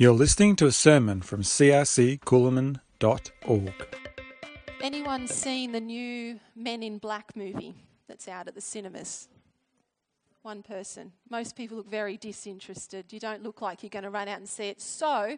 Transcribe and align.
You're 0.00 0.12
listening 0.12 0.54
to 0.54 0.66
a 0.66 0.70
sermon 0.70 1.22
from 1.22 1.42
crccoolum.org. 1.42 2.78
Anyone 4.80 5.26
seen 5.26 5.72
the 5.72 5.80
new 5.80 6.38
Men 6.54 6.84
in 6.84 6.98
Black 6.98 7.34
movie 7.34 7.74
that's 8.06 8.28
out 8.28 8.46
at 8.46 8.54
the 8.54 8.60
cinemas? 8.60 9.26
One 10.42 10.62
person. 10.62 11.10
Most 11.28 11.56
people 11.56 11.78
look 11.78 11.90
very 11.90 12.16
disinterested. 12.16 13.12
You 13.12 13.18
don't 13.18 13.42
look 13.42 13.60
like 13.60 13.82
you're 13.82 13.90
going 13.90 14.04
to 14.04 14.10
run 14.10 14.28
out 14.28 14.38
and 14.38 14.48
see 14.48 14.68
it. 14.68 14.80
So, 14.80 15.36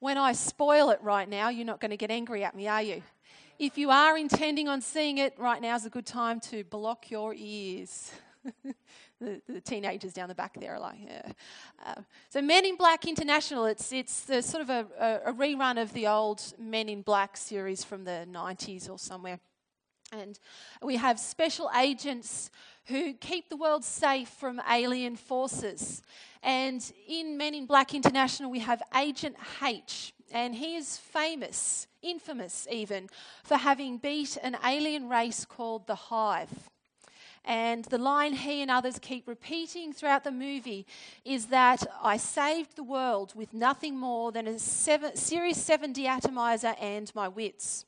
when 0.00 0.18
I 0.18 0.32
spoil 0.32 0.90
it 0.90 0.98
right 1.02 1.28
now, 1.28 1.48
you're 1.48 1.64
not 1.64 1.80
going 1.80 1.92
to 1.92 1.96
get 1.96 2.10
angry 2.10 2.42
at 2.42 2.56
me, 2.56 2.66
are 2.66 2.82
you? 2.82 3.04
If 3.60 3.78
you 3.78 3.90
are 3.90 4.18
intending 4.18 4.66
on 4.66 4.80
seeing 4.80 5.18
it, 5.18 5.34
right 5.38 5.62
now 5.62 5.76
is 5.76 5.86
a 5.86 5.90
good 5.90 6.06
time 6.06 6.40
to 6.50 6.64
block 6.64 7.12
your 7.12 7.32
ears. 7.32 8.10
the, 9.20 9.40
the, 9.48 9.60
teenagers 9.60 10.12
down 10.12 10.28
the 10.28 10.34
back 10.34 10.58
there 10.58 10.74
are 10.74 10.80
like, 10.80 10.98
yeah. 11.04 11.32
Uh, 11.84 12.00
so 12.30 12.40
Men 12.40 12.64
in 12.64 12.76
Black 12.76 13.06
International, 13.06 13.66
it's, 13.66 13.92
it's 13.92 14.12
sort 14.12 14.62
of 14.62 14.70
a, 14.70 14.86
a, 15.26 15.32
rerun 15.32 15.80
of 15.80 15.92
the 15.92 16.06
old 16.06 16.42
Men 16.58 16.88
in 16.88 17.02
Black 17.02 17.36
series 17.36 17.84
from 17.84 18.04
the 18.04 18.26
90s 18.30 18.88
or 18.88 18.98
somewhere. 18.98 19.38
And 20.12 20.38
we 20.82 20.96
have 20.96 21.20
special 21.20 21.70
agents 21.78 22.50
who 22.86 23.12
keep 23.14 23.48
the 23.48 23.56
world 23.56 23.84
safe 23.84 24.28
from 24.28 24.60
alien 24.68 25.16
forces. 25.16 26.02
And 26.42 26.82
in 27.06 27.36
Men 27.36 27.54
in 27.54 27.66
Black 27.66 27.94
International, 27.94 28.50
we 28.50 28.60
have 28.60 28.82
Agent 28.96 29.36
H, 29.62 30.12
and 30.32 30.54
he 30.54 30.76
is 30.76 30.96
famous, 30.96 31.86
infamous 32.02 32.66
even, 32.70 33.08
for 33.44 33.56
having 33.56 33.98
beat 33.98 34.36
an 34.42 34.56
alien 34.64 35.08
race 35.08 35.44
called 35.44 35.86
the 35.86 35.94
Hive. 35.94 36.70
And 37.44 37.84
the 37.86 37.98
line 37.98 38.34
he 38.34 38.62
and 38.62 38.70
others 38.70 38.98
keep 38.98 39.26
repeating 39.26 39.92
throughout 39.92 40.24
the 40.24 40.30
movie 40.30 40.86
is 41.24 41.46
that 41.46 41.86
I 42.02 42.16
saved 42.16 42.76
the 42.76 42.82
world 42.82 43.32
with 43.34 43.54
nothing 43.54 43.96
more 43.96 44.30
than 44.30 44.46
a 44.46 44.58
seven, 44.58 45.16
Series 45.16 45.56
7 45.56 45.92
deatomizer 45.92 46.74
and 46.80 47.10
my 47.14 47.28
wits. 47.28 47.86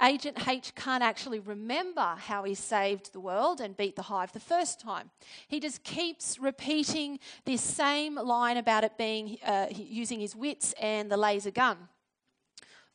Agent 0.00 0.46
H 0.46 0.74
can't 0.76 1.02
actually 1.02 1.40
remember 1.40 2.14
how 2.18 2.44
he 2.44 2.54
saved 2.54 3.12
the 3.12 3.18
world 3.18 3.60
and 3.60 3.76
beat 3.76 3.96
the 3.96 4.02
hive 4.02 4.32
the 4.32 4.38
first 4.38 4.80
time. 4.80 5.10
He 5.48 5.58
just 5.58 5.82
keeps 5.82 6.38
repeating 6.38 7.18
this 7.44 7.62
same 7.62 8.14
line 8.14 8.58
about 8.58 8.84
it 8.84 8.96
being 8.96 9.38
uh, 9.44 9.66
using 9.72 10.20
his 10.20 10.36
wits 10.36 10.72
and 10.80 11.10
the 11.10 11.16
laser 11.16 11.50
gun. 11.50 11.88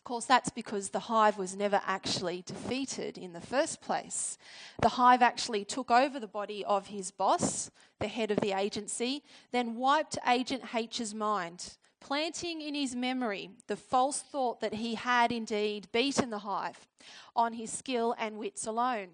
Of 0.04 0.06
course, 0.06 0.26
that's 0.26 0.50
because 0.50 0.90
the 0.90 1.00
hive 1.00 1.38
was 1.38 1.56
never 1.56 1.80
actually 1.86 2.44
defeated 2.46 3.18
in 3.18 3.32
the 3.32 3.40
first 3.40 3.80
place. 3.80 4.38
The 4.82 4.90
hive 4.90 5.22
actually 5.22 5.64
took 5.64 5.90
over 5.90 6.20
the 6.20 6.28
body 6.28 6.66
of 6.66 6.88
his 6.88 7.10
boss, 7.10 7.72
the 8.02 8.10
head 8.10 8.30
of 8.30 8.42
the 8.42 8.52
agency, 8.52 9.24
then 9.54 9.78
wiped 9.78 10.18
Agent 10.28 10.76
H's 10.76 11.16
mind, 11.16 11.78
planting 12.02 12.60
in 12.60 12.76
his 12.76 12.98
memory 12.98 13.52
the 13.68 13.78
false 13.78 14.20
thought 14.20 14.60
that 14.60 14.74
he 14.74 14.96
had 14.96 15.32
indeed 15.32 15.88
beaten 15.94 16.32
the 16.32 16.40
hive 16.40 16.86
on 17.34 17.54
his 17.54 17.72
skill 17.72 18.14
and 18.20 18.38
wits 18.38 18.68
alone. 18.68 19.08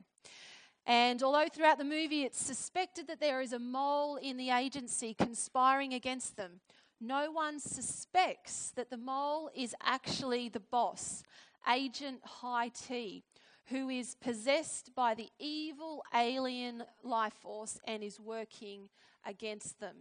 And 0.87 1.21
although 1.21 1.49
throughout 1.49 1.77
the 1.77 1.83
movie 1.83 2.23
it's 2.23 2.43
suspected 2.43 3.05
that 3.05 3.19
there 3.19 3.41
is 3.41 3.53
a 3.53 3.59
mole 3.59 4.15
in 4.15 4.37
the 4.37 4.49
agency 4.49 5.13
conspiring 5.13 5.93
against 5.93 6.35
them, 6.35 6.61
no 6.99 7.31
one 7.31 7.59
suspects 7.59 8.71
that 8.75 8.89
the 8.89 8.97
mole 8.97 9.49
is 9.55 9.75
actually 9.83 10.49
the 10.49 10.59
boss, 10.59 11.23
Agent 11.71 12.19
High 12.23 12.69
T, 12.69 13.23
who 13.67 13.89
is 13.89 14.15
possessed 14.15 14.91
by 14.95 15.13
the 15.13 15.29
evil 15.39 16.03
alien 16.13 16.83
life 17.03 17.33
force 17.41 17.79
and 17.85 18.03
is 18.03 18.19
working 18.19 18.89
against 19.25 19.79
them. 19.79 19.95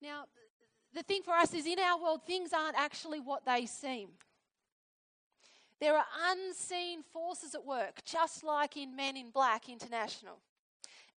Now, 0.00 0.24
the 0.94 1.02
thing 1.02 1.22
for 1.22 1.32
us 1.32 1.52
is 1.52 1.66
in 1.66 1.78
our 1.78 2.00
world, 2.00 2.20
things 2.26 2.52
aren't 2.52 2.78
actually 2.78 3.20
what 3.20 3.44
they 3.44 3.66
seem. 3.66 4.10
There 5.80 5.96
are 5.96 6.06
unseen 6.30 7.02
forces 7.02 7.54
at 7.54 7.64
work, 7.64 8.04
just 8.04 8.42
like 8.42 8.76
in 8.76 8.96
Men 8.96 9.16
in 9.16 9.30
Black 9.30 9.68
International 9.68 10.40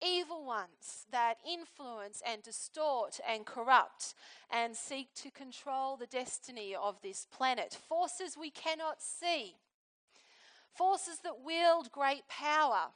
evil 0.04 0.44
ones 0.44 1.06
that 1.10 1.38
influence 1.48 2.22
and 2.26 2.42
distort 2.42 3.20
and 3.28 3.44
corrupt 3.46 4.14
and 4.50 4.74
seek 4.74 5.12
to 5.14 5.30
control 5.30 5.96
the 5.96 6.06
destiny 6.06 6.74
of 6.74 7.00
this 7.02 7.26
planet. 7.30 7.76
Forces 7.88 8.36
we 8.38 8.50
cannot 8.50 9.02
see, 9.02 9.54
forces 10.74 11.18
that 11.24 11.44
wield 11.44 11.90
great 11.92 12.26
power. 12.28 12.88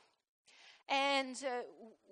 And 0.89 1.37
uh, 1.45 1.63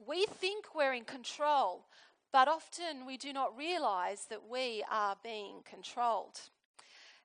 we 0.07 0.27
think 0.27 0.75
we're 0.75 0.95
in 0.95 1.05
control, 1.05 1.87
but 2.33 2.49
often 2.49 3.07
we 3.07 3.17
do 3.17 3.33
not 3.33 3.57
realize 3.57 4.27
that 4.31 4.49
we 4.49 4.85
are 4.91 5.17
being 5.23 5.57
controlled. 5.69 6.41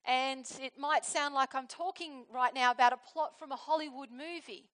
And 0.07 0.45
it 0.61 0.73
might 0.77 1.05
sound 1.05 1.33
like 1.33 1.55
I'm 1.55 1.67
talking 1.67 2.25
right 2.31 2.53
now 2.53 2.71
about 2.71 2.93
a 2.93 2.97
plot 2.97 3.39
from 3.39 3.51
a 3.51 3.55
Hollywood 3.55 4.09
movie. 4.11 4.65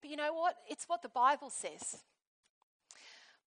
But 0.00 0.10
you 0.10 0.16
know 0.16 0.34
what? 0.34 0.56
It's 0.68 0.84
what 0.86 1.02
the 1.02 1.08
Bible 1.08 1.50
says. 1.50 2.02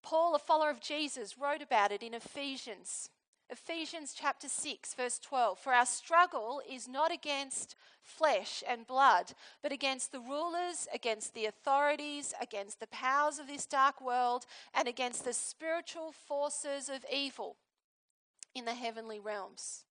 Paul, 0.02 0.34
a 0.34 0.38
follower 0.38 0.70
of 0.70 0.80
Jesus, 0.80 1.38
wrote 1.38 1.62
about 1.62 1.92
it 1.92 2.02
in 2.02 2.14
Ephesians. 2.14 3.10
Ephesians 3.50 4.14
chapter 4.16 4.48
6, 4.48 4.94
verse 4.94 5.18
12. 5.18 5.58
For 5.58 5.72
our 5.72 5.86
struggle 5.86 6.62
is 6.68 6.86
not 6.86 7.12
against 7.12 7.74
flesh 8.02 8.62
and 8.68 8.86
blood, 8.86 9.32
but 9.62 9.72
against 9.72 10.12
the 10.12 10.20
rulers, 10.20 10.86
against 10.94 11.34
the 11.34 11.46
authorities, 11.46 12.32
against 12.40 12.80
the 12.80 12.86
powers 12.86 13.38
of 13.38 13.46
this 13.46 13.66
dark 13.66 14.00
world, 14.00 14.46
and 14.72 14.86
against 14.86 15.24
the 15.24 15.32
spiritual 15.32 16.12
forces 16.12 16.88
of 16.88 17.04
evil 17.12 17.56
in 18.54 18.64
the 18.64 18.74
heavenly 18.74 19.18
realms. 19.18 19.84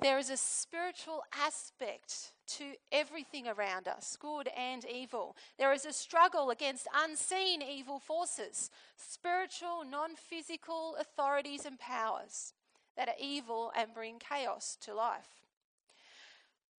There 0.00 0.18
is 0.18 0.30
a 0.30 0.36
spiritual 0.36 1.22
aspect 1.32 2.32
to 2.58 2.72
everything 2.90 3.46
around 3.46 3.86
us, 3.86 4.16
good 4.20 4.48
and 4.56 4.84
evil. 4.84 5.36
There 5.58 5.72
is 5.72 5.86
a 5.86 5.92
struggle 5.92 6.50
against 6.50 6.88
unseen 6.94 7.62
evil 7.62 7.98
forces, 7.98 8.70
spiritual, 8.96 9.84
non 9.88 10.16
physical 10.16 10.96
authorities 11.00 11.64
and 11.64 11.78
powers 11.78 12.52
that 12.96 13.08
are 13.08 13.14
evil 13.20 13.72
and 13.76 13.94
bring 13.94 14.18
chaos 14.18 14.76
to 14.82 14.94
life. 14.94 15.42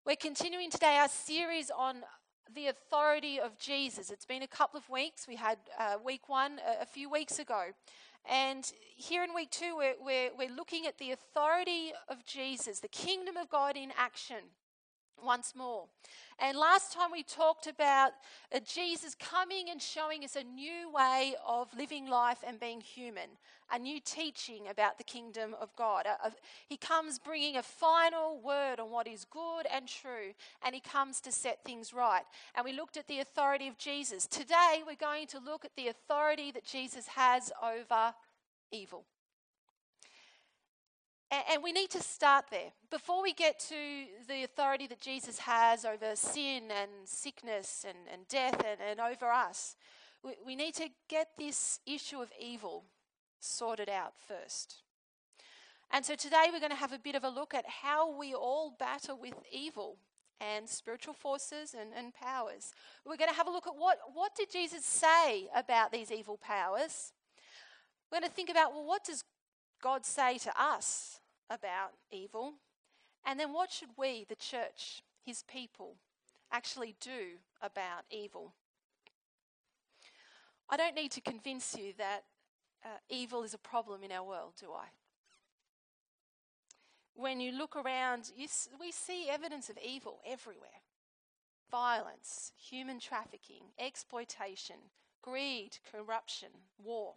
We're 0.06 0.16
continuing 0.18 0.70
today 0.70 0.98
our 0.98 1.08
series 1.08 1.72
on 1.72 2.04
the 2.54 2.68
authority 2.68 3.40
of 3.40 3.58
Jesus. 3.58 4.12
It's 4.12 4.26
been 4.26 4.44
a 4.44 4.48
couple 4.48 4.78
of 4.78 4.90
weeks. 4.90 5.28
We 5.28 5.38
had 5.38 5.58
uh, 5.80 5.96
week 6.04 6.28
one 6.28 6.60
a, 6.60 6.84
a 6.84 6.86
few 6.86 7.10
weeks 7.10 7.40
ago. 7.40 7.68
And 8.30 8.72
here 8.96 9.24
in 9.24 9.34
week 9.34 9.52
two, 9.52 9.76
we're, 9.76 9.96
we're, 10.04 10.30
we're 10.38 10.56
looking 10.56 10.86
at 10.88 10.98
the 10.98 11.12
authority 11.12 11.92
of 12.08 12.26
Jesus, 12.26 12.80
the 12.80 12.88
kingdom 12.88 13.38
of 13.38 13.50
God 13.50 13.76
in 13.76 13.92
action 13.98 14.38
once 15.22 15.54
more. 15.56 15.86
And 16.40 16.58
last 16.58 16.92
time 16.92 17.12
we 17.12 17.24
talked 17.24 17.68
about 17.68 18.12
uh, 18.54 18.60
Jesus 18.66 19.16
coming 19.16 19.70
and 19.70 19.82
showing 19.82 20.24
us 20.24 20.36
a 20.36 20.44
new 20.44 20.92
way 20.92 21.36
of 21.48 21.68
living 21.78 22.10
life 22.10 22.44
and 22.46 22.60
being 22.60 22.82
human, 22.82 23.30
a 23.72 23.80
new 23.80 24.00
teaching 24.00 24.68
about 24.70 24.98
the 24.98 25.04
kingdom 25.04 25.56
of 25.60 25.76
God. 25.76 26.06
Uh, 26.08 26.30
he 26.68 26.78
comes 26.78 27.20
bringing 27.20 27.58
a 27.58 27.64
final 27.64 28.40
word 28.42 28.80
on 28.80 28.90
what 28.90 29.08
is 29.08 29.26
good 29.26 29.68
and 29.74 29.88
true, 29.88 30.34
and 30.66 30.76
he 30.76 30.82
comes 30.82 31.22
to 31.22 31.32
set 31.32 31.64
things 31.64 31.94
right. 31.94 32.24
And 32.56 32.66
we 32.66 32.74
looked 32.74 32.98
at 32.98 33.08
the 33.08 33.20
authority 33.20 33.68
of 33.68 33.78
Jesus. 33.78 34.28
Today, 34.28 34.82
we're 34.86 34.96
going 34.96 35.28
to 35.28 35.40
look 35.40 35.66
at 35.66 35.76
the 35.76 35.88
authority 35.88 36.52
that 36.52 36.66
Jesus 36.66 37.08
has 37.08 37.52
over 37.64 38.14
evil. 38.72 39.06
And 41.50 41.64
we 41.64 41.72
need 41.72 41.90
to 41.92 42.02
start 42.02 42.46
there. 42.52 42.72
Before 42.92 43.24
we 43.24 43.34
get 43.34 43.60
to 43.70 43.76
the 44.28 44.44
authority 44.44 44.86
that 44.86 45.02
Jesus 45.02 45.40
has 45.40 45.84
over 45.84 46.16
sin 46.16 46.66
and 46.70 46.92
sickness 47.06 47.84
and, 47.88 47.98
and 48.12 48.28
death 48.28 48.64
and, 48.64 48.80
and 48.88 49.00
over 49.00 49.32
us, 49.32 49.76
we, 50.24 50.34
we 50.46 50.56
need 50.56 50.76
to 50.76 50.90
get 51.10 51.30
this 51.36 51.80
issue 51.88 52.22
of 52.22 52.30
evil 52.40 52.84
sorted 53.40 53.90
out 53.90 54.14
first. 54.28 54.84
And 55.90 56.06
so 56.06 56.14
today 56.14 56.46
we're 56.52 56.60
going 56.60 56.70
to 56.70 56.76
have 56.76 56.94
a 56.94 57.00
bit 57.00 57.16
of 57.16 57.24
a 57.24 57.30
look 57.30 57.56
at 57.56 57.66
how 57.68 58.16
we 58.16 58.36
all 58.36 58.76
battle 58.78 59.18
with 59.20 59.34
evil 59.52 59.98
and 60.40 60.70
spiritual 60.70 61.16
forces 61.16 61.74
and, 61.74 61.90
and 61.98 62.14
powers. 62.14 62.74
We're 63.08 63.18
going 63.18 63.32
to 63.32 63.36
have 63.36 63.48
a 63.48 63.52
look 63.52 63.66
at 63.66 63.76
what, 63.76 63.98
what 64.14 64.36
did 64.36 64.52
Jesus 64.52 64.86
say 64.86 65.48
about 65.56 65.92
these 65.92 66.12
evil 66.12 66.38
powers. 66.38 67.12
We're 68.12 68.20
going 68.20 68.30
to 68.30 68.36
think 68.36 68.52
about, 68.52 68.72
well, 68.72 68.86
what 68.86 69.04
does 69.04 69.24
God 69.82 70.06
say 70.06 70.38
to 70.38 70.52
us 70.62 71.22
about 71.54 71.92
evil? 72.12 72.54
And 73.26 73.40
then 73.40 73.54
what 73.54 73.72
should 73.72 73.90
we, 73.98 74.26
the 74.28 74.36
church, 74.36 75.04
his 75.26 75.44
people, 75.44 75.96
actually 76.52 76.96
do 77.00 77.40
about 77.62 78.04
evil? 78.10 78.54
I 80.70 80.78
don't 80.78 80.96
need 80.96 81.12
to 81.12 81.22
convince 81.22 81.76
you 81.78 81.94
that 81.98 82.24
uh, 82.84 82.88
evil 83.10 83.44
is 83.44 83.54
a 83.54 83.60
problem 83.60 84.04
in 84.04 84.12
our 84.12 84.24
world, 84.24 84.54
do 84.60 84.68
I? 84.72 84.88
When 87.16 87.40
you 87.40 87.52
look 87.52 87.76
around, 87.76 88.32
you, 88.36 88.48
we 88.80 88.92
see 88.92 89.30
evidence 89.30 89.70
of 89.70 89.78
evil 89.84 90.20
everywhere 90.26 90.82
violence, 91.72 92.52
human 92.56 93.00
trafficking, 93.00 93.64
exploitation, 93.80 94.76
greed, 95.24 95.80
corruption, 95.92 96.50
war. 96.78 97.16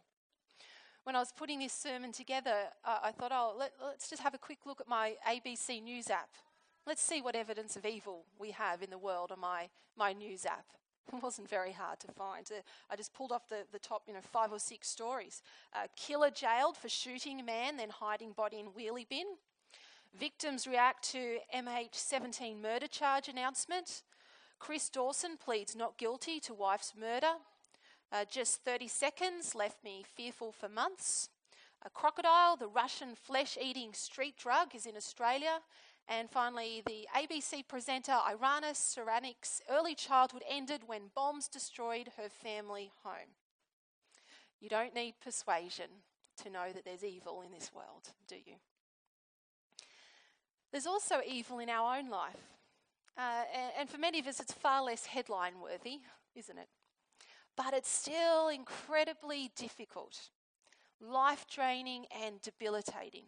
When 1.06 1.14
I 1.14 1.20
was 1.20 1.31
putting 1.31 1.61
this 1.61 1.73
sermon 1.73 2.11
together, 2.11 2.64
uh, 2.85 2.99
I 3.00 3.12
thought, 3.12 3.31
oh, 3.32 3.55
let, 3.56 3.70
let's 3.81 4.11
just 4.11 4.23
have 4.23 4.35
a 4.35 4.38
quick 4.38 4.58
look 4.67 4.81
at 4.81 4.88
my 4.88 5.14
ABC 5.31 5.81
News 5.81 6.11
app. 6.11 6.31
Let's 6.85 7.00
see 7.00 7.23
what 7.23 7.37
evidence 7.37 7.76
of 7.76 7.87
evil 7.87 8.25
we 8.41 8.50
have 8.50 8.82
in 8.82 8.91
the 8.91 8.99
world 8.99 9.31
on 9.31 9.38
my, 9.38 9.69
my 9.97 10.12
news 10.12 10.44
app. 10.44 10.67
It 11.12 11.23
wasn't 11.23 11.49
very 11.49 11.70
hard 11.70 12.00
to 12.00 12.08
find. 12.08 12.44
Uh, 12.50 12.62
I 12.91 12.97
just 12.97 13.14
pulled 13.14 13.31
off 13.31 13.49
the, 13.49 13.58
the 13.70 13.79
top, 13.79 14.03
you 14.08 14.14
know, 14.14 14.20
five 14.20 14.50
or 14.50 14.58
six 14.58 14.88
stories. 14.88 15.43
Uh, 15.73 15.87
killer 15.94 16.31
jailed 16.31 16.76
for 16.76 16.88
shooting 16.88 17.44
man, 17.44 17.76
then 17.76 17.91
hiding 17.91 18.32
body 18.32 18.59
in 18.59 18.67
wheelie 18.67 19.09
bin. 19.09 19.26
Victims 20.19 20.67
react 20.67 21.09
to 21.12 21.38
MH17 21.55 22.61
murder 22.61 22.88
charge 22.88 23.29
announcement. 23.29 24.02
Chris 24.59 24.88
Dawson 24.88 25.37
pleads 25.37 25.76
not 25.76 25.97
guilty 25.97 26.41
to 26.41 26.52
wife's 26.52 26.94
murder. 27.00 27.35
Uh, 28.12 28.25
just 28.31 28.62
30 28.64 28.88
seconds 28.88 29.55
left 29.55 29.82
me 29.82 30.05
fearful 30.14 30.53
for 30.53 30.69
months. 30.69 31.29
A 31.85 31.91
crocodile, 31.91 32.56
the 32.56 32.69
Russian 32.69 33.14
flesh 33.14 33.58
eating 33.61 33.93
street 33.93 34.37
drug, 34.37 34.75
is 34.75 34.87
in 34.87 34.97
Australia. 34.97 35.61
And 36.08 36.31
finally, 36.31 36.82
the 36.87 37.06
ABC 37.17 37.67
presenter 37.67 38.17
Irina 38.29 38.75
Saranik's 38.75 39.61
early 39.69 39.94
childhood 39.94 40.43
ended 40.49 40.82
when 40.87 41.11
bombs 41.14 41.49
destroyed 41.49 42.11
her 42.17 42.29
family 42.29 42.93
home. 43.03 43.35
You 44.61 44.69
don't 44.69 44.94
need 44.94 45.14
persuasion 45.23 45.87
to 46.43 46.50
know 46.50 46.73
that 46.73 46.85
there's 46.85 47.05
evil 47.05 47.43
in 47.44 47.52
this 47.52 47.73
world, 47.75 48.11
do 48.29 48.37
you? 48.37 48.55
There's 50.70 50.87
also 50.87 51.20
evil 51.26 51.59
in 51.59 51.69
our 51.69 51.99
own 51.99 52.09
life. 52.09 52.37
Uh, 53.19 53.43
and, 53.55 53.73
and 53.81 53.91
for 53.91 53.99
many 53.99 54.19
of 54.19 54.26
us, 54.26 54.41
it's 54.41 54.52
far 54.52 54.82
less 54.82 55.06
headline 55.06 55.55
worthy, 55.61 56.00
isn't 56.35 56.59
it? 56.59 56.69
But 57.56 57.73
it's 57.73 57.91
still 57.91 58.49
incredibly 58.49 59.50
difficult, 59.56 60.31
life 61.00 61.47
draining, 61.53 62.05
and 62.23 62.41
debilitating. 62.43 63.25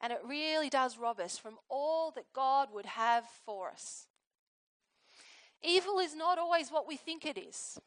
And 0.00 0.12
it 0.12 0.20
really 0.26 0.68
does 0.68 0.98
rob 0.98 1.20
us 1.20 1.38
from 1.38 1.58
all 1.68 2.10
that 2.12 2.32
God 2.34 2.68
would 2.72 2.86
have 2.86 3.24
for 3.44 3.70
us. 3.70 4.06
Evil 5.62 6.00
is 6.00 6.14
not 6.14 6.38
always 6.38 6.70
what 6.70 6.88
we 6.88 6.96
think 6.96 7.24
it 7.24 7.38
is. 7.38 7.78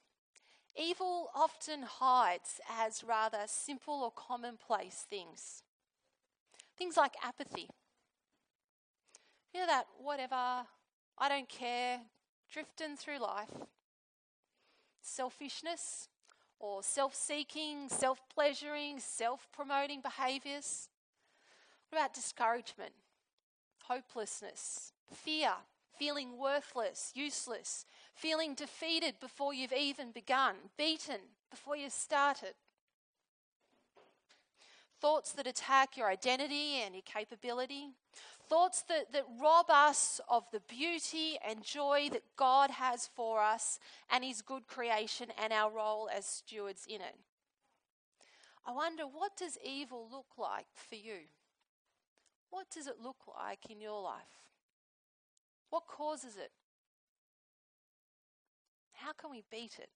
Evil 0.77 1.29
often 1.35 1.83
hides 1.83 2.59
as 2.69 3.03
rather 3.03 3.39
simple 3.47 4.01
or 4.03 4.11
commonplace 4.11 5.05
things. 5.09 5.63
Things 6.77 6.97
like 6.97 7.13
apathy. 7.23 7.69
You 9.53 9.61
know 9.61 9.67
that 9.67 9.85
whatever, 9.97 10.65
I 11.17 11.29
don't 11.29 11.47
care, 11.47 12.01
drifting 12.51 12.97
through 12.97 13.19
life. 13.19 13.51
Selfishness 15.07 16.09
or 16.59 16.81
self 16.81 17.13
seeking, 17.13 17.89
self 17.89 18.19
pleasuring, 18.33 18.99
self 18.99 19.47
promoting 19.53 20.01
behaviors. 20.01 20.89
What 21.89 21.99
about 21.99 22.13
discouragement, 22.15 22.91
hopelessness, 23.83 24.93
fear, 25.13 25.51
feeling 25.99 26.39
worthless, 26.39 27.11
useless, 27.13 27.85
feeling 28.15 28.55
defeated 28.55 29.19
before 29.21 29.53
you've 29.53 29.73
even 29.73 30.09
begun, 30.09 30.55
beaten 30.75 31.19
before 31.51 31.77
you've 31.77 31.93
started? 31.93 32.55
Thoughts 34.99 35.33
that 35.33 35.45
attack 35.45 35.97
your 35.97 36.09
identity 36.09 36.81
and 36.83 36.95
your 36.95 37.03
capability. 37.03 37.89
Thoughts 38.49 38.83
that, 38.83 39.11
that 39.13 39.25
rob 39.41 39.65
us 39.69 40.21
of 40.29 40.43
the 40.51 40.61
beauty 40.67 41.37
and 41.47 41.63
joy 41.63 42.09
that 42.11 42.23
God 42.37 42.69
has 42.69 43.09
for 43.15 43.41
us 43.41 43.79
and 44.11 44.23
His 44.23 44.41
good 44.41 44.67
creation 44.67 45.27
and 45.41 45.51
our 45.51 45.71
role 45.71 46.09
as 46.15 46.25
stewards 46.25 46.85
in 46.87 47.01
it. 47.01 47.15
I 48.65 48.71
wonder, 48.71 49.03
what 49.03 49.37
does 49.37 49.57
evil 49.63 50.07
look 50.11 50.37
like 50.37 50.67
for 50.73 50.95
you? 50.95 51.27
What 52.49 52.67
does 52.73 52.87
it 52.87 52.95
look 53.03 53.17
like 53.37 53.69
in 53.69 53.81
your 53.81 54.01
life? 54.01 54.21
What 55.69 55.87
causes 55.87 56.37
it? 56.37 56.51
How 58.93 59.11
can 59.13 59.29
we 59.29 59.43
beat 59.51 59.77
it? 59.79 59.89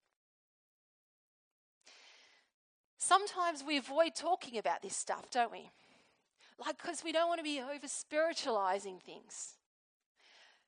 Sometimes 2.97 3.63
we 3.65 3.77
avoid 3.77 4.13
talking 4.13 4.57
about 4.57 4.81
this 4.81 4.95
stuff, 4.95 5.31
don't 5.31 5.51
we? 5.51 5.69
Like, 6.59 6.77
because 6.81 7.03
we 7.03 7.11
don't 7.11 7.27
want 7.27 7.39
to 7.39 7.43
be 7.43 7.61
over 7.61 7.87
spiritualizing 7.87 8.99
things. 9.05 9.53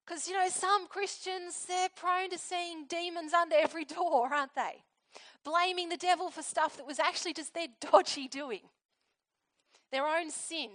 Because, 0.06 0.28
you 0.28 0.34
know, 0.34 0.48
some 0.50 0.88
Christians, 0.88 1.66
they're 1.68 1.90
prone 1.96 2.30
to 2.30 2.38
seeing 2.38 2.86
demons 2.88 3.34
under 3.34 3.56
every 3.56 3.86
door, 3.86 4.30
aren't 4.34 4.56
they? 4.56 4.84
Blaming 5.44 5.90
the 5.90 5.98
devil 5.98 6.30
for 6.30 6.42
stuff 6.42 6.78
that 6.78 6.88
was 6.88 7.00
actually 7.00 7.34
just 7.34 7.54
their 7.54 7.68
dodgy 7.92 8.28
doing, 8.28 8.62
their 9.92 10.06
own 10.06 10.30
sin 10.30 10.70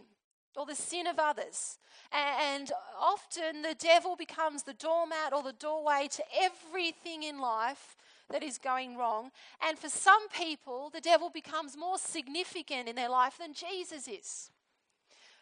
or 0.56 0.66
the 0.66 0.74
sin 0.74 1.06
of 1.06 1.18
others. 1.18 1.78
And 2.12 2.70
often 2.98 3.62
the 3.62 3.76
devil 3.78 4.16
becomes 4.16 4.62
the 4.62 4.74
doormat 4.74 5.32
or 5.32 5.42
the 5.42 5.52
doorway 5.52 6.08
to 6.12 6.22
everything 6.40 7.22
in 7.22 7.40
life 7.40 7.96
that 8.30 8.42
is 8.42 8.58
going 8.58 8.96
wrong. 8.96 9.30
And 9.66 9.78
for 9.78 9.88
some 9.88 10.28
people, 10.28 10.90
the 10.92 11.00
devil 11.00 11.30
becomes 11.30 11.76
more 11.76 11.98
significant 11.98 12.88
in 12.88 12.96
their 12.96 13.08
life 13.08 13.38
than 13.38 13.52
Jesus 13.54 14.08
is. 14.08 14.50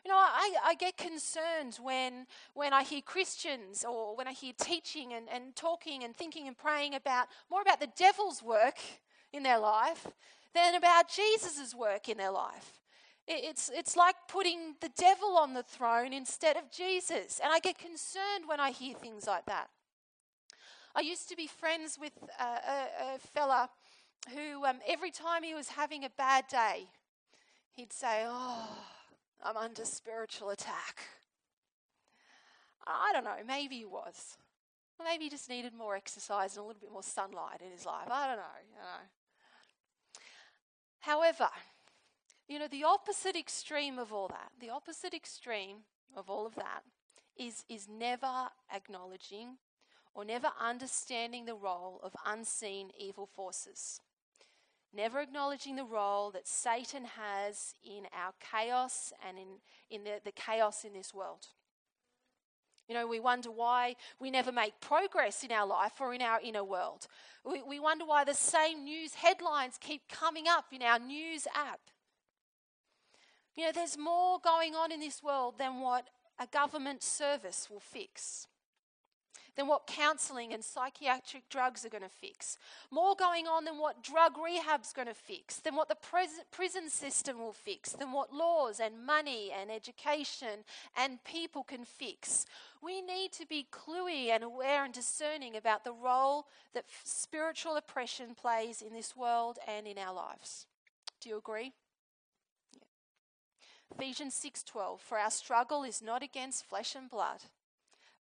You 0.05 0.11
know, 0.11 0.19
I, 0.19 0.55
I 0.63 0.75
get 0.75 0.99
concerned 0.99 1.79
when, 1.83 2.27
when 2.53 2.75
I 2.75 2.83
hear 2.83 3.01
Christians 3.01 3.87
or 3.89 4.15
when 4.15 4.29
I 4.29 4.33
hear 4.33 4.53
teaching 4.59 5.15
and, 5.15 5.27
and 5.33 5.57
talking 5.57 6.05
and 6.05 6.15
thinking 6.15 6.47
and 6.47 6.57
praying 6.57 6.95
about 6.95 7.29
more 7.51 7.63
about 7.63 7.81
the 7.81 7.89
devil's 7.97 8.43
work 8.43 8.77
in 9.33 9.43
their 9.43 9.59
life 9.59 10.07
than 10.55 10.75
about 10.75 11.09
Jesus' 11.09 11.75
work 11.75 12.09
in 12.11 12.19
their 12.19 12.31
life. 12.31 12.81
It's, 13.27 13.71
it's 13.75 13.97
like 13.97 14.17
putting 14.29 14.75
the 14.83 14.91
devil 14.99 15.39
on 15.39 15.55
the 15.55 15.63
throne 15.63 16.13
instead 16.13 16.59
of 16.59 16.71
Jesus. 16.71 17.41
And 17.43 17.51
I 17.51 17.59
get 17.59 17.79
concerned 17.79 18.47
when 18.47 18.61
I 18.61 18.71
hear 18.71 18.95
things 18.95 19.27
like 19.27 19.47
that. 19.47 19.69
I 20.95 21.01
used 21.01 21.31
to 21.31 21.37
be 21.37 21.47
friends 21.47 21.99
with 21.99 22.13
a, 22.39 22.45
a, 22.45 23.15
a 23.15 23.19
fella 23.19 23.71
who, 24.35 24.67
um, 24.67 24.77
every 24.87 25.11
time 25.11 25.43
he 25.43 25.55
was 25.55 25.69
having 25.69 26.05
a 26.05 26.11
bad 26.11 26.45
day, 26.49 26.85
he'd 27.73 27.93
say, 27.93 28.25
Oh, 28.27 28.69
I'm 29.45 29.57
under 29.57 29.85
spiritual 29.85 30.51
attack. 30.51 31.03
I 32.87 33.13
don't 33.13 33.25
know, 33.25 33.37
maybe 33.47 33.77
he 33.77 33.85
was. 33.85 34.37
Maybe 35.03 35.25
he 35.25 35.31
just 35.31 35.49
needed 35.49 35.75
more 35.75 35.97
exercise 35.97 36.57
and 36.57 36.65
a 36.65 36.67
little 36.67 36.81
bit 36.81 36.93
more 36.93 37.03
sunlight 37.03 37.61
in 37.65 37.73
his 37.73 37.85
life. 37.85 38.09
I 38.11 38.27
don't 38.29 38.37
know, 38.37 38.43
you 38.71 38.77
know. 38.77 40.21
However, 41.01 41.49
you 42.49 42.59
know, 42.59 42.69
the 42.69 42.85
opposite 42.85 43.37
extreme 43.37 43.99
of 43.99 44.13
all 44.13 44.29
that, 44.29 44.53
the 44.61 44.71
opposite 44.71 45.13
extreme 45.13 45.79
of 46.17 46.31
all 46.31 46.47
of 46.47 46.55
that 46.55 46.83
is, 47.37 47.65
is 47.69 47.89
never 47.89 48.49
acknowledging 48.75 49.57
or 50.15 50.25
never 50.25 50.51
understanding 50.61 51.45
the 51.45 51.55
role 51.55 52.01
of 52.03 52.15
unseen 52.25 52.91
evil 52.99 53.27
forces. 53.27 54.01
Never 54.95 55.21
acknowledging 55.21 55.77
the 55.77 55.85
role 55.85 56.31
that 56.31 56.47
Satan 56.47 57.05
has 57.05 57.75
in 57.85 58.05
our 58.17 58.33
chaos 58.53 59.13
and 59.27 59.37
in, 59.39 59.47
in 59.91 60.05
the, 60.05 60.21
the 60.25 60.33
chaos 60.33 60.85
in 60.85 60.93
this 60.93 61.13
world. 61.13 61.49
You 62.89 62.95
know, 62.95 63.07
we 63.07 63.19
wonder 63.19 63.51
why 63.51 63.97
we 64.21 64.31
never 64.31 64.53
make 64.53 64.81
progress 64.81 65.43
in 65.43 65.51
our 65.51 65.67
life 65.67 65.95
or 66.01 66.15
in 66.15 66.23
our 66.23 66.39
inner 66.41 66.63
world. 66.63 67.07
We, 67.45 67.63
we 67.63 67.81
wonder 67.81 68.05
why 68.05 68.25
the 68.25 68.35
same 68.35 68.85
news 68.85 69.15
headlines 69.15 69.79
keep 69.81 70.03
coming 70.09 70.45
up 70.47 70.67
in 70.71 70.83
our 70.83 70.99
news 70.99 71.47
app. 71.57 71.81
You 73.57 73.65
know, 73.65 73.73
there's 73.73 73.97
more 73.97 74.39
going 74.39 74.75
on 74.75 74.93
in 74.93 75.01
this 75.01 75.23
world 75.23 75.55
than 75.59 75.81
what 75.81 76.09
a 76.39 76.47
government 76.47 77.03
service 77.03 77.69
will 77.71 77.81
fix, 77.81 78.49
than 79.57 79.67
what 79.67 79.87
counselling 79.87 80.53
and 80.53 80.65
psychiatric 80.65 81.49
drugs 81.49 81.85
are 81.85 81.89
going 81.89 82.03
to 82.03 82.09
fix. 82.09 82.59
More 82.91 83.15
going 83.15 83.47
on 83.47 83.65
than 83.65 83.79
what 83.79 84.03
drug 84.03 84.33
rehab's 84.37 84.93
going 84.93 85.09
to 85.09 85.15
fix, 85.15 85.61
than 85.61 85.77
what 85.77 85.89
the 85.89 85.97
prison 86.51 86.91
system 86.91 87.39
will 87.39 87.53
fix, 87.53 87.93
than 87.93 88.13
what 88.13 88.33
laws 88.33 88.81
and 88.81 89.07
money 89.07 89.53
and 89.53 89.71
education 89.71 90.65
and 90.97 91.23
people 91.25 91.63
can 91.63 91.85
fix. 91.85 92.47
We 92.83 93.01
need 93.01 93.33
to 93.33 93.47
be 93.47 93.67
cluey 93.71 94.29
and 94.29 94.43
aware 94.43 94.85
and 94.85 94.93
discerning 94.93 95.57
about 95.57 95.85
the 95.85 95.93
role 95.93 96.47
that 96.75 96.85
spiritual 97.05 97.77
oppression 97.77 98.35
plays 98.35 98.83
in 98.83 98.93
this 98.93 99.17
world 99.17 99.59
and 99.67 99.87
in 99.87 99.99
our 99.99 100.15
lives. 100.15 100.67
Do 101.21 101.29
you 101.29 101.39
agree? 101.39 101.73
Ephesians 103.97 104.35
6:12 104.35 105.01
For 105.01 105.19
our 105.19 105.31
struggle 105.31 105.85
is 105.85 106.03
not 106.03 106.23
against 106.23 106.65
flesh 106.65 106.95
and 106.95 107.09
blood 107.09 107.45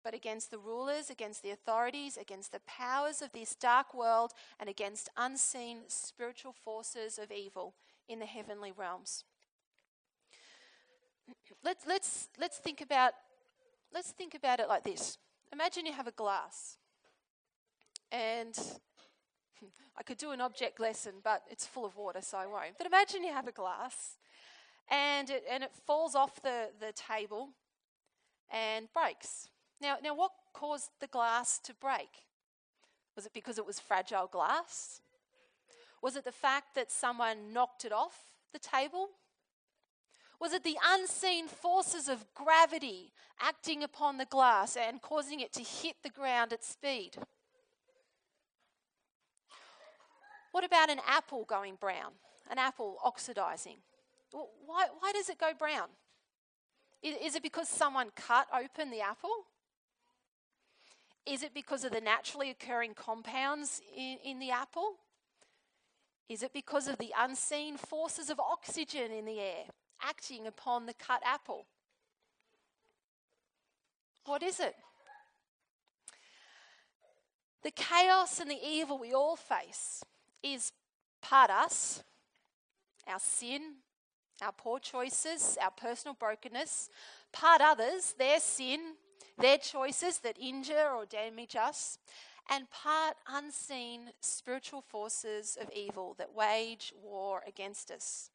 but 0.05 0.15
against 0.15 0.51
the 0.51 0.59
rulers 0.59 1.09
against 1.09 1.43
the 1.43 1.51
authorities 1.51 2.17
against 2.17 2.53
the 2.53 2.61
powers 2.67 3.23
of 3.23 3.33
this 3.33 3.55
dark 3.55 3.95
world 3.95 4.33
and 4.61 4.69
against 4.69 5.09
unseen 5.17 5.79
spiritual 5.89 6.53
forces 6.53 7.19
of 7.19 7.33
evil 7.33 7.75
in 8.09 8.19
the 8.19 8.27
heavenly 8.27 8.71
realms. 8.71 9.25
Let's 11.65 11.87
let's 11.87 12.29
let's 12.39 12.59
think 12.59 12.83
about 12.83 13.15
let's 13.93 14.11
think 14.11 14.35
about 14.35 14.61
it 14.61 14.69
like 14.69 14.85
this. 14.85 15.17
Imagine 15.53 15.87
you 15.87 15.95
have 15.95 16.07
a 16.07 16.13
glass 16.13 16.77
and 18.13 18.59
I 19.97 20.03
could 20.03 20.19
do 20.19 20.33
an 20.33 20.41
object 20.43 20.79
lesson, 20.81 21.15
but 21.23 21.43
it's 21.51 21.67
full 21.67 21.87
of 21.87 21.97
water, 21.97 22.21
so 22.21 22.37
I 22.37 22.47
won't. 22.47 22.77
But 22.77 22.87
imagine 22.87 23.25
you 23.25 23.33
have 23.33 23.49
a 23.49 23.53
glass 23.53 24.19
and 24.91 25.31
it, 25.31 25.45
and 25.51 25.65
it 25.65 25.71
falls 25.87 26.15
off 26.15 26.43
the, 26.43 26.69
the 26.79 26.93
table 26.93 27.51
and 28.51 28.89
breaks. 28.93 29.49
Now, 29.81 29.97
now, 30.03 30.15
what 30.15 30.33
caused 30.53 30.91
the 31.01 31.07
glass 31.07 31.59
to 31.65 31.75
break? 31.75 32.09
Was 33.17 33.27
it 33.27 33.33
because 33.33 33.59
it 33.59 33.67
was 33.67 33.79
fragile 33.79 34.27
glass? 34.27 35.01
Was 36.03 36.17
it 36.17 36.25
the 36.25 36.33
fact 36.33 36.75
that 36.75 36.91
someone 36.91 37.53
knocked 37.53 37.85
it 37.85 37.93
off 37.93 38.31
the 38.53 38.59
table? 38.59 39.09
Was 40.41 40.53
it 40.53 40.65
the 40.65 40.77
unseen 40.85 41.49
forces 41.49 42.09
of 42.09 42.27
gravity 42.35 43.13
acting 43.41 43.83
upon 43.83 44.19
the 44.19 44.27
glass 44.27 44.77
and 44.77 45.01
causing 45.01 45.41
it 45.41 45.53
to 45.55 45.63
hit 45.63 45.97
the 46.03 46.11
ground 46.11 46.53
at 46.53 46.65
speed? 46.65 47.17
What 50.53 50.65
about 50.65 50.91
an 50.91 51.01
apple 51.07 51.45
going 51.45 51.77
brown? 51.81 52.13
An 52.51 52.59
apple 52.59 52.99
oxidizing? 53.05 53.79
Why, 54.33 54.87
why 54.99 55.13
does 55.13 55.29
it 55.29 55.39
go 55.39 55.53
brown? 55.59 55.89
Is 57.03 57.35
it 57.35 57.43
because 57.43 57.69
someone 57.69 58.11
cut 58.15 58.47
open 58.53 58.91
the 58.91 59.01
apple? 59.01 59.47
Is 61.27 61.43
it 61.43 61.55
because 61.55 61.85
of 61.85 61.93
the 61.93 62.01
naturally 62.01 62.51
occurring 62.51 62.95
compounds 62.95 63.81
in, 63.97 64.19
in 64.25 64.39
the 64.39 64.51
apple? 64.51 64.97
Is 66.29 66.43
it 66.43 66.53
because 66.53 66.89
of 66.89 66.99
the 66.99 67.13
unseen 67.19 67.77
forces 67.77 68.31
of 68.31 68.39
oxygen 68.41 69.11
in 69.11 69.25
the 69.25 69.41
air 69.41 69.65
acting 70.03 70.47
upon 70.47 70.87
the 70.87 70.95
cut 70.95 71.23
apple? 71.25 71.67
What 74.27 74.43
is 74.43 74.61
it? 74.61 74.75
The 77.63 77.71
chaos 77.71 78.41
and 78.41 78.51
the 78.51 78.59
evil 78.63 78.99
we 78.99 79.13
all 79.15 79.37
face 79.37 80.05
is 80.43 80.73
part 81.23 81.51
us, 81.51 82.03
our 83.09 83.19
sin, 83.19 83.77
our 84.43 84.53
poor 84.53 84.79
choices, 84.79 85.57
our 85.63 85.71
personal 85.71 86.15
brokenness, 86.15 86.91
part 87.33 87.63
others, 87.63 88.15
their 88.19 88.41
sin, 88.41 88.81
their 89.39 89.59
choices 89.59 90.19
that 90.19 90.39
injure 90.39 90.91
or 90.95 91.07
damage 91.07 91.57
us, 91.57 91.99
and 92.51 92.71
part 92.71 93.17
unseen 93.29 94.11
spiritual 94.21 94.83
forces 94.83 95.57
of 95.61 95.71
evil 95.75 96.15
that 96.19 96.35
wage 96.35 96.93
war 97.03 97.43
against 97.47 97.91
us. 97.91 98.31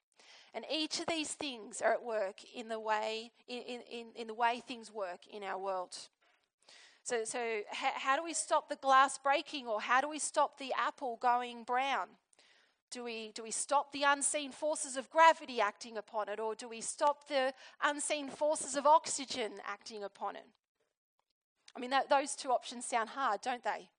And 0.53 0.65
each 0.71 0.99
of 0.99 1.05
these 1.05 1.33
things 1.33 1.81
are 1.81 1.93
at 1.93 2.03
work 2.03 2.37
in 2.55 2.69
the 2.69 2.79
way, 2.79 3.31
in, 3.47 3.81
in, 3.91 4.07
in 4.15 4.27
the 4.27 4.33
way 4.33 4.63
things 4.67 4.91
work 4.91 5.19
in 5.31 5.43
our 5.43 5.59
world. 5.59 5.95
So, 7.03 7.23
so 7.23 7.61
how, 7.71 7.91
how 7.95 8.15
do 8.17 8.23
we 8.23 8.33
stop 8.33 8.67
the 8.67 8.75
glass 8.75 9.17
breaking 9.17 9.67
or 9.67 9.79
how 9.79 10.01
do 10.01 10.09
we 10.09 10.19
stop 10.19 10.57
the 10.57 10.73
apple 10.77 11.17
going 11.21 11.63
brown? 11.63 12.07
Do 12.91 13.03
we, 13.03 13.31
do 13.35 13.43
we 13.43 13.51
stop 13.51 13.91
the 13.91 14.03
unseen 14.03 14.51
forces 14.51 14.97
of 14.97 15.11
gravity 15.11 15.61
acting 15.61 15.97
upon 15.97 16.27
it, 16.27 16.39
or 16.39 16.55
do 16.55 16.67
we 16.67 16.81
stop 16.81 17.27
the 17.27 17.53
unseen 17.83 18.29
forces 18.29 18.75
of 18.75 18.87
oxygen 18.87 19.51
acting 19.63 20.03
upon 20.03 20.35
it? 20.35 20.45
I 21.75 21.79
mean, 21.79 21.89
that, 21.91 22.09
those 22.09 22.35
two 22.35 22.49
options 22.49 22.85
sound 22.85 23.09
hard, 23.09 23.41
don't 23.41 23.63
they? 23.63 23.89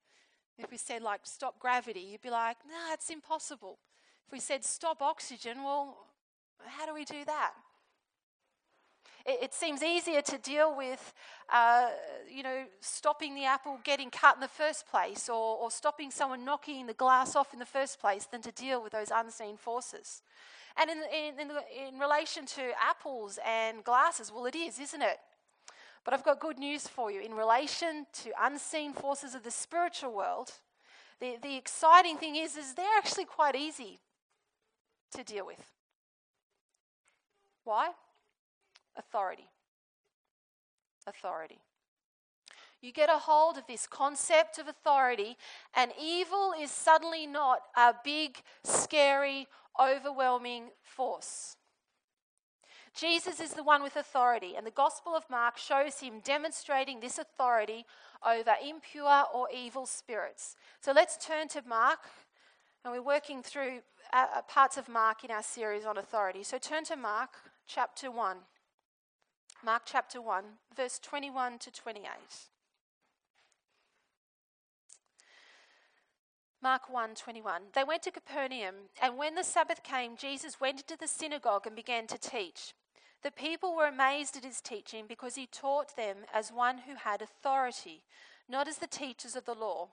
If 0.57 0.71
we 0.71 0.77
said, 0.77 1.01
like, 1.01 1.21
stop 1.23 1.59
gravity, 1.59 2.01
you'd 2.01 2.21
be 2.21 2.29
like, 2.29 2.57
no, 2.67 2.73
nah, 2.73 2.93
it's 2.93 3.09
impossible. 3.09 3.79
If 4.27 4.33
we 4.33 4.39
said, 4.39 4.63
stop 4.63 5.01
oxygen, 5.01 5.63
well, 5.63 5.97
how 6.65 6.85
do 6.85 6.93
we 6.93 7.05
do 7.05 7.25
that? 7.25 7.53
It, 9.25 9.39
it 9.43 9.53
seems 9.53 9.81
easier 9.83 10.21
to 10.21 10.37
deal 10.37 10.75
with, 10.75 11.13
uh, 11.51 11.89
you 12.29 12.43
know, 12.43 12.65
stopping 12.79 13.35
the 13.35 13.45
apple 13.45 13.79
getting 13.83 14.09
cut 14.09 14.35
in 14.35 14.41
the 14.41 14.47
first 14.47 14.87
place 14.87 15.29
or, 15.29 15.57
or 15.57 15.71
stopping 15.71 16.11
someone 16.11 16.45
knocking 16.45 16.87
the 16.87 16.93
glass 16.93 17.35
off 17.35 17.53
in 17.53 17.59
the 17.59 17.65
first 17.65 17.99
place 17.99 18.25
than 18.25 18.41
to 18.41 18.51
deal 18.51 18.83
with 18.83 18.91
those 18.91 19.11
unseen 19.13 19.57
forces. 19.57 20.21
And 20.77 20.89
in, 20.89 20.97
in, 21.13 21.39
in, 21.39 21.51
in 21.93 21.99
relation 21.99 22.45
to 22.45 22.71
apples 22.81 23.39
and 23.45 23.83
glasses, 23.83 24.31
well, 24.33 24.45
it 24.45 24.55
is, 24.55 24.79
isn't 24.79 25.01
it? 25.01 25.17
But 26.03 26.13
I've 26.13 26.23
got 26.23 26.39
good 26.39 26.57
news 26.57 26.87
for 26.87 27.11
you. 27.11 27.21
In 27.21 27.33
relation 27.33 28.07
to 28.23 28.31
unseen 28.41 28.93
forces 28.93 29.35
of 29.35 29.43
the 29.43 29.51
spiritual 29.51 30.13
world, 30.13 30.51
the, 31.19 31.37
the 31.41 31.55
exciting 31.55 32.17
thing 32.17 32.35
is, 32.35 32.57
is 32.57 32.73
they're 32.73 32.97
actually 32.97 33.25
quite 33.25 33.55
easy 33.55 33.99
to 35.15 35.23
deal 35.23 35.45
with. 35.45 35.63
Why? 37.63 37.91
authority. 38.97 39.47
Authority. 41.07 41.59
You 42.81 42.91
get 42.91 43.09
a 43.09 43.17
hold 43.17 43.57
of 43.57 43.67
this 43.67 43.85
concept 43.87 44.57
of 44.57 44.67
authority, 44.67 45.37
and 45.75 45.91
evil 45.99 46.53
is 46.59 46.71
suddenly 46.71 47.27
not 47.27 47.59
a 47.75 47.93
big, 48.03 48.37
scary, 48.63 49.47
overwhelming 49.79 50.69
force. 50.81 51.57
Jesus 52.93 53.39
is 53.39 53.53
the 53.53 53.63
one 53.63 53.81
with 53.81 53.95
authority, 53.95 54.55
and 54.57 54.65
the 54.65 54.71
Gospel 54.71 55.15
of 55.15 55.29
Mark 55.29 55.57
shows 55.57 55.99
him 55.99 56.19
demonstrating 56.23 56.99
this 56.99 57.17
authority 57.17 57.85
over 58.25 58.53
impure 58.67 59.23
or 59.33 59.47
evil 59.55 59.85
spirits. 59.85 60.55
So 60.81 60.91
let's 60.91 61.25
turn 61.25 61.47
to 61.49 61.61
Mark, 61.67 61.99
and 62.83 62.93
we're 62.93 63.01
working 63.01 63.41
through 63.41 63.79
uh, 64.13 64.25
uh 64.35 64.41
parts 64.41 64.77
of 64.77 64.89
Mark 64.89 65.23
in 65.23 65.31
our 65.31 65.43
series 65.43 65.85
on 65.85 65.97
authority. 65.97 66.43
So 66.43 66.57
turn 66.57 66.83
to 66.85 66.95
Mark 66.95 67.29
chapter 67.65 68.11
1. 68.11 68.37
Mark 69.63 69.83
chapter 69.85 70.21
1, 70.21 70.43
verse 70.75 70.99
21 70.99 71.59
to 71.59 71.71
28. 71.71 72.07
Mark 76.63 76.91
1:21 76.93 77.73
They 77.73 77.83
went 77.83 78.03
to 78.03 78.11
Capernaum 78.11 78.75
and 79.01 79.17
when 79.17 79.33
the 79.33 79.43
Sabbath 79.43 79.81
came 79.81 80.15
Jesus 80.15 80.59
went 80.59 80.81
into 80.81 80.95
the 80.95 81.07
synagogue 81.07 81.65
and 81.65 81.75
began 81.75 82.05
to 82.05 82.19
teach. 82.19 82.73
The 83.23 83.31
people 83.31 83.75
were 83.75 83.87
amazed 83.87 84.35
at 84.35 84.45
his 84.45 84.61
teaching 84.61 85.05
because 85.07 85.35
he 85.35 85.45
taught 85.45 85.95
them 85.95 86.17
as 86.33 86.51
one 86.51 86.79
who 86.79 86.95
had 86.95 87.21
authority, 87.21 88.03
not 88.49 88.67
as 88.67 88.77
the 88.77 88.87
teachers 88.87 89.35
of 89.35 89.45
the 89.45 89.53
law. 89.53 89.89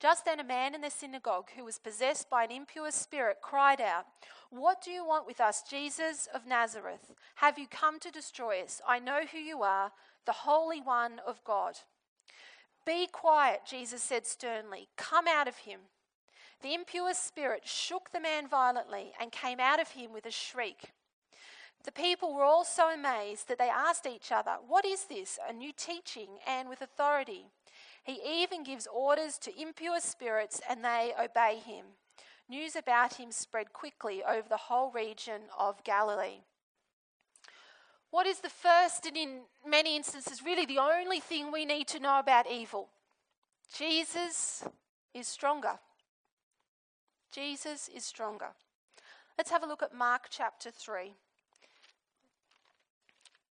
Just 0.00 0.24
then, 0.24 0.38
a 0.38 0.44
man 0.44 0.74
in 0.74 0.80
the 0.80 0.90
synagogue 0.90 1.48
who 1.56 1.64
was 1.64 1.78
possessed 1.78 2.30
by 2.30 2.44
an 2.44 2.52
impure 2.52 2.90
spirit 2.92 3.38
cried 3.42 3.80
out, 3.80 4.06
What 4.48 4.80
do 4.80 4.92
you 4.92 5.04
want 5.04 5.26
with 5.26 5.40
us, 5.40 5.62
Jesus 5.68 6.28
of 6.32 6.46
Nazareth? 6.46 7.12
Have 7.36 7.58
you 7.58 7.66
come 7.68 7.98
to 8.00 8.10
destroy 8.10 8.62
us? 8.62 8.80
I 8.86 9.00
know 9.00 9.22
who 9.30 9.38
you 9.38 9.62
are, 9.62 9.90
the 10.24 10.32
Holy 10.32 10.80
One 10.80 11.20
of 11.26 11.42
God. 11.44 11.74
Be 12.86 13.08
quiet, 13.10 13.62
Jesus 13.68 14.02
said 14.02 14.26
sternly. 14.26 14.88
Come 14.96 15.26
out 15.26 15.48
of 15.48 15.56
him. 15.56 15.80
The 16.62 16.74
impure 16.74 17.12
spirit 17.12 17.62
shook 17.66 18.10
the 18.12 18.20
man 18.20 18.48
violently 18.48 19.12
and 19.20 19.32
came 19.32 19.60
out 19.60 19.80
of 19.80 19.90
him 19.90 20.12
with 20.12 20.26
a 20.26 20.30
shriek. 20.30 20.92
The 21.84 21.92
people 21.92 22.34
were 22.34 22.44
all 22.44 22.64
so 22.64 22.92
amazed 22.92 23.48
that 23.48 23.58
they 23.58 23.68
asked 23.68 24.06
each 24.06 24.32
other, 24.32 24.56
What 24.66 24.84
is 24.84 25.04
this? 25.04 25.38
A 25.48 25.52
new 25.52 25.72
teaching 25.76 26.28
and 26.46 26.68
with 26.68 26.82
authority. 26.82 27.46
He 28.02 28.20
even 28.42 28.64
gives 28.64 28.86
orders 28.86 29.38
to 29.38 29.60
impure 29.60 30.00
spirits 30.00 30.60
and 30.68 30.84
they 30.84 31.12
obey 31.18 31.58
him. 31.64 31.84
News 32.48 32.74
about 32.76 33.14
him 33.14 33.30
spread 33.30 33.72
quickly 33.72 34.22
over 34.24 34.48
the 34.48 34.56
whole 34.56 34.90
region 34.90 35.42
of 35.58 35.84
Galilee. 35.84 36.40
What 38.10 38.26
is 38.26 38.40
the 38.40 38.48
first 38.48 39.04
and 39.04 39.16
in 39.16 39.40
many 39.66 39.94
instances 39.96 40.42
really 40.42 40.64
the 40.64 40.78
only 40.78 41.20
thing 41.20 41.52
we 41.52 41.66
need 41.66 41.88
to 41.88 42.00
know 42.00 42.18
about 42.18 42.50
evil? 42.50 42.88
Jesus 43.76 44.64
is 45.12 45.28
stronger. 45.28 45.78
Jesus 47.30 47.90
is 47.94 48.04
stronger. 48.04 48.48
Let's 49.36 49.50
have 49.50 49.62
a 49.62 49.66
look 49.66 49.82
at 49.82 49.94
Mark 49.94 50.28
chapter 50.30 50.70
3. 50.70 51.12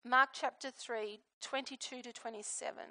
Mark 0.06 0.30
chapter 0.32 0.70
3, 0.70 1.20
22 1.40 2.02
to 2.02 2.12
27. 2.12 2.82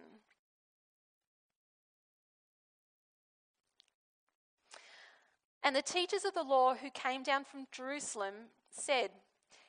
And 5.64 5.76
the 5.76 5.82
teachers 5.82 6.26
of 6.26 6.34
the 6.34 6.44
law 6.44 6.74
who 6.76 6.90
came 6.90 7.24
down 7.24 7.44
from 7.44 7.68
Jerusalem 7.72 8.34
said, 8.72 9.12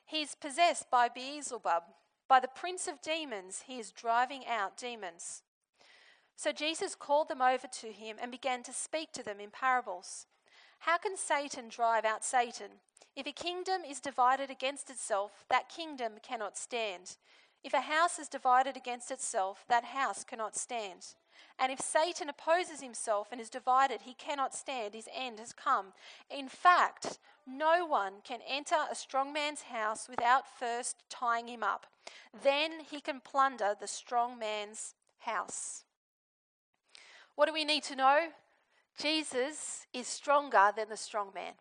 He 0.07 0.23
is 0.23 0.35
possessed 0.35 0.91
by 0.91 1.09
Beelzebub, 1.09 1.83
by 2.29 2.41
the 2.41 2.49
prince 2.49 2.89
of 2.89 3.03
demons, 3.03 3.65
he 3.67 3.79
is 3.79 3.93
driving 3.93 4.47
out 4.47 4.77
demons. 4.77 5.43
So 6.37 6.51
Jesus 6.51 6.95
called 6.95 7.29
them 7.29 7.43
over 7.43 7.67
to 7.81 7.93
him 7.93 8.17
and 8.21 8.31
began 8.31 8.63
to 8.65 8.73
speak 8.73 9.13
to 9.13 9.23
them 9.23 9.39
in 9.39 9.51
parables. 9.51 10.27
How 10.85 10.99
can 10.99 11.17
Satan 11.17 11.71
drive 11.71 12.05
out 12.05 12.23
Satan? 12.23 12.69
If 13.17 13.27
a 13.27 13.33
kingdom 13.33 13.81
is 13.89 14.01
divided 14.01 14.51
against 14.51 14.91
itself, 14.91 15.47
that 15.49 15.71
kingdom 15.71 16.15
cannot 16.23 16.59
stand. 16.59 17.17
If 17.63 17.73
a 17.73 17.81
house 17.81 18.19
is 18.19 18.29
divided 18.29 18.77
against 18.77 19.11
itself, 19.11 19.65
that 19.71 19.85
house 19.85 20.25
cannot 20.25 20.55
stand. 20.57 21.15
And 21.59 21.73
if 21.73 21.81
Satan 21.81 22.29
opposes 22.29 22.83
himself 22.83 23.29
and 23.33 23.41
is 23.41 23.49
divided, 23.49 24.03
he 24.03 24.13
cannot 24.13 24.55
stand. 24.55 24.93
His 24.93 25.09
end 25.17 25.39
has 25.39 25.55
come. 25.55 25.95
In 26.29 26.51
fact, 26.51 27.19
no 27.47 27.87
one 27.87 28.17
can 28.23 28.41
enter 28.47 28.77
a 28.91 28.95
strong 28.95 29.33
man's 29.33 29.63
house 29.63 30.07
without 30.07 30.45
first 30.47 30.97
tying 31.09 31.49
him 31.49 31.63
up. 31.63 31.87
Then 32.43 32.81
he 32.91 33.01
can 33.01 33.21
plunder 33.21 33.75
the 33.81 33.89
strong 33.89 34.39
man's 34.39 34.95
house. 35.21 35.85
What 37.37 37.47
do 37.47 37.55
we 37.55 37.65
need 37.65 37.85
to 37.85 37.97
know? 37.97 38.29
Jesus 38.99 39.87
is 39.93 40.07
stronger 40.07 40.71
than 40.77 40.89
the 40.89 40.97
strong 40.97 41.29
man. 41.35 41.55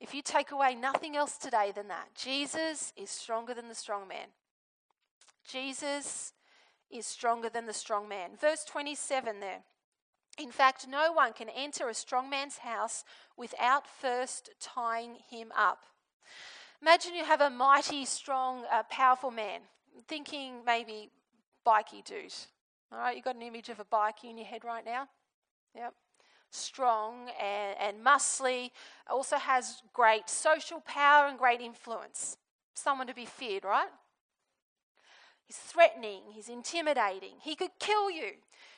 If 0.00 0.14
you 0.14 0.22
take 0.22 0.52
away 0.52 0.74
nothing 0.74 1.16
else 1.16 1.36
today 1.36 1.72
than 1.74 1.88
that, 1.88 2.14
Jesus 2.14 2.92
is 2.96 3.10
stronger 3.10 3.52
than 3.52 3.68
the 3.68 3.74
strong 3.74 4.06
man. 4.06 4.28
Jesus 5.48 6.32
is 6.90 7.06
stronger 7.06 7.48
than 7.48 7.66
the 7.66 7.72
strong 7.72 8.08
man. 8.08 8.30
Verse 8.40 8.64
27 8.64 9.40
there. 9.40 9.64
In 10.38 10.52
fact, 10.52 10.86
no 10.88 11.12
one 11.12 11.32
can 11.32 11.48
enter 11.48 11.88
a 11.88 11.94
strong 11.94 12.30
man's 12.30 12.58
house 12.58 13.04
without 13.36 13.88
first 13.88 14.50
tying 14.60 15.16
him 15.28 15.50
up. 15.56 15.80
Imagine 16.80 17.14
you 17.16 17.24
have 17.24 17.40
a 17.40 17.50
mighty, 17.50 18.04
strong, 18.04 18.62
uh, 18.70 18.84
powerful 18.88 19.32
man. 19.32 19.62
Thinking 20.06 20.64
maybe 20.64 21.10
bikey 21.64 22.02
dude. 22.02 22.32
All 22.92 22.98
right, 22.98 23.16
you've 23.16 23.24
got 23.24 23.34
an 23.34 23.42
image 23.42 23.68
of 23.68 23.80
a 23.80 23.84
bikey 23.84 24.30
in 24.30 24.38
your 24.38 24.46
head 24.46 24.64
right 24.64 24.84
now? 24.84 25.08
Yep. 25.78 25.94
Strong 26.50 27.28
and, 27.40 27.76
and 27.80 28.04
muscly, 28.04 28.70
also 29.08 29.36
has 29.36 29.82
great 29.92 30.28
social 30.28 30.80
power 30.80 31.28
and 31.28 31.38
great 31.38 31.60
influence. 31.60 32.36
Someone 32.74 33.06
to 33.06 33.14
be 33.14 33.26
feared, 33.26 33.64
right? 33.64 33.88
He's 35.46 35.56
threatening, 35.56 36.22
he's 36.32 36.48
intimidating, 36.48 37.34
he 37.42 37.54
could 37.54 37.70
kill 37.78 38.10
you. 38.10 38.32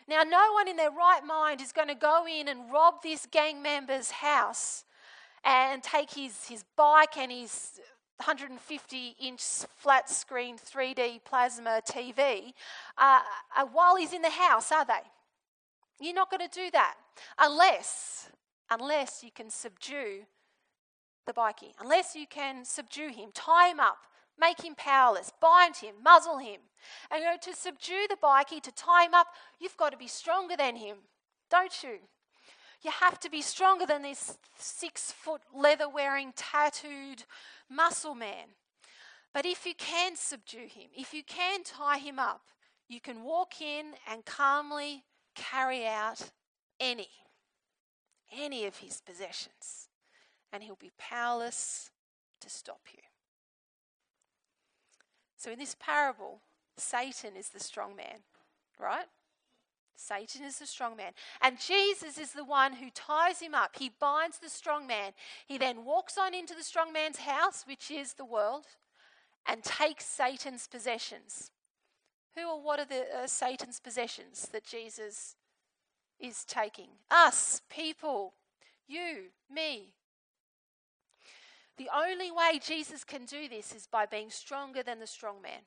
Now, 0.08 0.24
no 0.24 0.52
one 0.52 0.68
in 0.68 0.76
their 0.76 0.90
right 0.90 1.24
mind 1.24 1.62
is 1.62 1.72
going 1.72 1.88
to 1.88 1.94
go 1.94 2.26
in 2.26 2.48
and 2.48 2.70
rob 2.70 3.02
this 3.02 3.26
gang 3.30 3.62
member's 3.62 4.10
house 4.10 4.84
and 5.42 5.82
take 5.82 6.12
his, 6.12 6.48
his 6.48 6.64
bike 6.76 7.16
and 7.16 7.32
his 7.32 7.80
150 8.18 9.16
inch 9.20 9.40
flat 9.78 10.10
screen 10.10 10.58
3D 10.58 11.24
plasma 11.24 11.80
TV 11.88 12.52
uh, 12.98 13.20
uh, 13.56 13.64
while 13.72 13.96
he's 13.96 14.12
in 14.12 14.20
the 14.20 14.30
house, 14.30 14.70
are 14.70 14.84
they? 14.84 15.00
You're 16.00 16.14
not 16.14 16.30
going 16.30 16.48
to 16.48 16.60
do 16.60 16.70
that 16.72 16.94
unless, 17.38 18.30
unless 18.70 19.22
you 19.22 19.30
can 19.30 19.50
subdue 19.50 20.24
the 21.26 21.32
bikie, 21.32 21.74
unless 21.80 22.16
you 22.16 22.26
can 22.26 22.64
subdue 22.64 23.08
him, 23.08 23.30
tie 23.34 23.68
him 23.68 23.80
up, 23.80 23.98
make 24.38 24.64
him 24.64 24.74
powerless, 24.74 25.30
bind 25.40 25.76
him, 25.76 25.96
muzzle 26.02 26.38
him. 26.38 26.60
And 27.10 27.20
you 27.20 27.26
know, 27.26 27.36
to 27.42 27.54
subdue 27.54 28.06
the 28.08 28.16
bikie, 28.16 28.62
to 28.62 28.72
tie 28.72 29.04
him 29.04 29.14
up, 29.14 29.28
you've 29.60 29.76
got 29.76 29.90
to 29.90 29.98
be 29.98 30.08
stronger 30.08 30.56
than 30.56 30.76
him, 30.76 30.96
don't 31.50 31.82
you? 31.82 31.98
You 32.82 32.90
have 32.90 33.20
to 33.20 33.30
be 33.30 33.42
stronger 33.42 33.84
than 33.84 34.00
this 34.00 34.38
six 34.56 35.12
foot 35.12 35.42
leather 35.54 35.88
wearing, 35.88 36.32
tattooed 36.34 37.24
muscle 37.68 38.14
man. 38.14 38.54
But 39.34 39.44
if 39.44 39.66
you 39.66 39.74
can 39.76 40.16
subdue 40.16 40.66
him, 40.66 40.88
if 40.96 41.12
you 41.12 41.22
can 41.22 41.62
tie 41.62 41.98
him 41.98 42.18
up, 42.18 42.40
you 42.88 43.00
can 43.00 43.22
walk 43.22 43.60
in 43.60 43.92
and 44.10 44.24
calmly 44.24 45.04
carry 45.40 45.86
out 45.86 46.30
any, 46.78 47.08
any 48.36 48.66
of 48.66 48.76
his 48.76 49.00
possessions, 49.00 49.88
and 50.52 50.62
he'll 50.62 50.76
be 50.76 50.92
powerless 50.98 51.90
to 52.40 52.50
stop 52.50 52.80
you. 52.92 53.02
So 55.36 55.52
in 55.52 55.58
this 55.58 55.76
parable, 55.80 56.42
Satan 56.76 57.36
is 57.36 57.48
the 57.48 57.60
strong 57.60 57.96
man, 57.96 58.20
right? 58.78 59.06
Satan 59.96 60.44
is 60.44 60.58
the 60.58 60.66
strong 60.66 60.96
man. 60.96 61.12
And 61.42 61.58
Jesus 61.58 62.18
is 62.18 62.32
the 62.32 62.44
one 62.44 62.74
who 62.74 62.90
ties 62.94 63.40
him 63.40 63.54
up. 63.54 63.76
He 63.78 63.90
binds 64.00 64.38
the 64.38 64.48
strong 64.48 64.86
man. 64.86 65.12
He 65.46 65.58
then 65.58 65.84
walks 65.84 66.16
on 66.16 66.34
into 66.34 66.54
the 66.54 66.62
strong 66.62 66.92
man's 66.92 67.18
house, 67.18 67.64
which 67.66 67.90
is 67.90 68.14
the 68.14 68.24
world, 68.24 68.64
and 69.46 69.62
takes 69.62 70.06
Satan's 70.06 70.66
possessions. 70.66 71.50
Who 72.36 72.48
or 72.48 72.62
what 72.62 72.78
are 72.78 72.84
the 72.84 73.04
uh, 73.22 73.26
Satan's 73.26 73.80
possessions 73.80 74.48
that 74.52 74.64
Jesus 74.64 75.36
is 76.18 76.44
taking? 76.44 76.88
Us, 77.10 77.62
people, 77.68 78.34
you, 78.86 79.30
me. 79.52 79.94
The 81.76 81.88
only 81.94 82.30
way 82.30 82.60
Jesus 82.62 83.04
can 83.04 83.24
do 83.24 83.48
this 83.48 83.74
is 83.74 83.86
by 83.86 84.06
being 84.06 84.30
stronger 84.30 84.82
than 84.82 85.00
the 85.00 85.06
strong 85.06 85.40
man. 85.42 85.62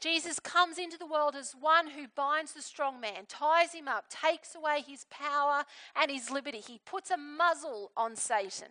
Jesus 0.00 0.40
comes 0.40 0.78
into 0.78 0.96
the 0.96 1.06
world 1.06 1.36
as 1.36 1.54
one 1.58 1.90
who 1.90 2.06
binds 2.14 2.54
the 2.54 2.62
strong 2.62 3.00
man, 3.00 3.26
ties 3.28 3.74
him 3.74 3.86
up, 3.86 4.06
takes 4.08 4.54
away 4.54 4.82
his 4.86 5.04
power 5.10 5.64
and 5.94 6.10
his 6.10 6.30
liberty. 6.30 6.58
He 6.58 6.80
puts 6.86 7.10
a 7.10 7.18
muzzle 7.18 7.90
on 7.96 8.16
Satan. 8.16 8.68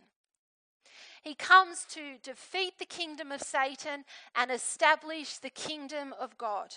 He 1.21 1.36
comes 1.36 1.86
to 1.91 2.17
defeat 2.23 2.79
the 2.79 2.86
kingdom 2.86 3.32
of 3.32 3.41
Satan 3.41 4.05
and 4.36 4.51
establish 4.51 5.38
the 5.38 5.49
kingdom 5.49 6.13
of 6.19 6.38
God. 6.38 6.75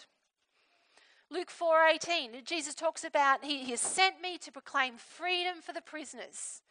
Luke 1.30 1.50
4:18 1.50 2.44
Jesus 2.44 2.74
talks 2.74 3.04
about 3.04 3.44
he, 3.44 3.64
he 3.64 3.70
has 3.70 3.80
sent 3.80 4.20
me 4.20 4.36
to 4.38 4.52
proclaim 4.52 4.96
freedom 4.98 5.62
for 5.62 5.72
the 5.72 5.80
prisoners. 5.80 6.62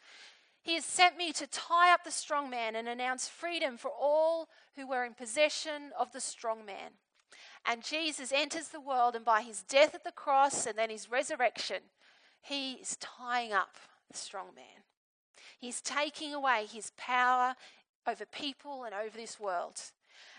He 0.62 0.74
has 0.74 0.84
sent 0.84 1.16
me 1.16 1.32
to 1.32 1.48
tie 1.48 1.92
up 1.92 2.04
the 2.04 2.12
strong 2.12 2.48
man 2.48 2.76
and 2.76 2.88
announce 2.88 3.26
freedom 3.26 3.76
for 3.76 3.90
all 3.90 4.48
who 4.76 4.86
were 4.86 5.04
in 5.04 5.14
possession 5.14 5.90
of 5.98 6.12
the 6.12 6.20
strong 6.20 6.64
man. 6.64 6.92
And 7.66 7.82
Jesus 7.82 8.32
enters 8.32 8.68
the 8.68 8.80
world, 8.80 9.16
and 9.16 9.24
by 9.24 9.42
his 9.42 9.62
death 9.62 9.94
at 9.94 10.04
the 10.04 10.12
cross 10.12 10.66
and 10.66 10.78
then 10.78 10.90
his 10.90 11.10
resurrection, 11.10 11.82
he 12.40 12.74
is 12.74 12.96
tying 13.00 13.52
up 13.52 13.76
the 14.10 14.16
strong 14.16 14.54
man. 14.54 14.84
He's 15.58 15.80
taking 15.80 16.34
away 16.34 16.66
his 16.70 16.92
power 16.96 17.54
over 18.06 18.24
people 18.26 18.84
and 18.84 18.94
over 18.94 19.16
this 19.16 19.38
world. 19.38 19.80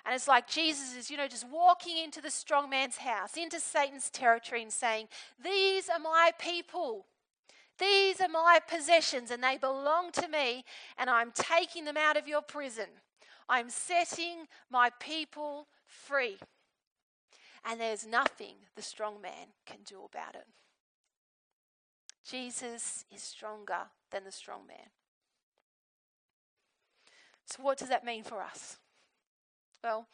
And 0.06 0.14
it's 0.14 0.28
like 0.28 0.48
Jesus 0.48 0.96
is, 0.96 1.10
you 1.10 1.18
know, 1.18 1.28
just 1.28 1.48
walking 1.50 1.98
into 1.98 2.22
the 2.22 2.30
strong 2.30 2.70
man's 2.70 2.98
house, 2.98 3.38
into 3.38 3.60
Satan's 3.60 4.10
territory, 4.10 4.62
and 4.62 4.72
saying, 4.72 5.08
These 5.44 5.90
are 5.90 6.00
my 6.00 6.32
people. 6.38 7.06
These 7.80 8.22
are 8.22 8.30
my 8.30 8.60
possessions, 8.68 9.32
and 9.32 9.44
they 9.44 9.58
belong 9.58 10.12
to 10.12 10.28
me, 10.28 10.64
and 10.98 11.10
I'm 11.10 11.32
taking 11.34 11.86
them 11.86 11.98
out 11.98 12.18
of 12.18 12.28
your 12.28 12.42
prison. 12.42 12.86
I'm 13.50 13.70
setting 13.70 14.48
my 14.70 14.92
people 15.00 15.68
free 15.86 16.38
and 17.66 17.80
there's 17.80 18.06
nothing 18.06 18.56
the 18.76 18.82
strong 18.82 19.22
man 19.22 19.48
can 19.66 19.78
do 19.86 20.02
about 20.04 20.36
it. 20.36 20.48
Jesus 22.26 23.06
is 23.14 23.22
stronger 23.22 23.90
than 24.13 24.23
the 24.23 24.32
strong 24.32 24.65
man. 24.67 24.88
So, 27.45 27.62
what 27.62 27.78
does 27.78 27.89
that 27.89 28.06
mean 28.06 28.23
for 28.23 28.41
us? 28.41 28.78
Well, 29.84 30.08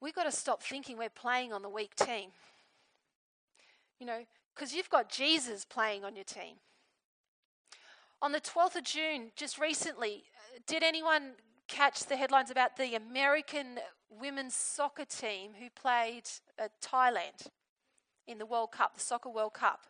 we've 0.00 0.14
got 0.14 0.24
to 0.24 0.32
stop 0.32 0.62
thinking 0.62 0.98
we're 0.98 1.08
playing 1.08 1.52
on 1.52 1.62
the 1.62 1.70
weak 1.70 1.94
team. 1.94 2.30
You 3.98 4.06
know, 4.06 4.24
because 4.54 4.74
you've 4.74 4.90
got 4.90 5.08
Jesus 5.08 5.64
playing 5.64 6.04
on 6.04 6.14
your 6.14 6.24
team. 6.24 6.56
On 8.20 8.32
the 8.32 8.40
12th 8.40 8.76
of 8.76 8.84
June, 8.84 9.30
just 9.34 9.58
recently, 9.58 10.24
did 10.66 10.82
anyone 10.82 11.32
catch 11.66 12.04
the 12.04 12.16
headlines 12.16 12.50
about 12.50 12.76
the 12.76 12.94
American 12.94 13.78
women's 14.10 14.54
soccer 14.54 15.04
team 15.04 15.52
who 15.58 15.68
played 15.70 16.24
uh, 16.60 16.68
Thailand 16.84 17.48
in 18.26 18.38
the 18.38 18.46
World 18.46 18.72
Cup, 18.72 18.94
the 18.94 19.00
Soccer 19.00 19.30
World 19.30 19.54
Cup. 19.54 19.86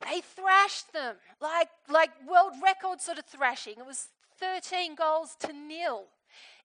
They 0.00 0.20
thrashed 0.20 0.92
them 0.92 1.16
like, 1.40 1.68
like 1.90 2.10
world 2.28 2.54
record 2.62 3.00
sort 3.00 3.18
of 3.18 3.24
thrashing. 3.24 3.74
It 3.78 3.86
was 3.86 4.08
13 4.38 4.94
goals 4.94 5.36
to 5.40 5.52
nil. 5.52 6.04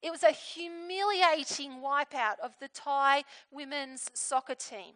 It 0.02 0.10
was 0.10 0.22
a 0.22 0.30
humiliating 0.30 1.80
wipeout 1.82 2.38
of 2.42 2.52
the 2.60 2.68
Thai 2.68 3.24
women's 3.50 4.10
soccer 4.12 4.54
team. 4.54 4.94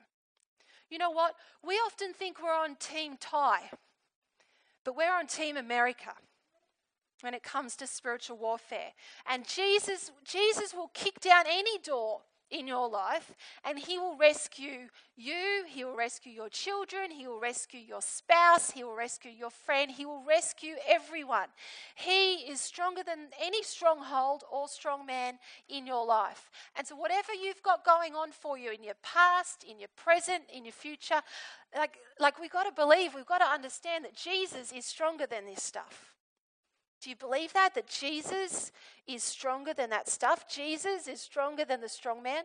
You 0.90 0.98
know 0.98 1.10
what? 1.10 1.34
We 1.66 1.74
often 1.74 2.12
think 2.12 2.42
we're 2.42 2.54
on 2.54 2.76
Team 2.76 3.16
Thai, 3.18 3.70
but 4.84 4.96
we're 4.96 5.12
on 5.12 5.26
Team 5.26 5.56
America 5.56 6.12
when 7.20 7.34
it 7.34 7.42
comes 7.42 7.74
to 7.76 7.86
spiritual 7.86 8.36
warfare. 8.36 8.92
And 9.26 9.46
Jesus, 9.46 10.12
Jesus 10.24 10.72
will 10.72 10.90
kick 10.94 11.20
down 11.20 11.44
any 11.48 11.78
door 11.78 12.20
in 12.50 12.66
your 12.66 12.88
life 12.88 13.34
and 13.64 13.78
he 13.78 13.98
will 13.98 14.16
rescue 14.16 14.88
you, 15.16 15.64
he 15.66 15.84
will 15.84 15.96
rescue 15.96 16.32
your 16.32 16.48
children, 16.48 17.10
he 17.10 17.26
will 17.26 17.40
rescue 17.40 17.80
your 17.80 18.00
spouse, 18.00 18.70
he 18.70 18.84
will 18.84 18.94
rescue 18.94 19.30
your 19.30 19.50
friend, 19.50 19.90
he 19.90 20.06
will 20.06 20.22
rescue 20.26 20.74
everyone. 20.88 21.48
He 21.94 22.34
is 22.34 22.60
stronger 22.60 23.02
than 23.02 23.28
any 23.40 23.62
stronghold 23.62 24.44
or 24.50 24.68
strong 24.68 25.06
man 25.06 25.38
in 25.68 25.86
your 25.86 26.06
life. 26.06 26.50
And 26.76 26.86
so 26.86 26.96
whatever 26.96 27.32
you've 27.34 27.62
got 27.62 27.84
going 27.84 28.14
on 28.14 28.32
for 28.32 28.56
you 28.56 28.70
in 28.70 28.82
your 28.82 28.94
past, 29.02 29.64
in 29.64 29.78
your 29.78 29.90
present, 29.96 30.44
in 30.52 30.64
your 30.64 30.72
future, 30.72 31.22
like 31.76 31.98
like 32.20 32.40
we've 32.40 32.50
got 32.50 32.64
to 32.64 32.72
believe, 32.72 33.14
we've 33.14 33.26
got 33.26 33.38
to 33.38 33.44
understand 33.44 34.04
that 34.04 34.16
Jesus 34.16 34.72
is 34.72 34.84
stronger 34.84 35.26
than 35.26 35.46
this 35.46 35.62
stuff. 35.62 36.17
Do 37.00 37.10
you 37.10 37.16
believe 37.16 37.52
that? 37.52 37.74
That 37.74 37.88
Jesus 37.88 38.72
is 39.06 39.22
stronger 39.22 39.72
than 39.72 39.90
that 39.90 40.08
stuff? 40.08 40.48
Jesus 40.48 41.06
is 41.06 41.20
stronger 41.20 41.64
than 41.64 41.80
the 41.80 41.88
strong 41.88 42.22
man? 42.22 42.44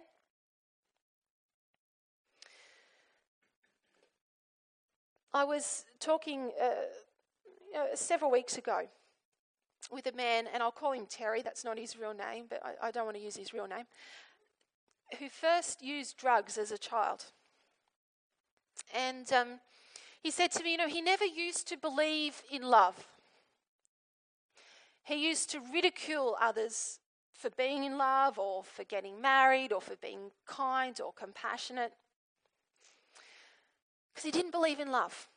I 5.33 5.43
was 5.43 5.85
talking 5.99 6.51
uh, 6.61 6.69
you 7.71 7.79
know, 7.79 7.87
several 7.95 8.29
weeks 8.29 8.57
ago 8.57 8.87
with 9.91 10.05
a 10.05 10.11
man, 10.15 10.45
and 10.53 10.61
I'll 10.61 10.71
call 10.71 10.91
him 10.91 11.07
Terry, 11.09 11.41
that's 11.41 11.65
not 11.65 11.77
his 11.77 11.97
real 11.97 12.13
name, 12.13 12.45
but 12.47 12.61
I, 12.63 12.87
I 12.87 12.91
don't 12.91 13.05
want 13.05 13.17
to 13.17 13.23
use 13.23 13.35
his 13.35 13.51
real 13.51 13.67
name, 13.67 13.85
who 15.19 15.27
first 15.29 15.81
used 15.81 16.17
drugs 16.17 16.57
as 16.57 16.71
a 16.71 16.77
child. 16.77 17.25
And 18.95 19.31
um, 19.33 19.59
He 20.21 20.31
said 20.31 20.51
to 20.51 20.63
me, 20.63 20.71
You 20.71 20.77
know, 20.77 20.87
he 20.87 21.01
never 21.01 21.25
used 21.25 21.67
to 21.67 21.77
believe 21.77 22.41
in 22.49 22.61
love. 22.61 23.07
He 25.03 25.27
used 25.27 25.49
to 25.51 25.59
ridicule 25.59 26.37
others 26.39 26.99
for 27.33 27.49
being 27.49 27.83
in 27.83 27.97
love 27.97 28.39
or 28.39 28.63
for 28.63 28.83
getting 28.83 29.21
married 29.21 29.73
or 29.73 29.81
for 29.81 29.95
being 29.97 30.31
kind 30.45 30.99
or 31.01 31.11
compassionate 31.11 31.91
because 34.13 34.23
he 34.23 34.31
didn't 34.31 34.51
believe 34.51 34.79
in 34.79 34.91
love. 34.91 35.27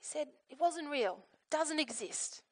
He 0.00 0.04
said 0.04 0.28
it 0.50 0.58
wasn't 0.58 0.90
real, 0.90 1.18
doesn't 1.50 1.78
exist. 1.78 2.42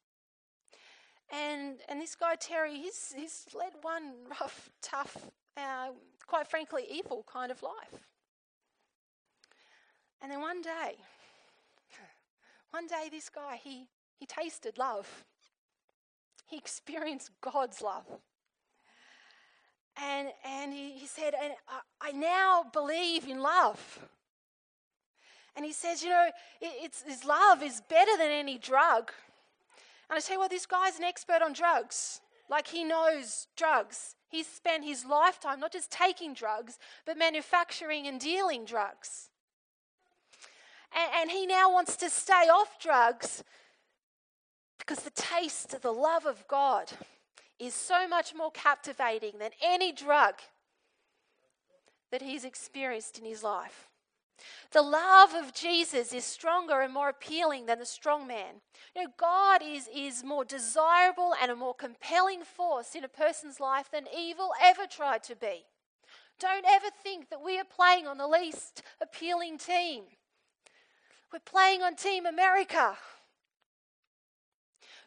And, 1.31 1.77
and 1.89 1.99
this 1.99 2.15
guy, 2.15 2.35
Terry, 2.35 2.75
he's, 2.75 3.13
he's 3.15 3.45
led 3.53 3.73
one 3.81 4.13
rough, 4.29 4.69
tough, 4.81 5.17
uh, 5.57 5.89
quite 6.27 6.47
frankly, 6.47 6.83
evil 6.89 7.25
kind 7.31 7.51
of 7.51 7.63
life. 7.63 8.07
And 10.21 10.31
then 10.31 10.39
one 10.39 10.61
day, 10.61 10.95
one 12.71 12.87
day 12.87 13.09
this 13.11 13.29
guy, 13.29 13.59
he, 13.61 13.87
he 14.17 14.25
tasted 14.25 14.77
love. 14.77 15.25
He 16.45 16.57
experienced 16.57 17.31
God's 17.41 17.81
love. 17.81 18.05
And, 19.97 20.29
and 20.45 20.73
he, 20.73 20.91
he 20.91 21.07
said, 21.07 21.33
and 21.41 21.53
I, 21.67 22.09
I 22.09 22.11
now 22.11 22.65
believe 22.71 23.27
in 23.27 23.39
love. 23.39 23.99
And 25.55 25.65
he 25.65 25.71
says, 25.71 26.03
you 26.03 26.09
know, 26.09 26.27
it, 26.61 26.71
it's, 26.83 27.03
his 27.03 27.23
love 27.23 27.63
is 27.63 27.81
better 27.89 28.17
than 28.17 28.29
any 28.29 28.57
drug. 28.57 29.11
And 30.09 30.17
I 30.17 30.19
tell 30.19 30.35
you 30.35 30.39
what, 30.39 30.51
this 30.51 30.65
guy's 30.65 30.97
an 30.97 31.03
expert 31.03 31.41
on 31.41 31.53
drugs. 31.53 32.21
Like 32.49 32.67
he 32.67 32.83
knows 32.83 33.47
drugs. 33.55 34.15
He's 34.29 34.47
spent 34.47 34.83
his 34.83 35.05
lifetime 35.05 35.59
not 35.59 35.71
just 35.71 35.89
taking 35.91 36.33
drugs, 36.33 36.77
but 37.05 37.17
manufacturing 37.17 38.05
and 38.05 38.19
dealing 38.19 38.65
drugs. 38.65 39.29
And, 40.93 41.21
and 41.21 41.31
he 41.31 41.45
now 41.45 41.71
wants 41.71 41.95
to 41.97 42.09
stay 42.09 42.49
off 42.51 42.79
drugs 42.79 43.43
because 44.85 45.03
the 45.03 45.09
taste 45.11 45.73
of 45.73 45.81
the 45.81 45.91
love 45.91 46.25
of 46.25 46.47
God 46.47 46.91
is 47.59 47.73
so 47.73 48.07
much 48.07 48.35
more 48.35 48.51
captivating 48.51 49.39
than 49.39 49.51
any 49.63 49.91
drug 49.91 50.35
that 52.11 52.21
he's 52.21 52.45
experienced 52.45 53.17
in 53.17 53.25
his 53.25 53.43
life. 53.43 53.87
The 54.71 54.81
love 54.81 55.33
of 55.33 55.53
Jesus 55.53 56.13
is 56.13 56.25
stronger 56.25 56.81
and 56.81 56.93
more 56.93 57.09
appealing 57.09 57.65
than 57.65 57.79
the 57.79 57.85
strong 57.85 58.27
man. 58.27 58.55
You 58.95 59.03
know, 59.03 59.09
God 59.17 59.61
is, 59.63 59.89
is 59.95 60.23
more 60.23 60.43
desirable 60.43 61.33
and 61.41 61.49
a 61.49 61.55
more 61.55 61.73
compelling 61.73 62.43
force 62.43 62.95
in 62.95 63.03
a 63.03 63.09
person's 63.09 63.59
life 63.59 63.89
than 63.91 64.05
evil 64.15 64.51
ever 64.61 64.85
tried 64.87 65.23
to 65.23 65.35
be. 65.35 65.63
Don't 66.39 66.65
ever 66.69 66.87
think 67.01 67.29
that 67.29 67.43
we 67.43 67.57
are 67.57 67.63
playing 67.63 68.07
on 68.07 68.17
the 68.17 68.27
least 68.27 68.83
appealing 69.01 69.57
team. 69.57 70.03
We're 71.31 71.39
playing 71.39 71.81
on 71.81 71.95
Team 71.95 72.25
America. 72.25 72.97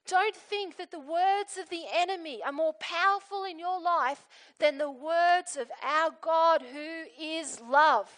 Don't 0.08 0.34
think 0.34 0.78
that 0.78 0.90
the 0.90 0.98
words 0.98 1.58
of 1.60 1.68
the 1.68 1.84
enemy 1.94 2.40
are 2.44 2.52
more 2.52 2.72
powerful 2.80 3.44
in 3.44 3.58
your 3.58 3.80
life 3.80 4.24
than 4.58 4.78
the 4.78 4.90
words 4.90 5.56
of 5.56 5.70
our 5.84 6.10
God 6.22 6.62
who 6.62 7.04
is 7.22 7.60
love. 7.60 8.10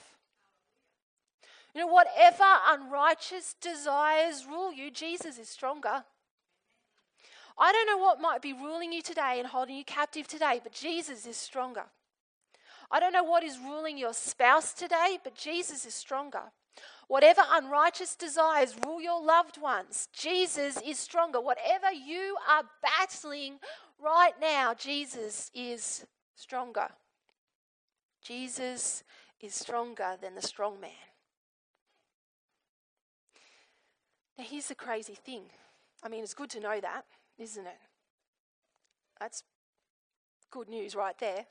You 1.75 1.81
know, 1.81 1.89
whatever 1.89 2.45
unrighteous 2.69 3.57
desires 3.61 4.47
rule 4.49 4.73
you, 4.73 4.91
Jesus 4.93 5.37
is 5.37 5.49
stronger. 5.49 6.05
I 7.59 7.73
don't 7.73 7.87
know 7.87 7.99
what 7.99 8.21
might 8.21 8.41
be 8.41 8.53
ruling 8.53 8.93
you 8.93 9.03
today 9.03 9.37
and 9.39 9.49
holding 9.49 9.77
you 9.77 9.85
captive 9.85 10.29
today, 10.29 10.61
but 10.63 10.73
Jesus 10.73 11.27
is 11.27 11.37
stronger. 11.37 11.85
I 12.91 13.01
don't 13.01 13.13
know 13.13 13.25
what 13.25 13.43
is 13.43 13.59
ruling 13.59 13.99
your 13.99 14.15
spouse 14.15 14.73
today, 14.73 15.19
but 15.23 15.35
Jesus 15.35 15.85
is 15.85 15.95
stronger. 15.95 16.53
Whatever 17.11 17.43
unrighteous 17.51 18.15
desires 18.15 18.77
rule 18.87 19.03
your 19.03 19.21
loved 19.21 19.61
ones, 19.61 20.09
Jesus 20.13 20.81
is 20.87 20.97
stronger. 20.97 21.41
Whatever 21.41 21.93
you 21.93 22.37
are 22.49 22.63
battling 22.81 23.59
right 24.01 24.35
now, 24.41 24.75
Jesus 24.75 25.51
is 25.53 26.07
stronger. 26.37 26.87
Jesus 28.23 29.03
is 29.41 29.57
stronger 29.57 30.19
than 30.23 30.37
the 30.37 30.41
strong 30.41 30.81
man. 30.81 30.93
Now, 34.39 34.45
here's 34.49 34.69
the 34.69 34.77
crazy 34.77 35.17
thing. 35.17 35.47
I 36.05 36.09
mean, 36.09 36.23
it's 36.23 36.33
good 36.33 36.51
to 36.51 36.61
know 36.61 36.81
that, 36.81 37.07
isn't 37.41 37.67
it? 37.67 37.81
That's 39.19 39.43
good 40.49 40.69
news 40.69 40.95
right 40.95 41.19
there. 41.19 41.47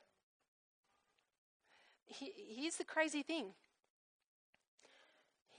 Here's 2.06 2.78
the 2.78 2.86
crazy 2.86 3.24
thing 3.24 3.48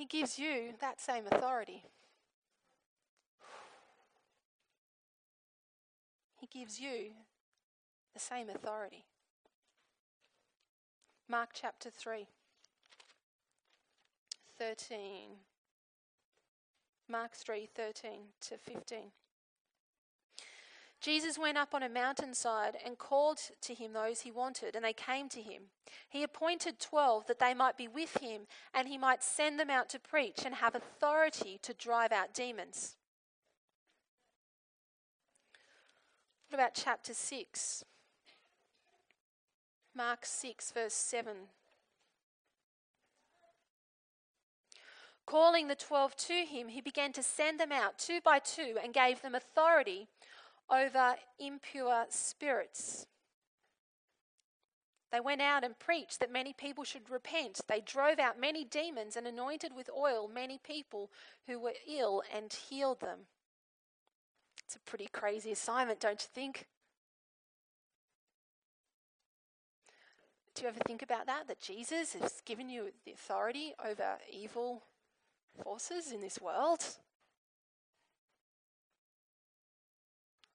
He 0.01 0.07
gives 0.07 0.39
you 0.39 0.73
that 0.81 0.99
same 0.99 1.25
authority. 1.31 1.85
He 6.39 6.47
gives 6.47 6.81
you 6.81 7.11
the 8.15 8.19
same 8.19 8.49
authority. 8.49 9.05
Mark 11.29 11.51
chapter 11.53 11.91
3, 11.91 12.27
13 14.59 15.11
Mark 17.07 17.35
3 17.35 17.69
13 17.75 18.11
to 18.41 18.57
15. 18.57 18.99
Jesus 21.01 21.39
went 21.39 21.57
up 21.57 21.75
on 21.75 21.83
a 21.83 21.89
mountainside 21.89 22.77
and 22.85 22.99
called 22.99 23.39
to 23.63 23.75
him 23.75 23.95
those 23.95 24.21
he 24.21 24.31
wanted, 24.31 24.77
and 24.77 24.85
they 24.85 24.93
came 24.93 25.31
to 25.31 25.41
him. 25.41 25.63
He 26.09 26.23
appointed 26.23 26.79
twelve 26.79 27.27
that 27.27 27.39
they 27.39 27.55
might 27.55 27.79
be 27.79 27.89
with 27.89 28.19
him, 28.19 28.43
and 28.75 28.87
he 28.87 28.99
might 28.99 29.23
send 29.23 29.59
them 29.59 29.71
out 29.71 29.89
to 29.91 29.99
preach 29.99 30.45
and 30.45 30.57
have 30.57 30.75
authority 30.75 31.59
to 31.63 31.73
drive 31.73 32.13
out 32.13 32.35
demons. 32.35 32.97
What 36.51 36.59
about 36.59 36.75
chapter 36.75 37.15
6? 37.15 37.85
Mark 39.95 40.27
6, 40.27 40.73
verse 40.73 40.95
7 40.95 41.37
Calling 45.25 45.69
the 45.69 45.77
twelve 45.77 46.17
to 46.17 46.45
him, 46.45 46.69
he 46.69 46.81
began 46.81 47.13
to 47.13 47.23
send 47.23 47.61
them 47.61 47.71
out 47.71 47.99
two 47.99 48.21
by 48.21 48.41
two 48.41 48.77
and 48.83 48.93
gave 48.93 49.23
them 49.23 49.35
authority 49.35 50.09
over 50.71 51.17
impure 51.39 52.07
spirits. 52.09 53.07
They 55.13 55.21
went 55.21 55.41
out 55.41 55.65
and 55.65 55.79
preached 55.79 56.21
that 56.21 56.33
many 56.33 56.53
people 56.53 56.85
should 56.85 57.11
repent. 57.11 57.61
They 57.67 57.81
drove 57.81 58.21
out 58.21 58.41
many 58.41 58.65
demons 58.65 59.17
and 59.17 59.27
anointed 59.27 59.73
with 59.75 59.91
oil 59.97 60.31
many 60.33 60.59
people 60.59 61.11
who 61.49 61.59
were 61.59 61.75
ill 61.89 62.23
and 62.35 62.53
healed 62.53 63.01
them. 63.01 63.21
It's 64.65 64.77
a 64.77 64.81
pretty 64.81 65.09
crazy 65.13 65.51
assignment, 65.51 65.99
don't 65.99 66.23
you 66.23 66.29
think? 66.33 66.67
Do 70.55 70.63
you 70.63 70.69
ever 70.69 70.79
think 70.87 71.03
about 71.03 71.27
that? 71.27 71.49
That 71.49 71.61
Jesus 71.61 72.13
has 72.13 72.41
given 72.45 72.69
you 72.69 72.91
the 73.05 73.13
authority 73.13 73.75
over 73.85 74.19
evil 74.33 74.85
forces 75.65 76.13
in 76.13 76.21
this 76.21 76.41
world. 76.41 76.85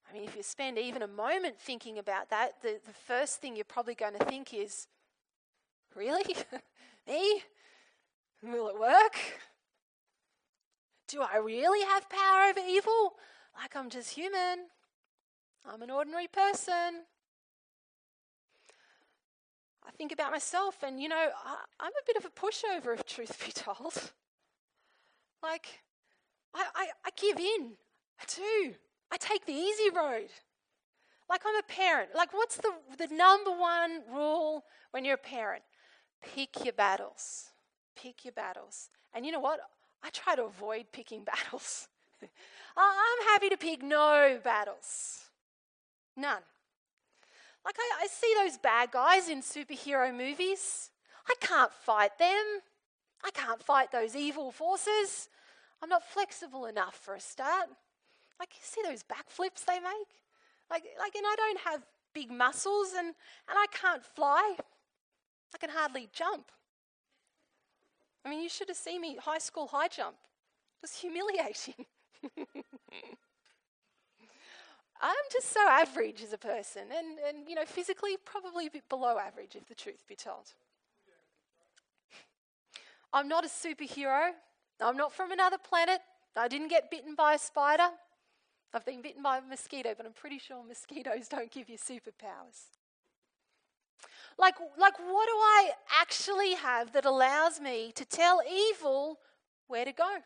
I 0.08 0.14
mean, 0.14 0.24
if 0.24 0.36
you 0.36 0.42
spend 0.42 0.78
even 0.78 1.02
a 1.02 1.08
moment 1.08 1.58
thinking 1.58 1.98
about 1.98 2.30
that, 2.30 2.62
the, 2.62 2.78
the 2.86 2.92
first 2.92 3.40
thing 3.40 3.56
you're 3.56 3.64
probably 3.64 3.94
going 3.94 4.14
to 4.18 4.24
think 4.24 4.54
is, 4.54 4.86
Really? 5.96 6.36
Me? 7.08 7.42
Will 8.42 8.68
it 8.68 8.78
work? 8.78 9.16
Do 11.08 11.22
I 11.22 11.38
really 11.38 11.84
have 11.86 12.08
power 12.10 12.50
over 12.50 12.60
evil? 12.68 13.14
Like 13.58 13.74
I'm 13.74 13.88
just 13.88 14.10
human. 14.10 14.66
I'm 15.64 15.80
an 15.80 15.90
ordinary 15.90 16.28
person. 16.28 17.04
I 19.86 19.90
think 19.96 20.12
about 20.12 20.32
myself, 20.32 20.82
and 20.82 21.00
you 21.00 21.08
know, 21.08 21.16
I, 21.16 21.86
am 21.86 21.92
a 21.92 22.06
bit 22.06 22.16
of 22.16 22.24
a 22.24 22.28
pushover, 22.28 22.92
if 22.92 23.06
truth 23.06 23.42
be 23.44 23.52
told. 23.54 24.12
Like, 25.42 25.80
I, 26.52 26.64
I, 26.74 26.88
I 27.04 27.10
give 27.16 27.38
in. 27.38 27.72
I 28.20 28.24
do. 28.34 28.74
I 29.10 29.16
take 29.18 29.46
the 29.46 29.52
easy 29.52 29.90
road. 29.94 30.28
Like, 31.28 31.42
I'm 31.46 31.56
a 31.56 31.62
parent. 31.62 32.10
Like, 32.14 32.32
what's 32.32 32.56
the, 32.56 32.72
the 32.98 33.08
number 33.08 33.50
one 33.50 34.02
rule 34.12 34.64
when 34.92 35.04
you're 35.04 35.14
a 35.14 35.18
parent? 35.18 35.62
Pick 36.22 36.64
your 36.64 36.72
battles. 36.72 37.50
Pick 37.96 38.24
your 38.24 38.32
battles. 38.32 38.90
And 39.14 39.26
you 39.26 39.32
know 39.32 39.40
what? 39.40 39.60
I 40.02 40.10
try 40.10 40.36
to 40.36 40.44
avoid 40.44 40.86
picking 40.92 41.24
battles. 41.24 41.88
I'm 42.76 43.26
happy 43.28 43.48
to 43.48 43.56
pick 43.56 43.82
no 43.82 44.38
battles. 44.42 45.20
None. 46.16 46.42
Like, 47.64 47.76
I, 47.78 48.04
I 48.04 48.06
see 48.06 48.32
those 48.38 48.58
bad 48.58 48.92
guys 48.92 49.28
in 49.28 49.42
superhero 49.42 50.16
movies. 50.16 50.90
I 51.28 51.34
can't 51.40 51.72
fight 51.72 52.18
them. 52.18 52.60
I 53.24 53.30
can't 53.30 53.62
fight 53.62 53.90
those 53.90 54.14
evil 54.14 54.52
forces. 54.52 55.28
I'm 55.82 55.88
not 55.88 56.04
flexible 56.04 56.66
enough 56.66 56.94
for 56.94 57.14
a 57.14 57.20
start. 57.20 57.68
Like, 58.38 58.50
you 58.54 58.62
see 58.62 58.82
those 58.84 59.02
backflips 59.02 59.64
they 59.64 59.80
make? 59.80 60.20
Like, 60.70 60.84
like, 60.98 61.14
and 61.14 61.24
I 61.26 61.34
don't 61.36 61.60
have 61.60 61.82
big 62.12 62.30
muscles 62.30 62.92
and, 62.96 63.08
and 63.08 63.14
I 63.56 63.66
can't 63.72 64.04
fly. 64.04 64.56
I 65.54 65.58
can 65.58 65.70
hardly 65.70 66.08
jump. 66.12 66.50
I 68.24 68.30
mean, 68.30 68.42
you 68.42 68.48
should 68.48 68.68
have 68.68 68.76
seen 68.76 69.00
me 69.00 69.16
high 69.20 69.38
school 69.38 69.68
high 69.68 69.88
jump. 69.88 70.16
was 70.82 70.96
humiliating. 70.96 71.86
I'm 75.00 75.14
just 75.30 75.52
so 75.52 75.60
average 75.68 76.22
as 76.22 76.32
a 76.32 76.38
person, 76.38 76.84
and, 76.96 77.18
and 77.28 77.48
you 77.48 77.54
know, 77.54 77.64
physically 77.66 78.16
probably 78.24 78.66
a 78.66 78.70
bit 78.70 78.88
below 78.88 79.18
average, 79.18 79.54
if 79.54 79.68
the 79.68 79.74
truth 79.74 80.04
be 80.08 80.16
told. 80.16 80.54
I'm 83.12 83.28
not 83.28 83.44
a 83.44 83.48
superhero. 83.48 84.30
I'm 84.80 84.96
not 84.96 85.12
from 85.12 85.32
another 85.32 85.58
planet. 85.58 86.00
I 86.34 86.48
didn't 86.48 86.68
get 86.68 86.90
bitten 86.90 87.14
by 87.14 87.34
a 87.34 87.38
spider. 87.38 87.88
I've 88.76 88.84
been 88.84 89.00
bitten 89.00 89.22
by 89.22 89.38
a 89.38 89.40
mosquito, 89.40 89.94
but 89.96 90.04
I'm 90.04 90.12
pretty 90.12 90.38
sure 90.38 90.62
mosquitoes 90.62 91.28
don't 91.30 91.50
give 91.50 91.70
you 91.70 91.78
superpowers. 91.78 92.68
Like, 94.38 94.56
like, 94.78 94.98
what 94.98 95.26
do 95.26 95.32
I 95.32 95.70
actually 95.98 96.52
have 96.56 96.92
that 96.92 97.06
allows 97.06 97.58
me 97.58 97.90
to 97.94 98.04
tell 98.04 98.42
evil 98.46 99.18
where 99.66 99.86
to 99.86 99.92
go? 99.92 100.16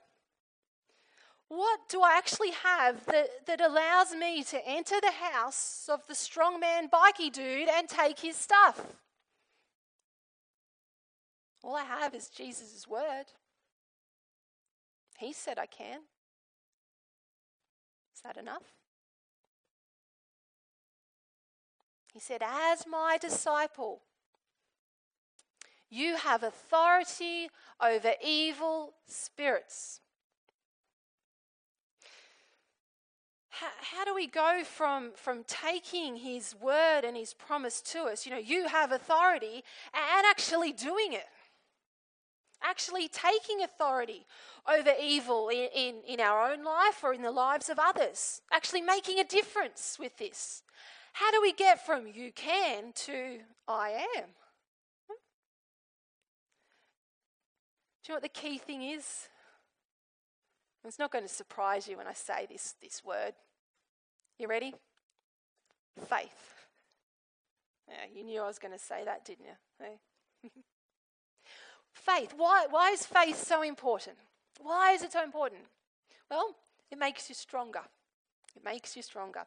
What 1.46 1.78
do 1.88 2.02
I 2.02 2.16
actually 2.18 2.50
have 2.64 3.06
that, 3.06 3.46
that 3.46 3.60
allows 3.60 4.12
me 4.12 4.42
to 4.42 4.68
enter 4.68 4.96
the 5.00 5.12
house 5.12 5.88
of 5.88 6.04
the 6.08 6.14
strongman 6.14 6.90
bikey 6.90 7.30
dude 7.30 7.68
and 7.68 7.88
take 7.88 8.18
his 8.18 8.34
stuff? 8.34 8.80
All 11.62 11.76
I 11.76 11.84
have 11.84 12.16
is 12.16 12.28
Jesus' 12.28 12.88
word. 12.88 13.26
He 15.18 15.32
said 15.32 15.56
I 15.56 15.66
can. 15.66 16.00
Is 18.20 18.24
that 18.24 18.36
enough? 18.36 18.64
He 22.12 22.20
said, 22.20 22.42
As 22.44 22.86
my 22.86 23.16
disciple, 23.18 24.02
you 25.88 26.16
have 26.16 26.42
authority 26.42 27.48
over 27.80 28.12
evil 28.22 28.92
spirits. 29.06 30.00
How, 33.48 33.68
how, 33.80 34.04
do 34.04 34.14
we 34.14 34.26
go 34.26 34.64
from, 34.64 35.12
from 35.16 35.44
taking 35.44 36.16
his 36.16 36.54
word 36.60 37.04
and 37.04 37.16
his 37.16 37.32
promise 37.32 37.80
to 37.92 38.02
us? 38.02 38.26
You 38.26 38.32
know, 38.32 38.38
you 38.38 38.68
have 38.68 38.92
authority 38.92 39.64
and 39.94 40.26
actually 40.28 40.72
doing 40.72 41.14
it. 41.14 41.24
Actually 42.62 43.08
taking 43.08 43.62
authority 43.62 44.26
over 44.68 44.92
evil 45.00 45.48
in, 45.48 45.68
in, 45.74 45.94
in 46.06 46.20
our 46.20 46.50
own 46.50 46.62
life 46.64 47.02
or 47.02 47.14
in 47.14 47.22
the 47.22 47.30
lives 47.30 47.68
of 47.68 47.78
others. 47.78 48.42
Actually 48.52 48.82
making 48.82 49.18
a 49.18 49.24
difference 49.24 49.96
with 49.98 50.16
this. 50.18 50.62
How 51.14 51.30
do 51.30 51.40
we 51.40 51.52
get 51.52 51.84
from 51.84 52.06
you 52.06 52.32
can 52.32 52.92
to 53.06 53.38
I 53.66 54.06
am? 54.16 54.24
Do 58.02 58.12
you 58.12 58.12
know 58.12 58.16
what 58.16 58.22
the 58.22 58.28
key 58.28 58.58
thing 58.58 58.82
is? 58.82 59.28
It's 60.86 60.98
not 60.98 61.12
going 61.12 61.24
to 61.24 61.28
surprise 61.28 61.86
you 61.86 61.98
when 61.98 62.06
I 62.06 62.14
say 62.14 62.46
this, 62.50 62.74
this 62.80 63.04
word. 63.04 63.32
You 64.38 64.48
ready? 64.48 64.74
Faith. 66.08 66.66
Yeah, 67.86 68.06
you 68.14 68.24
knew 68.24 68.40
I 68.40 68.46
was 68.46 68.58
going 68.58 68.72
to 68.72 68.78
say 68.78 69.04
that, 69.04 69.24
didn't 69.24 69.46
you? 69.46 70.50
Faith. 72.00 72.34
Why, 72.36 72.66
why 72.70 72.90
is 72.90 73.04
faith 73.04 73.36
so 73.46 73.62
important? 73.62 74.16
Why 74.60 74.92
is 74.92 75.02
it 75.02 75.12
so 75.12 75.22
important? 75.22 75.60
Well, 76.30 76.54
it 76.90 76.98
makes 76.98 77.28
you 77.28 77.34
stronger. 77.34 77.82
It 78.56 78.64
makes 78.64 78.96
you 78.96 79.02
stronger. 79.02 79.42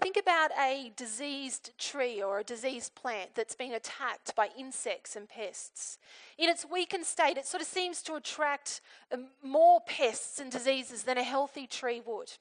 Think 0.00 0.16
about 0.16 0.50
a 0.60 0.92
diseased 0.96 1.70
tree 1.78 2.22
or 2.22 2.40
a 2.40 2.44
diseased 2.44 2.94
plant 2.94 3.30
that's 3.34 3.54
been 3.54 3.72
attacked 3.72 4.34
by 4.34 4.48
insects 4.58 5.16
and 5.16 5.28
pests. 5.28 5.98
In 6.36 6.48
its 6.50 6.66
weakened 6.70 7.06
state, 7.06 7.38
it 7.38 7.46
sort 7.46 7.62
of 7.62 7.68
seems 7.68 8.02
to 8.02 8.14
attract 8.14 8.80
um, 9.12 9.28
more 9.42 9.80
pests 9.86 10.38
and 10.38 10.50
diseases 10.50 11.04
than 11.04 11.18
a 11.18 11.22
healthy 11.22 11.66
tree 11.66 12.02
would. 12.04 12.32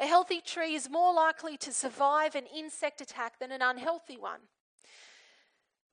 A 0.00 0.06
healthy 0.06 0.40
tree 0.40 0.74
is 0.74 0.88
more 0.88 1.12
likely 1.12 1.56
to 1.58 1.72
survive 1.72 2.34
an 2.34 2.44
insect 2.56 3.00
attack 3.00 3.38
than 3.38 3.52
an 3.52 3.62
unhealthy 3.62 4.16
one. 4.16 4.40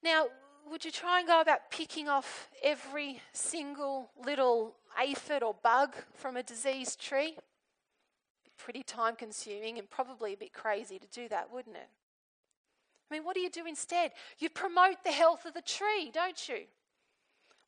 Now, 0.03 0.27
would 0.69 0.85
you 0.85 0.91
try 0.91 1.19
and 1.19 1.27
go 1.27 1.41
about 1.41 1.71
picking 1.71 2.07
off 2.07 2.49
every 2.63 3.21
single 3.33 4.09
little 4.25 4.75
aphid 5.01 5.43
or 5.43 5.55
bug 5.63 5.95
from 6.13 6.37
a 6.37 6.43
diseased 6.43 7.01
tree? 7.01 7.37
Pretty 8.57 8.83
time 8.83 9.15
consuming 9.15 9.77
and 9.77 9.89
probably 9.89 10.33
a 10.33 10.37
bit 10.37 10.53
crazy 10.53 10.99
to 10.99 11.07
do 11.07 11.27
that, 11.29 11.51
wouldn't 11.51 11.75
it? 11.75 11.89
I 13.09 13.15
mean, 13.15 13.23
what 13.23 13.35
do 13.35 13.41
you 13.41 13.49
do 13.49 13.65
instead? 13.65 14.11
You 14.39 14.49
promote 14.49 15.03
the 15.03 15.11
health 15.11 15.45
of 15.45 15.53
the 15.53 15.61
tree, 15.61 16.11
don't 16.13 16.47
you? 16.47 16.65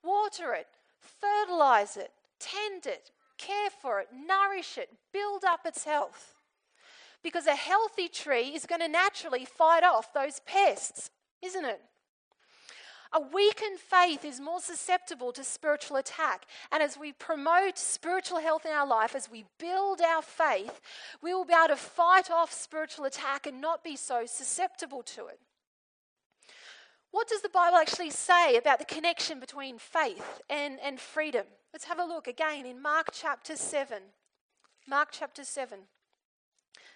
Water 0.03 0.53
it, 0.53 0.67
fertilize 0.99 1.97
it, 1.97 2.11
tend 2.39 2.85
it, 2.85 3.11
care 3.37 3.69
for 3.69 3.99
it, 3.99 4.07
nourish 4.13 4.77
it, 4.77 4.89
build 5.11 5.43
up 5.43 5.61
its 5.65 5.83
health. 5.83 6.35
Because 7.23 7.47
a 7.47 7.55
healthy 7.55 8.07
tree 8.07 8.49
is 8.49 8.65
going 8.65 8.81
to 8.81 8.87
naturally 8.87 9.45
fight 9.45 9.83
off 9.83 10.13
those 10.13 10.41
pests, 10.45 11.09
isn't 11.41 11.65
it? 11.65 11.81
A 13.15 13.21
weakened 13.21 13.79
faith 13.79 14.25
is 14.25 14.41
more 14.41 14.59
susceptible 14.59 15.31
to 15.33 15.43
spiritual 15.43 15.97
attack. 15.97 16.45
And 16.71 16.81
as 16.81 16.97
we 16.97 17.11
promote 17.11 17.77
spiritual 17.77 18.39
health 18.39 18.65
in 18.65 18.71
our 18.71 18.87
life, 18.87 19.15
as 19.15 19.29
we 19.29 19.45
build 19.59 20.01
our 20.01 20.23
faith, 20.23 20.81
we 21.21 21.33
will 21.33 21.45
be 21.45 21.53
able 21.53 21.75
to 21.75 21.75
fight 21.75 22.31
off 22.31 22.51
spiritual 22.51 23.05
attack 23.05 23.45
and 23.45 23.61
not 23.61 23.83
be 23.83 23.95
so 23.95 24.25
susceptible 24.25 25.03
to 25.03 25.27
it. 25.27 25.39
What 27.11 27.27
does 27.27 27.43
the 27.43 27.49
Bible 27.49 27.77
actually 27.77 28.09
say 28.09 28.57
about 28.57 28.79
the 28.79 28.85
connection 28.85 29.39
between 29.39 29.77
faith 29.77 30.41
and, 30.49 30.79
and 30.83 30.99
freedom? 30.99 31.45
Let's 31.71 31.85
have 31.85 31.99
a 31.99 32.05
look 32.05 32.27
again 32.27 32.65
in 32.65 32.81
Mark 32.81 33.09
chapter 33.11 33.55
7. 33.55 33.99
Mark 34.87 35.09
chapter 35.11 35.43
7, 35.43 35.79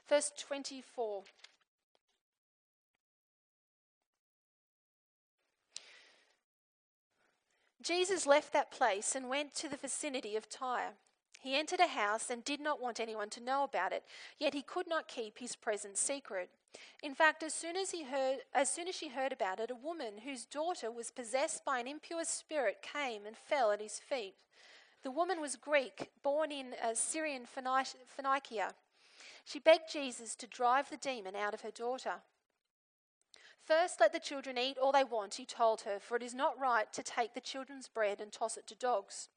verse 0.09 0.31
24. 0.37 1.23
Jesus 7.87 8.27
left 8.27 8.51
that 8.51 8.69
place 8.69 9.15
and 9.15 9.29
went 9.29 9.55
to 9.55 9.69
the 9.69 9.77
vicinity 9.77 10.35
of 10.35 10.49
Tyre. 10.49 10.91
He 11.39 11.55
entered 11.55 11.79
a 11.79 11.87
house 11.87 12.29
and 12.29 12.43
did 12.43 12.59
not 12.59 12.81
want 12.81 12.99
anyone 12.99 13.29
to 13.29 13.43
know 13.43 13.63
about 13.63 13.93
it, 13.93 14.03
yet 14.39 14.53
he 14.53 14.61
could 14.61 14.89
not 14.89 15.07
keep 15.07 15.37
his 15.37 15.55
presence 15.55 15.97
secret. 15.97 16.49
In 17.01 17.15
fact, 17.15 17.43
as 17.43 17.53
soon 17.53 17.77
as, 17.77 17.91
he 17.91 18.03
heard, 18.03 18.39
as 18.53 18.69
soon 18.69 18.89
as 18.89 18.95
she 18.95 19.07
heard 19.07 19.31
about 19.31 19.61
it, 19.61 19.71
a 19.71 19.75
woman 19.75 20.15
whose 20.25 20.43
daughter 20.43 20.91
was 20.91 21.11
possessed 21.11 21.63
by 21.63 21.79
an 21.79 21.87
impure 21.87 22.25
spirit 22.25 22.81
came 22.81 23.25
and 23.25 23.37
fell 23.37 23.71
at 23.71 23.79
his 23.79 23.99
feet. 23.99 24.33
The 25.03 25.11
woman 25.11 25.39
was 25.39 25.55
Greek, 25.55 26.09
born 26.23 26.51
in 26.51 26.73
uh, 26.83 26.93
Syrian 26.93 27.43
Phoenicia. 27.45 28.73
She 29.45 29.59
begged 29.59 29.89
Jesus 29.93 30.35
to 30.35 30.47
drive 30.47 30.89
the 30.89 30.97
demon 30.97 31.37
out 31.37 31.53
of 31.53 31.61
her 31.61 31.71
daughter. 31.71 32.15
First, 33.67 33.99
let 33.99 34.13
the 34.13 34.19
children 34.19 34.57
eat 34.57 34.77
all 34.77 34.93
they 34.93 35.03
want, 35.03 35.35
he 35.35 35.45
told 35.45 35.81
her, 35.81 35.99
for 35.99 36.15
it 36.15 36.23
is 36.23 36.33
not 36.33 36.57
right 36.57 36.91
to 36.93 37.03
take 37.03 37.33
the 37.33 37.41
children's 37.41 37.89
bread 37.89 38.21
and 38.21 38.31
toss 38.31 38.55
it 38.55 38.65
to 38.67 38.75
dogs. 38.75 39.27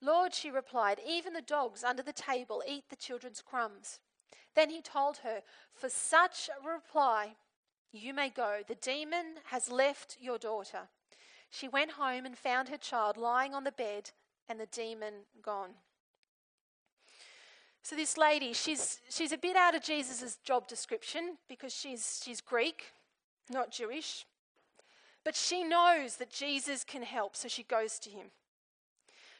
Lord, 0.00 0.32
she 0.32 0.50
replied, 0.50 0.98
even 1.06 1.34
the 1.34 1.42
dogs 1.42 1.84
under 1.84 2.02
the 2.02 2.14
table 2.14 2.62
eat 2.66 2.84
the 2.88 2.96
children's 2.96 3.42
crumbs. 3.42 4.00
Then 4.54 4.70
he 4.70 4.80
told 4.80 5.18
her, 5.18 5.42
For 5.74 5.90
such 5.90 6.48
a 6.48 6.66
reply, 6.66 7.34
you 7.92 8.14
may 8.14 8.30
go. 8.30 8.60
The 8.66 8.76
demon 8.76 9.34
has 9.46 9.70
left 9.70 10.16
your 10.18 10.38
daughter. 10.38 10.88
She 11.50 11.68
went 11.68 11.92
home 11.92 12.24
and 12.24 12.38
found 12.38 12.68
her 12.68 12.78
child 12.78 13.18
lying 13.18 13.54
on 13.54 13.64
the 13.64 13.72
bed 13.72 14.10
and 14.48 14.58
the 14.58 14.66
demon 14.66 15.26
gone. 15.42 15.74
So 17.82 17.94
this 17.94 18.16
lady, 18.16 18.54
she's 18.54 19.00
she's 19.10 19.32
a 19.32 19.38
bit 19.38 19.56
out 19.56 19.74
of 19.74 19.82
Jesus' 19.82 20.36
job 20.44 20.66
description 20.66 21.36
because 21.48 21.74
she's 21.74 22.22
she's 22.24 22.40
Greek 22.40 22.92
not 23.48 23.72
Jewish. 23.72 24.26
But 25.24 25.36
she 25.36 25.62
knows 25.62 26.16
that 26.16 26.30
Jesus 26.30 26.84
can 26.84 27.02
help, 27.02 27.36
so 27.36 27.48
she 27.48 27.62
goes 27.62 27.98
to 28.00 28.10
him. 28.10 28.26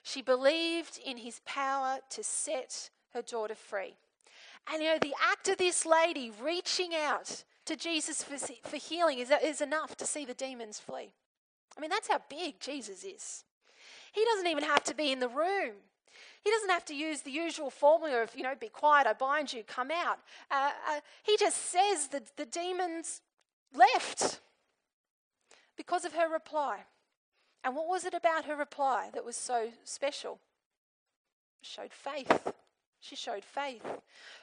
She 0.03 0.23
believed 0.23 0.99
in 1.05 1.19
his 1.19 1.41
power 1.45 1.99
to 2.11 2.23
set 2.23 2.91
her 3.13 3.23
daughter 3.23 3.55
free. 3.55 3.97
And 4.73 4.83
you 4.83 4.89
know, 4.89 4.99
the 5.01 5.15
act 5.31 5.49
of 5.49 5.59
this 5.59 5.85
lady 5.87 6.31
reaching 6.43 6.95
out 6.95 7.45
to 7.67 7.77
Jesus 7.77 8.23
for, 8.23 8.37
for 8.37 8.77
healing 8.77 9.19
is, 9.19 9.33
is 9.43 9.61
enough 9.61 9.97
to 9.97 10.07
see 10.07 10.25
the 10.25 10.35
demons 10.35 10.79
flee. 10.79 11.13
I 11.77 11.81
mean, 11.81 11.91
that's 11.91 12.09
how 12.09 12.21
big 12.29 12.61
Jesus 12.61 13.05
is. 13.05 13.45
He 14.13 14.25
doesn't 14.25 14.49
even 14.49 14.65
have 14.65 14.85
to 14.85 14.95
be 14.95 15.13
in 15.13 15.21
the 15.21 15.29
room. 15.29 15.75
He 16.43 16.51
doesn't 16.51 16.71
have 16.71 16.85
to 16.87 16.95
use 16.95 17.21
the 17.21 17.31
usual 17.31 17.71
formula 17.71 18.23
of, 18.23 18.35
you 18.35 18.43
know, 18.43 18.55
be 18.59 18.69
quiet, 18.69 19.07
I 19.07 19.13
bind 19.13 19.53
you, 19.53 19.63
come 19.63 19.91
out. 19.91 20.19
Uh, 20.51 20.71
uh, 20.89 21.01
he 21.23 21.37
just 21.37 21.71
says 21.71 22.09
that 22.09 22.37
the 22.37 22.47
demons 22.47 23.21
left 23.75 24.41
because 25.77 26.05
of 26.05 26.13
her 26.15 26.29
reply. 26.29 26.81
And 27.65 27.75
what 27.75 27.89
was 27.89 28.05
it 28.05 28.15
about 28.15 28.47
her 28.47 28.57
reply 28.57 29.11
that 29.13 29.25
was 29.25 29.37
so 29.37 29.69
special? 29.85 30.39
Showed 31.63 31.93
faith. 31.93 32.53
She 33.03 33.17
showed 33.17 33.45
faith. 33.45 33.83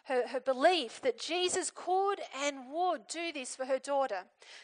Her, 0.05 0.27
her 0.29 0.39
belief 0.39 0.99
that 1.01 1.19
Jesus 1.19 1.71
could 1.73 2.19
and 2.43 2.71
would 2.71 3.07
do 3.07 3.31
this 3.31 3.55
for 3.55 3.65
her 3.65 3.77
daughter, 3.77 4.21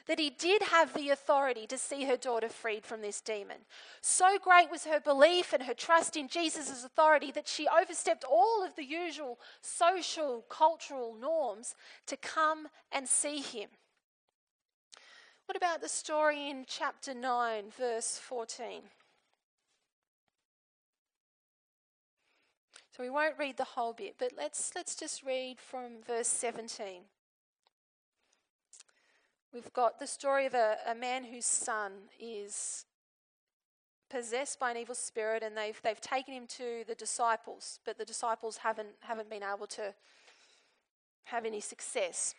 that 0.08 0.18
he 0.18 0.32
did 0.32 0.64
have 0.64 0.94
the 0.94 1.10
authority 1.10 1.68
to 1.68 1.78
see 1.78 2.06
her 2.06 2.18
daughter 2.18 2.50
freed 2.50 2.86
from 2.86 3.02
this 3.02 3.22
demon. 3.22 3.58
So 4.02 4.40
great 4.42 4.72
was 4.72 4.86
her 4.86 5.00
belief 5.00 5.54
and 5.54 5.64
her 5.64 5.76
trust 5.76 6.18
in 6.18 6.28
Jesus' 6.28 6.84
authority 6.84 7.32
that 7.34 7.48
she 7.48 7.68
overstepped 7.68 8.24
all 8.24 8.64
of 8.66 8.76
the 8.76 8.86
usual 8.86 9.40
social, 9.62 10.44
cultural 10.50 11.16
norms 11.20 11.76
to 12.08 12.18
come 12.18 12.68
and 12.92 13.08
see 13.08 13.42
him. 13.42 13.70
What 15.46 15.58
about 15.58 15.82
the 15.82 15.90
story 15.90 16.50
in 16.50 16.66
chapter 16.68 17.14
9, 17.14 17.66
verse 17.78 18.18
14? 18.18 18.82
So 22.96 23.04
we 23.04 23.10
won't 23.10 23.38
read 23.38 23.58
the 23.58 23.64
whole 23.64 23.94
bit, 23.94 24.16
but 24.18 24.32
let's, 24.38 24.72
let's 24.76 24.96
just 24.96 25.24
read 25.24 25.58
from 25.60 26.02
verse 26.08 26.28
17. 26.28 27.02
We've 29.54 29.74
got 29.74 30.00
the 30.00 30.08
story 30.08 30.46
of 30.46 30.54
a, 30.54 30.78
a 30.88 30.96
man 30.96 31.26
whose 31.26 31.46
son 31.46 31.92
is 32.20 32.86
possessed 34.10 34.60
by 34.60 34.72
an 34.72 34.78
evil 34.78 34.96
spirit 34.96 35.44
and 35.44 35.58
they've, 35.58 35.80
they've 35.84 36.00
taken 36.00 36.34
him 36.34 36.48
to 36.48 36.84
the 36.88 36.96
disciples, 36.96 37.80
but 37.84 37.98
the 37.98 38.06
disciples 38.06 38.58
haven't, 38.58 38.96
haven't 39.02 39.30
been 39.30 39.44
able 39.44 39.68
to 39.68 39.94
have 41.26 41.46
any 41.46 41.60
success. 41.60 42.36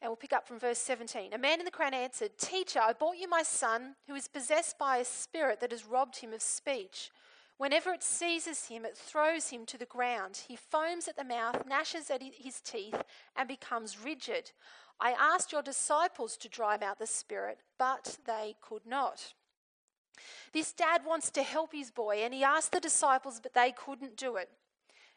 And 0.00 0.10
we'll 0.10 0.16
pick 0.16 0.32
up 0.32 0.46
from 0.46 0.58
verse 0.58 0.78
17. 0.78 1.32
A 1.32 1.38
man 1.38 1.58
in 1.58 1.64
the 1.64 1.70
crowd 1.70 1.94
answered, 1.94 2.38
Teacher, 2.38 2.80
I 2.82 2.92
brought 2.92 3.18
you 3.18 3.28
my 3.28 3.42
son 3.42 3.96
who 4.06 4.14
is 4.14 4.28
possessed 4.28 4.78
by 4.78 4.98
a 4.98 5.04
spirit 5.04 5.60
that 5.60 5.70
has 5.70 5.86
robbed 5.86 6.18
him 6.18 6.32
of 6.32 6.42
speech. 6.42 7.10
Whenever 7.58 7.92
it 7.92 8.02
seizes 8.02 8.66
him, 8.66 8.84
it 8.84 8.96
throws 8.96 9.48
him 9.48 9.64
to 9.64 9.78
the 9.78 9.86
ground. 9.86 10.42
He 10.48 10.56
foams 10.56 11.08
at 11.08 11.16
the 11.16 11.24
mouth, 11.24 11.64
gnashes 11.66 12.10
at 12.10 12.22
his 12.22 12.60
teeth, 12.60 13.02
and 13.34 13.48
becomes 13.48 14.04
rigid. 14.04 14.52
I 15.00 15.12
asked 15.12 15.52
your 15.52 15.62
disciples 15.62 16.36
to 16.38 16.48
drive 16.48 16.82
out 16.82 16.98
the 16.98 17.06
spirit, 17.06 17.58
but 17.78 18.18
they 18.26 18.56
could 18.60 18.86
not. 18.86 19.32
This 20.52 20.72
dad 20.72 21.02
wants 21.06 21.30
to 21.30 21.42
help 21.42 21.72
his 21.72 21.90
boy, 21.90 22.16
and 22.22 22.34
he 22.34 22.44
asked 22.44 22.72
the 22.72 22.80
disciples, 22.80 23.40
but 23.42 23.54
they 23.54 23.72
couldn't 23.72 24.16
do 24.16 24.36
it. 24.36 24.50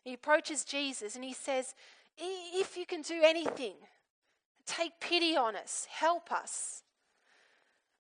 He 0.04 0.13
approaches 0.13 0.63
Jesus 0.63 1.15
and 1.15 1.24
he 1.24 1.34
says, 1.34 1.76
If 2.18 2.78
you 2.78 2.86
can 2.86 3.02
do 3.02 3.22
anything, 3.24 3.76
take 4.70 5.00
pity 5.00 5.36
on 5.36 5.56
us, 5.56 5.88
help 5.90 6.32
us. 6.32 6.84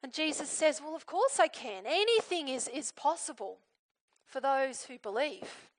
And 0.01 0.13
Jesus 0.13 0.49
says, 0.49 0.81
Well, 0.81 0.95
of 0.95 1.05
course 1.05 1.39
I 1.39 1.47
can. 1.47 1.83
Anything 1.85 2.47
is, 2.47 2.67
is 2.67 2.91
possible 2.91 3.57
for 4.25 4.39
those 4.39 4.83
who 4.83 4.97
believe. 4.99 5.69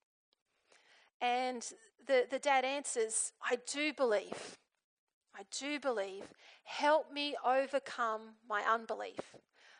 And 1.20 1.64
the, 2.06 2.26
the 2.30 2.38
dad 2.38 2.64
answers, 2.64 3.32
I 3.42 3.58
do 3.70 3.92
believe. 3.92 4.58
I 5.34 5.42
do 5.58 5.78
believe. 5.78 6.24
Help 6.64 7.12
me 7.12 7.34
overcome 7.44 8.20
my 8.48 8.62
unbelief. 8.62 9.20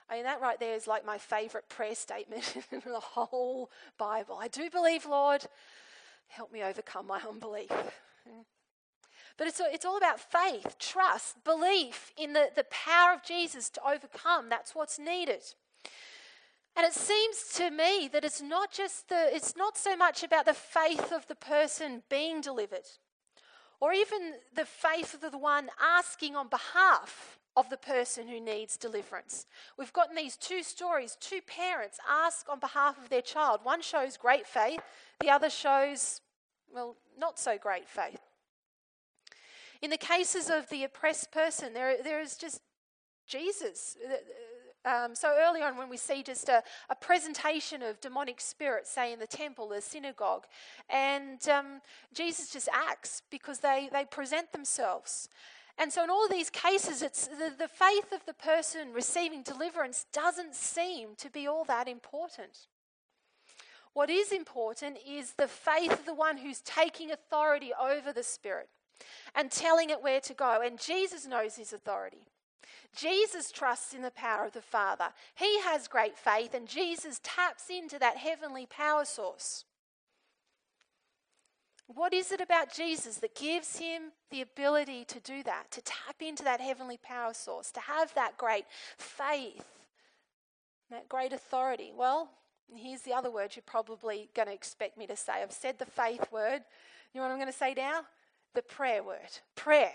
I 0.09 0.15
mean, 0.15 0.25
that 0.25 0.41
right 0.41 0.59
there 0.59 0.75
is 0.75 0.87
like 0.87 1.07
my 1.07 1.19
favorite 1.19 1.69
prayer 1.69 1.95
statement 1.95 2.57
in 2.73 2.83
the 2.85 3.01
whole 3.01 3.71
Bible. 3.99 4.39
I 4.41 4.49
do 4.49 4.71
believe, 4.71 5.07
Lord. 5.07 5.45
Help 6.29 6.53
me 6.53 6.63
overcome 6.63 7.07
my 7.07 7.21
unbelief. 7.29 7.71
But 9.41 9.49
it's, 9.49 9.61
it's 9.65 9.87
all 9.87 9.97
about 9.97 10.21
faith, 10.21 10.77
trust, 10.79 11.43
belief 11.45 12.13
in 12.19 12.35
the, 12.35 12.51
the 12.55 12.65
power 12.65 13.15
of 13.15 13.23
Jesus 13.23 13.71
to 13.71 13.81
overcome. 13.89 14.51
That's 14.51 14.75
what's 14.75 14.99
needed. 14.99 15.43
And 16.77 16.85
it 16.85 16.93
seems 16.93 17.45
to 17.55 17.71
me 17.71 18.11
that 18.13 18.23
it's 18.23 18.43
not 18.43 18.71
just 18.71 19.09
the, 19.09 19.35
it's 19.35 19.57
not 19.57 19.79
so 19.79 19.97
much 19.97 20.23
about 20.23 20.45
the 20.45 20.53
faith 20.53 21.11
of 21.11 21.27
the 21.27 21.35
person 21.35 22.03
being 22.11 22.43
delivered, 22.43 22.85
or 23.81 23.95
even 23.95 24.35
the 24.55 24.67
faith 24.67 25.15
of 25.15 25.23
the 25.33 25.39
one 25.39 25.71
asking 25.81 26.37
on 26.37 26.49
behalf 26.49 27.39
of 27.57 27.71
the 27.71 27.79
person 27.79 28.29
who 28.29 28.41
needs 28.41 28.77
deliverance. 28.77 29.47
We've 29.79 29.95
gotten 29.95 30.17
these 30.17 30.37
two 30.37 30.63
stories 30.63 31.17
two 31.19 31.41
parents 31.41 31.99
ask 32.07 32.47
on 32.51 32.61
behalf 32.61 33.03
of 33.03 33.09
their 33.09 33.23
child. 33.23 33.61
One 33.63 33.81
shows 33.81 34.19
great 34.19 34.47
faith, 34.47 34.83
the 35.19 35.31
other 35.31 35.49
shows, 35.49 36.21
well, 36.71 36.97
not 37.19 37.39
so 37.39 37.57
great 37.57 37.89
faith. 37.89 38.21
In 39.83 39.91
the 39.91 39.97
cases 39.97 40.51
of 40.51 40.69
the 40.69 40.85
oppressed 40.85 41.33
person, 41.33 41.73
there, 41.73 42.03
there 42.03 42.21
is 42.21 42.37
just 42.37 42.61
Jesus. 43.27 43.97
Um, 44.85 45.15
so 45.15 45.35
early 45.39 45.63
on, 45.63 45.77
when 45.77 45.89
we 45.89 45.97
see 45.97 46.23
just 46.23 46.49
a, 46.49 46.63
a, 46.89 46.95
presentation 46.95 47.83
of 47.83 48.01
demonic 48.01 48.41
spirits, 48.41 48.91
say 48.91 49.13
in 49.13 49.19
the 49.19 49.27
temple, 49.27 49.69
the 49.69 49.81
synagogue, 49.81 50.45
and 50.89 51.47
um, 51.49 51.81
Jesus 52.15 52.51
just 52.51 52.69
acts 52.73 53.23
because 53.31 53.59
they, 53.59 53.91
they 53.93 54.07
present 54.07 54.53
themselves. 54.53 55.29
And 55.77 55.93
so, 55.93 56.03
in 56.05 56.11
all 56.11 56.29
these 56.29 56.51
cases, 56.51 57.03
it's 57.03 57.27
the, 57.27 57.53
the 57.59 57.69
faith 57.69 58.13
of 58.13 58.25
the 58.27 58.35
person 58.35 58.93
receiving 58.93 59.43
deliverance 59.43 60.07
doesn't 60.13 60.55
seem 60.55 61.15
to 61.17 61.31
be 61.31 61.47
all 61.47 61.65
that 61.65 61.87
important. 61.87 62.67
What 63.93 64.09
is 64.09 64.33
important 64.33 64.99
is 65.07 65.33
the 65.33 65.49
faith 65.49 65.93
of 65.93 66.07
the 66.07 66.15
one 66.15 66.39
who's 66.39 66.61
taking 66.61 67.11
authority 67.11 67.71
over 67.79 68.13
the 68.13 68.23
spirit 68.23 68.69
and 69.35 69.51
telling 69.51 69.91
it 69.91 70.03
where 70.03 70.21
to 70.21 70.35
go. 70.35 70.61
And 70.65 70.81
Jesus 70.81 71.27
knows 71.27 71.57
his 71.57 71.73
authority. 71.73 72.27
Jesus 72.97 73.53
trusts 73.53 73.95
in 73.95 74.03
the 74.03 74.11
power 74.11 74.45
of 74.45 74.53
the 74.53 74.61
Father. 74.61 75.11
He 75.35 75.61
has 75.61 75.87
great 75.87 76.19
faith, 76.19 76.55
and 76.55 76.67
Jesus 76.67 77.21
taps 77.23 77.71
into 77.71 77.99
that 77.99 78.17
heavenly 78.17 78.67
power 78.67 79.05
source. 79.05 79.65
What 81.87 82.13
is 82.13 82.31
it 82.31 82.41
about 82.41 82.73
Jesus 82.73 83.17
that 83.17 83.35
gives 83.35 83.79
him 83.79 84.13
the 84.31 84.43
ability 84.43 85.05
to 85.07 85.21
do 85.21 85.43
that, 85.43 85.71
to 85.73 85.83
tap 85.83 86.17
into 86.21 86.45
that 86.45 86.61
heavenly 86.61 86.99
power 87.03 87.35
source, 87.35 87.73
to 87.73 87.81
have 87.81 88.15
that 88.15 88.37
great 88.39 88.65
faith, 88.97 89.67
that 90.91 91.09
great 91.09 91.33
authority? 91.33 91.93
Well, 91.97 92.31
here's 92.73 93.03
the 93.03 93.13
other 93.13 93.31
word 93.31 93.57
you're 93.57 93.65
probably 93.67 94.29
going 94.35 94.47
to 94.47 94.55
expect 94.55 94.99
me 94.99 95.07
to 95.09 95.17
say. 95.17 95.43
I've 95.43 95.53
said 95.53 95.79
the 95.79 95.87
faith 95.87 96.31
word. 96.31 96.63
You 97.13 97.21
know 97.21 97.27
what 97.27 97.33
I'm 97.33 97.39
going 97.39 97.53
to 97.53 97.59
say 97.59 97.75
now? 97.77 98.03
The 98.55 98.63
prayer 98.63 99.03
word. 99.03 99.39
Prayer 99.55 99.93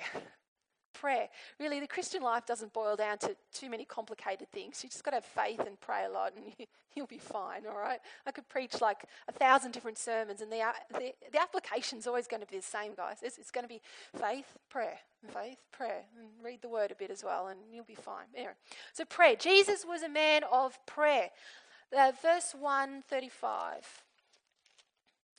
prayer. 0.96 1.30
Really, 1.60 1.80
the 1.80 1.88
Christian 1.88 2.24
life 2.24 2.46
doesn't 2.46 2.74
boil 2.74 2.96
down 2.96 3.18
to 3.20 3.36
too 3.54 3.70
many 3.70 3.86
complicated 3.86 4.50
things. 4.52 4.84
You 4.84 4.90
just 4.90 5.04
got 5.04 5.12
to 5.12 5.18
have 5.18 5.26
faith 5.26 5.60
and 5.60 5.80
pray 5.80 6.06
a 6.06 6.10
lot, 6.10 6.34
and 6.36 6.46
you, 6.58 6.66
will 6.98 7.06
be 7.08 7.20
fine, 7.20 7.64
all 7.68 7.78
right? 7.78 8.00
I 8.26 8.32
could 8.32 8.48
preach 8.50 8.82
like 8.82 9.06
a 9.28 9.32
thousand 9.32 9.72
different 9.72 9.98
sermons, 9.98 10.42
and 10.42 10.52
the, 10.52 10.64
the, 10.94 11.14
the 11.32 11.40
application's 11.40 12.08
always 12.08 12.28
going 12.28 12.42
to 12.42 12.48
be 12.48 12.58
the 12.58 12.64
same, 12.64 12.94
guys. 12.96 13.18
It's, 13.22 13.38
it's 13.38 13.52
going 13.52 13.66
to 13.66 13.70
be 13.70 13.82
faith, 14.18 14.58
prayer, 14.70 14.98
faith, 15.28 15.60
prayer, 15.72 16.04
and 16.18 16.28
read 16.44 16.62
the 16.62 16.70
word 16.70 16.92
a 16.92 16.96
bit 16.96 17.12
as 17.12 17.24
well, 17.24 17.48
and 17.48 17.60
you'll 17.72 17.84
be 17.84 17.96
fine. 17.96 18.26
Anyway, 18.36 18.54
so 18.94 19.06
prayer. 19.06 19.36
Jesus 19.36 19.86
was 19.88 20.02
a 20.02 20.10
man 20.10 20.44
of 20.52 20.78
prayer. 20.86 21.30
Uh, 21.96 22.12
verse 22.22 22.56
135. 22.60 24.02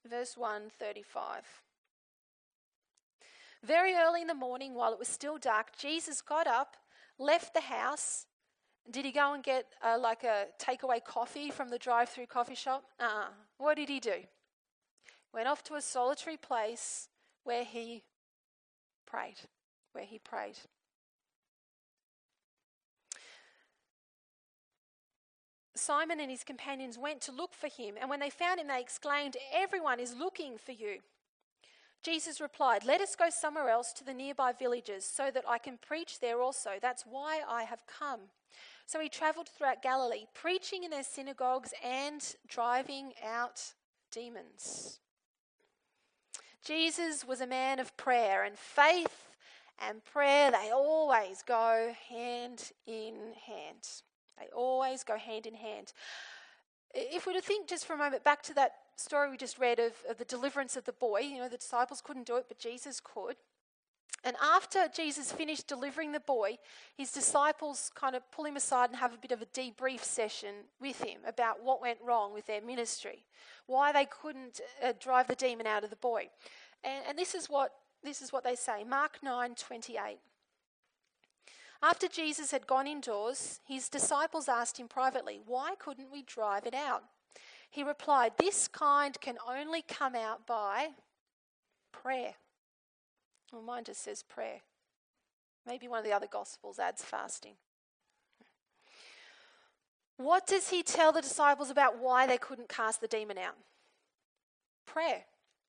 Verse 0.09 0.37
135. 0.37 1.43
Very 3.63 3.95
early 3.95 4.21
in 4.21 4.27
the 4.27 4.35
morning, 4.35 4.75
while 4.75 4.93
it 4.93 4.99
was 4.99 5.09
still 5.09 5.39
dark, 5.39 5.77
Jesus 5.77 6.21
got 6.21 6.47
up, 6.47 6.77
left 7.19 7.55
the 7.55 7.61
house. 7.61 8.27
Did 8.91 9.05
he 9.05 9.13
go 9.13 9.33
and 9.33 9.43
get 9.43 9.67
uh, 9.83 9.99
like 10.01 10.23
a 10.23 10.47
takeaway 10.63 11.05
coffee 11.05 11.51
from 11.51 11.71
the 11.71 11.79
drive 11.79 12.09
through 12.09 12.27
coffee 12.27 12.55
shop? 12.55 12.85
Uh-uh. 13.01 13.29
What 13.59 13.77
did 13.77 13.89
he 13.89 13.99
do? 13.99 14.23
Went 15.33 15.49
off 15.49 15.63
to 15.65 15.75
a 15.75 15.83
solitary 15.83 16.37
place 16.37 17.09
where 17.45 17.65
he 17.65 18.05
prayed. 19.07 19.41
Where 19.93 20.05
he 20.05 20.19
prayed. 20.19 20.59
Simon 25.75 26.21
and 26.21 26.31
his 26.31 26.43
companions 26.43 26.97
went 26.99 27.21
to 27.23 27.33
look 27.33 27.55
for 27.55 27.69
him, 27.69 27.95
and 28.01 28.09
when 28.09 28.21
they 28.21 28.31
found 28.31 28.61
him, 28.61 28.69
they 28.69 28.81
exclaimed, 28.81 29.37
Everyone 29.55 30.01
is 30.01 30.15
looking 30.17 30.57
for 30.59 30.73
you. 30.73 30.99
Jesus 32.07 32.41
replied, 32.41 32.85
Let 32.85 33.01
us 33.01 33.17
go 33.17 33.31
somewhere 33.31 33.69
else 33.69 33.93
to 33.95 34.05
the 34.05 34.15
nearby 34.15 34.53
villages 34.53 35.05
so 35.05 35.29
that 35.35 35.43
I 35.49 35.59
can 35.59 35.77
preach 35.77 36.21
there 36.21 36.41
also. 36.41 36.75
That's 36.81 37.03
why 37.03 37.41
I 37.49 37.65
have 37.65 37.83
come. 37.89 38.21
So 38.87 39.01
he 39.01 39.09
traveled 39.09 39.49
throughout 39.49 39.83
Galilee, 39.83 40.27
preaching 40.33 40.85
in 40.85 40.93
their 40.93 41.03
synagogues 41.03 41.75
and 41.85 42.23
driving 42.47 43.13
out 43.27 43.61
demons. 44.13 45.01
Jesus 46.65 47.27
was 47.27 47.41
a 47.41 47.47
man 47.47 47.81
of 47.81 47.97
prayer, 47.97 48.45
and 48.45 48.57
faith 48.57 49.27
and 49.85 50.05
prayer, 50.05 50.53
they 50.53 50.71
always 50.71 51.43
go 51.43 51.93
hand 52.09 52.71
in 52.87 53.15
hand. 53.49 53.83
They 54.39 54.47
always 54.55 55.03
go 55.03 55.17
hand 55.17 55.47
in 55.47 55.55
hand. 55.55 55.93
If 56.95 57.27
we 57.27 57.33
were 57.33 57.41
to 57.41 57.45
think 57.45 57.67
just 57.67 57.85
for 57.85 57.95
a 57.95 57.99
moment 57.99 58.23
back 58.23 58.43
to 58.45 58.55
that 58.55 58.75
story 58.97 59.31
we 59.31 59.37
just 59.37 59.59
read 59.59 59.79
of, 59.79 59.93
of 60.09 60.19
the 60.19 60.25
deliverance 60.25 60.77
of 60.77 60.85
the 60.85 60.93
boy, 60.93 61.21
you 61.21 61.39
know, 61.39 61.49
the 61.49 61.57
disciples 61.57 62.03
couldn't 62.05 62.27
do 62.27 62.37
it, 62.37 62.47
but 62.49 62.59
Jesus 62.59 63.01
could. 63.01 63.37
And 64.25 64.37
after 64.43 64.89
Jesus 64.93 65.31
finished 65.31 65.69
delivering 65.69 66.13
the 66.13 66.21
boy, 66.21 66.59
his 66.97 67.13
disciples 67.13 67.93
kind 67.95 68.17
of 68.17 68.29
pull 68.33 68.45
him 68.45 68.57
aside 68.57 68.91
and 68.91 68.99
have 68.99 69.15
a 69.15 69.19
bit 69.19 69.31
of 69.31 69.41
a 69.41 69.47
debrief 69.47 70.03
session 70.03 70.55
with 70.81 71.01
him 71.01 71.21
about 71.27 71.63
what 71.63 71.81
went 71.81 71.99
wrong 72.05 72.33
with 72.33 72.47
their 72.47 72.61
ministry, 72.61 73.25
why 73.67 73.93
they 73.93 74.07
couldn't 74.07 74.61
uh, 74.83 74.93
drive 74.99 75.29
the 75.29 75.37
demon 75.37 75.67
out 75.67 75.85
of 75.85 75.91
the 75.91 75.97
boy. 75.97 76.29
And, 76.83 77.05
and 77.11 77.19
this, 77.19 77.35
is 77.35 77.49
what, 77.49 77.73
this 78.03 78.21
is 78.21 78.33
what 78.33 78.43
they 78.43 78.57
say 78.57 78.83
Mark 78.83 79.19
9 79.23 79.55
28. 79.55 80.19
After 81.83 82.09
Jesus 82.09 82.51
had 82.51 82.67
gone 82.67 82.87
indoors, 82.87 83.61
his 83.69 83.89
disciples 83.89 84.49
asked 84.49 84.79
him 84.79 84.89
privately, 84.89 85.41
Why 85.45 85.75
couldn't 85.79 86.11
we 86.11 86.23
drive 86.23 86.67
it 86.67 86.75
out? 86.75 87.05
He 87.71 87.83
replied, 87.83 88.33
This 88.39 88.69
kind 88.69 89.19
can 89.21 89.37
only 89.49 89.83
come 89.83 90.15
out 90.15 90.47
by 90.47 90.89
prayer. 91.93 92.35
Well, 93.53 93.63
mine 93.63 93.85
just 93.85 94.03
says 94.03 94.23
prayer. 94.23 94.61
Maybe 95.67 95.89
one 95.89 95.99
of 95.99 96.05
the 96.05 96.13
other 96.13 96.29
Gospels 96.31 96.79
adds 96.79 97.03
fasting. 97.03 97.55
What 100.17 100.47
does 100.47 100.71
he 100.71 100.83
tell 100.83 101.13
the 101.13 101.21
disciples 101.21 101.71
about 101.71 101.99
why 101.99 102.27
they 102.27 102.39
couldn't 102.39 102.69
cast 102.69 103.01
the 103.01 103.09
demon 103.09 103.37
out? 103.37 103.57
Prayer. 104.87 105.25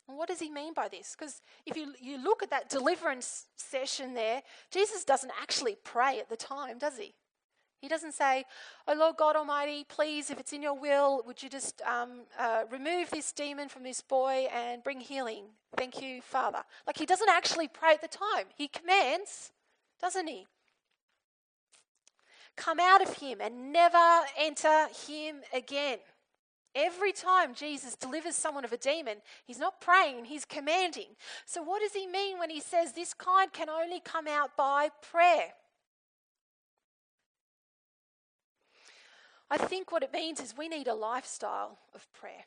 What 0.06 0.30
does 0.30 0.40
he 0.40 0.50
mean 0.50 0.74
by 0.74 0.88
this? 0.88 1.16
Because 1.18 1.42
if 1.66 1.76
you, 1.76 1.94
you 2.02 2.24
look 2.24 2.42
at 2.42 2.50
that 2.52 2.70
deliverance 2.70 3.48
session 3.58 4.14
there, 4.14 4.42
Jesus 4.72 5.04
doesn't 5.04 5.34
actually 5.42 5.76
pray 5.84 6.20
at 6.20 6.30
the 6.30 6.38
time, 6.38 6.78
does 6.78 6.98
he? 6.98 7.14
He 7.80 7.88
doesn't 7.88 8.14
say, 8.14 8.44
Oh 8.88 8.96
Lord 8.96 9.18
God 9.18 9.36
Almighty, 9.36 9.86
please, 9.88 10.32
if 10.32 10.40
it's 10.40 10.54
in 10.54 10.64
your 10.64 10.74
will, 10.74 11.22
would 11.28 11.44
you 11.44 11.50
just 11.50 11.82
um, 11.82 12.22
uh, 12.40 12.64
remove 12.72 13.10
this 13.12 13.32
demon 13.32 13.70
from 13.70 13.84
this 13.84 14.02
boy 14.02 14.48
and 14.54 14.84
bring 14.84 15.00
healing? 15.00 15.46
Thank 15.76 16.02
you, 16.02 16.22
Father. 16.22 16.64
Like 16.88 16.98
he 16.98 17.06
doesn't 17.06 17.30
actually 17.30 17.68
pray 17.68 17.94
at 17.94 18.02
the 18.02 18.08
time. 18.08 18.48
He 18.56 18.68
commands, 18.68 19.52
doesn't 20.02 20.28
he? 20.28 20.48
Come 22.56 22.80
out 22.80 23.08
of 23.08 23.18
him 23.18 23.40
and 23.40 23.72
never 23.72 24.22
enter 24.36 24.88
him 25.08 25.42
again. 25.54 26.00
Every 26.74 27.12
time 27.12 27.54
Jesus 27.54 27.96
delivers 27.96 28.36
someone 28.36 28.66
of 28.66 28.74
a 28.74 28.78
demon, 28.78 29.18
he's 29.46 29.60
not 29.60 29.82
praying, 29.82 30.26
he's 30.26 30.46
commanding. 30.46 31.10
So, 31.46 31.64
what 31.64 31.82
does 31.82 31.94
he 31.94 32.08
mean 32.08 32.38
when 32.40 32.50
he 32.50 32.60
says 32.60 32.94
this 32.94 33.14
kind 33.14 33.52
can 33.52 33.70
only 33.70 34.00
come 34.00 34.28
out 34.28 34.56
by 34.58 34.90
prayer? 35.12 35.54
I 39.50 39.58
think 39.58 39.92
what 39.92 40.04
it 40.04 40.14
means 40.14 40.40
is 40.40 40.56
we 40.58 40.68
need 40.68 40.88
a 40.88 40.94
lifestyle 40.94 41.78
of 41.96 42.12
prayer. 42.14 42.46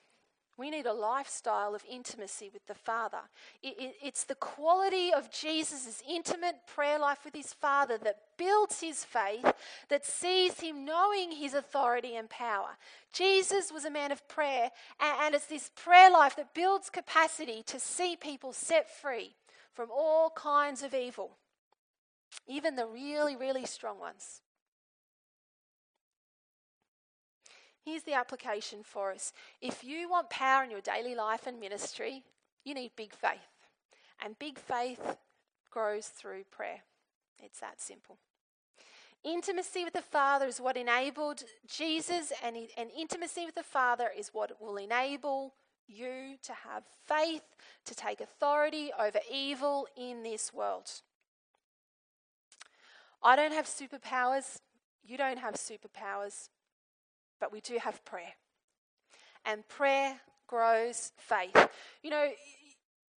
We 0.60 0.68
need 0.68 0.84
a 0.84 0.92
lifestyle 0.92 1.74
of 1.74 1.82
intimacy 1.90 2.50
with 2.52 2.66
the 2.66 2.74
Father. 2.74 3.22
It, 3.62 3.76
it, 3.78 3.94
it's 4.02 4.24
the 4.24 4.34
quality 4.34 5.10
of 5.10 5.30
Jesus' 5.30 6.02
intimate 6.06 6.56
prayer 6.66 6.98
life 6.98 7.20
with 7.24 7.34
his 7.34 7.54
Father 7.54 7.96
that 8.04 8.18
builds 8.36 8.78
his 8.78 9.02
faith, 9.02 9.50
that 9.88 10.04
sees 10.04 10.60
him 10.60 10.84
knowing 10.84 11.32
his 11.32 11.54
authority 11.54 12.14
and 12.14 12.28
power. 12.28 12.76
Jesus 13.10 13.72
was 13.72 13.86
a 13.86 13.90
man 13.90 14.12
of 14.12 14.28
prayer, 14.28 14.70
and, 15.00 15.16
and 15.22 15.34
it's 15.34 15.46
this 15.46 15.70
prayer 15.74 16.10
life 16.10 16.36
that 16.36 16.52
builds 16.52 16.90
capacity 16.90 17.62
to 17.62 17.80
see 17.80 18.14
people 18.14 18.52
set 18.52 18.90
free 19.00 19.36
from 19.72 19.88
all 19.90 20.28
kinds 20.36 20.82
of 20.82 20.92
evil, 20.92 21.38
even 22.46 22.76
the 22.76 22.86
really, 22.86 23.34
really 23.34 23.64
strong 23.64 23.98
ones. 23.98 24.42
Here's 27.84 28.02
the 28.02 28.14
application 28.14 28.80
for 28.82 29.10
us. 29.12 29.32
If 29.60 29.82
you 29.82 30.08
want 30.08 30.30
power 30.30 30.64
in 30.64 30.70
your 30.70 30.80
daily 30.80 31.14
life 31.14 31.46
and 31.46 31.58
ministry, 31.58 32.22
you 32.64 32.74
need 32.74 32.92
big 32.96 33.14
faith. 33.14 33.38
And 34.22 34.38
big 34.38 34.58
faith 34.58 35.16
grows 35.70 36.08
through 36.08 36.44
prayer. 36.50 36.82
It's 37.42 37.60
that 37.60 37.80
simple. 37.80 38.18
Intimacy 39.24 39.84
with 39.84 39.92
the 39.92 40.02
Father 40.02 40.46
is 40.46 40.60
what 40.60 40.76
enabled 40.76 41.42
Jesus, 41.66 42.32
and, 42.44 42.56
and 42.76 42.90
intimacy 42.98 43.44
with 43.44 43.54
the 43.54 43.62
Father 43.62 44.08
is 44.16 44.30
what 44.32 44.60
will 44.60 44.76
enable 44.76 45.54
you 45.86 46.36
to 46.42 46.52
have 46.52 46.84
faith, 47.06 47.42
to 47.84 47.94
take 47.94 48.20
authority 48.20 48.90
over 48.98 49.18
evil 49.30 49.86
in 49.96 50.22
this 50.22 50.54
world. 50.54 50.90
I 53.22 53.36
don't 53.36 53.52
have 53.52 53.66
superpowers. 53.66 54.58
You 55.04 55.18
don't 55.18 55.38
have 55.38 55.54
superpowers 55.54 56.48
but 57.40 57.52
we 57.52 57.60
do 57.60 57.78
have 57.78 58.04
prayer. 58.04 58.34
And 59.44 59.66
prayer 59.68 60.20
grows 60.46 61.12
faith. 61.16 61.68
You 62.02 62.10
know, 62.10 62.28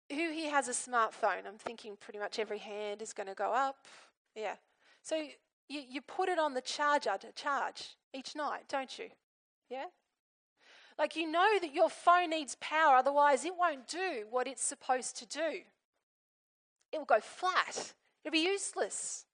who 0.10 0.32
here 0.32 0.52
has 0.52 0.68
a 0.68 0.72
smartphone? 0.72 1.46
I'm 1.48 1.58
thinking 1.58 1.98
pretty 2.00 2.20
much 2.20 2.40
every 2.40 2.60
hand 2.60 3.02
is 3.02 3.14
going 3.14 3.28
to 3.28 3.34
go 3.34 3.52
up. 3.52 3.78
Yeah. 4.36 4.56
So 5.02 5.16
you, 5.70 5.82
you 5.90 6.02
put 6.02 6.30
it 6.30 6.40
on 6.40 6.54
the 6.54 6.62
charger 6.62 7.18
to 7.20 7.32
charge 7.34 7.96
each 8.14 8.36
night, 8.36 8.64
don't 8.70 8.98
you? 8.98 9.10
Yeah? 9.70 9.86
Like 10.98 11.16
you 11.16 11.30
know 11.30 11.60
that 11.60 11.74
your 11.74 11.90
phone 11.90 12.30
needs 12.30 12.56
power, 12.62 12.96
otherwise, 12.96 13.46
it 13.46 13.54
won't 13.58 13.88
do 13.88 14.26
what 14.30 14.48
it's 14.48 14.64
supposed 14.64 15.18
to 15.18 15.26
do. 15.26 15.62
It 16.92 16.98
will 16.98 17.06
go 17.06 17.20
flat, 17.20 17.94
it'll 18.24 18.34
be 18.34 18.46
useless. 18.46 19.26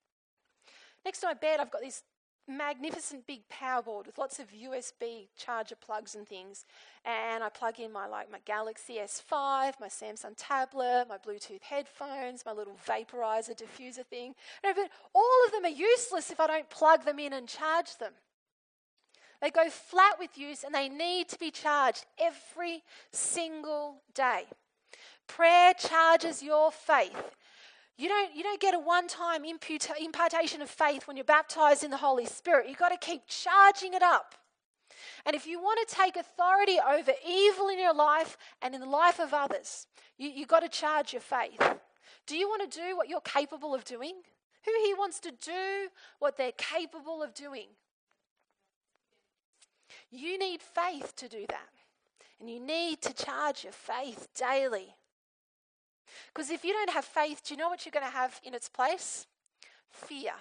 Next 1.04 1.20
to 1.20 1.26
my 1.26 1.34
bed, 1.34 1.60
I've 1.60 1.70
got 1.70 1.82
this 1.82 2.02
magnificent 2.48 3.26
big 3.26 3.48
power 3.48 3.82
board 3.82 4.06
with 4.06 4.18
lots 4.18 4.38
of 4.38 4.48
USB 4.52 5.28
charger 5.36 5.76
plugs 5.76 6.14
and 6.14 6.26
things. 6.26 6.64
And 7.04 7.44
I 7.44 7.48
plug 7.48 7.78
in 7.78 7.92
my 7.92 8.06
like 8.06 8.30
my 8.30 8.40
Galaxy 8.44 8.94
S5, 8.94 9.74
my 9.80 9.88
Samsung 9.88 10.34
tablet, 10.36 11.06
my 11.08 11.18
Bluetooth 11.18 11.62
headphones, 11.62 12.44
my 12.44 12.52
little 12.52 12.76
vaporizer 12.86 13.56
diffuser 13.56 14.04
thing. 14.06 14.34
But 14.62 14.76
all 15.14 15.44
of 15.46 15.52
them 15.52 15.64
are 15.64 15.68
useless 15.68 16.30
if 16.30 16.40
I 16.40 16.46
don't 16.46 16.70
plug 16.70 17.04
them 17.04 17.18
in 17.18 17.32
and 17.32 17.48
charge 17.48 17.96
them. 17.98 18.12
They 19.40 19.50
go 19.50 19.70
flat 19.70 20.18
with 20.18 20.36
use 20.36 20.64
and 20.64 20.74
they 20.74 20.88
need 20.88 21.28
to 21.28 21.38
be 21.38 21.50
charged 21.50 22.04
every 22.20 22.82
single 23.10 24.02
day. 24.14 24.44
Prayer 25.26 25.72
charges 25.74 26.42
your 26.42 26.70
faith. 26.70 27.36
You 27.98 28.08
don't, 28.08 28.34
you 28.34 28.42
don't 28.42 28.60
get 28.60 28.74
a 28.74 28.78
one 28.78 29.08
time 29.08 29.42
impartation 29.44 30.62
of 30.62 30.70
faith 30.70 31.06
when 31.06 31.16
you're 31.16 31.24
baptized 31.24 31.84
in 31.84 31.90
the 31.90 31.98
Holy 31.98 32.26
Spirit. 32.26 32.68
You've 32.68 32.78
got 32.78 32.88
to 32.90 32.96
keep 32.96 33.22
charging 33.26 33.94
it 33.94 34.02
up. 34.02 34.34
And 35.26 35.36
if 35.36 35.46
you 35.46 35.60
want 35.60 35.86
to 35.86 35.94
take 35.94 36.16
authority 36.16 36.78
over 36.78 37.12
evil 37.26 37.68
in 37.68 37.78
your 37.78 37.94
life 37.94 38.36
and 38.62 38.74
in 38.74 38.80
the 38.80 38.88
life 38.88 39.20
of 39.20 39.34
others, 39.34 39.86
you, 40.18 40.30
you've 40.30 40.48
got 40.48 40.60
to 40.60 40.68
charge 40.68 41.12
your 41.12 41.22
faith. 41.22 41.60
Do 42.26 42.36
you 42.36 42.48
want 42.48 42.70
to 42.70 42.78
do 42.78 42.96
what 42.96 43.08
you're 43.08 43.20
capable 43.20 43.74
of 43.74 43.84
doing? 43.84 44.14
Who 44.64 44.72
here 44.84 44.96
wants 44.96 45.20
to 45.20 45.30
do 45.30 45.88
what 46.18 46.36
they're 46.36 46.52
capable 46.52 47.22
of 47.22 47.34
doing? 47.34 47.66
You 50.10 50.38
need 50.38 50.60
faith 50.62 51.14
to 51.16 51.28
do 51.28 51.46
that. 51.48 51.68
And 52.40 52.48
you 52.48 52.60
need 52.60 53.02
to 53.02 53.12
charge 53.12 53.64
your 53.64 53.72
faith 53.72 54.28
daily. 54.34 54.94
Because 56.32 56.50
if 56.50 56.64
you 56.64 56.72
don't 56.72 56.90
have 56.90 57.04
faith, 57.04 57.42
do 57.44 57.54
you 57.54 57.58
know 57.58 57.68
what 57.68 57.84
you're 57.84 57.92
going 57.92 58.06
to 58.06 58.12
have 58.12 58.40
in 58.44 58.54
its 58.54 58.68
place? 58.68 59.26
Fear. 59.90 60.32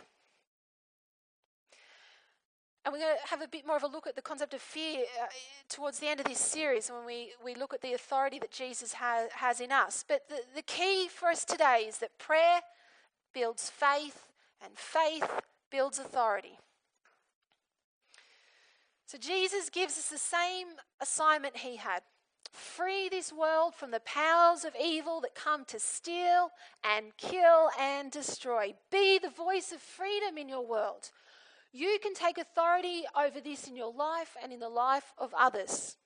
And 2.86 2.94
we're 2.94 3.00
going 3.00 3.16
to 3.24 3.30
have 3.30 3.42
a 3.42 3.48
bit 3.48 3.68
more 3.68 3.76
of 3.76 3.84
a 3.84 3.88
look 3.88 4.08
at 4.08 4.16
the 4.16 4.22
concept 4.22 4.54
of 4.54 4.62
fear 4.62 5.02
uh, 5.22 5.26
towards 5.70 6.00
the 6.00 6.08
end 6.08 6.22
of 6.22 6.26
this 6.26 6.40
series 6.40 6.90
when 6.90 7.06
we, 7.06 7.32
we 7.44 7.54
look 7.54 7.74
at 7.74 7.82
the 7.82 7.94
authority 7.94 8.40
that 8.40 8.52
Jesus 8.52 8.94
ha- 8.94 9.28
has 9.36 9.60
in 9.60 9.72
us. 9.72 10.06
But 10.08 10.28
the, 10.30 10.42
the 10.56 10.62
key 10.62 11.08
for 11.08 11.30
us 11.30 11.44
today 11.44 11.86
is 11.88 11.98
that 11.98 12.18
prayer 12.18 12.62
builds 13.34 13.70
faith, 13.70 14.26
and 14.64 14.72
faith 14.76 15.30
builds 15.70 16.00
authority. 16.00 16.58
So 19.06 19.18
Jesus 19.18 19.70
gives 19.70 19.98
us 19.98 20.10
the 20.10 20.18
same 20.18 20.68
assignment 21.02 21.58
he 21.58 21.78
had 21.78 22.02
Free 22.52 23.10
this 23.10 23.32
world 23.32 23.76
from 23.76 23.92
the 23.92 24.00
powers 24.00 24.66
of 24.66 24.76
evil 24.82 25.22
that 25.22 25.36
come 25.36 25.66
to 25.66 25.80
steal 25.80 26.50
and 26.84 27.16
kill 27.18 27.70
and 27.80 28.12
destroy. 28.12 28.74
Be 28.92 29.20
the 29.20 29.30
voice 29.30 29.72
of 29.72 29.82
freedom 29.82 30.38
in 30.38 30.50
your 30.50 30.66
world. 30.66 31.12
You 31.72 32.00
can 32.02 32.16
take 32.16 32.38
authority 32.38 33.04
over 33.16 33.40
this 33.40 33.68
in 33.68 33.76
your 33.76 33.94
life 33.94 34.36
and 34.42 34.52
in 34.52 34.60
the 34.60 34.70
life 34.70 35.14
of 35.18 35.34
others. 35.38 35.98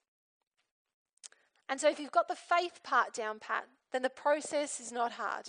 And 1.68 1.80
so, 1.80 1.88
if 1.88 1.98
you've 1.98 2.12
got 2.12 2.28
the 2.28 2.34
faith 2.34 2.82
part 2.82 3.14
down 3.14 3.38
pat, 3.38 3.64
then 3.92 4.02
the 4.02 4.10
process 4.10 4.80
is 4.80 4.92
not 4.92 5.12
hard. 5.12 5.48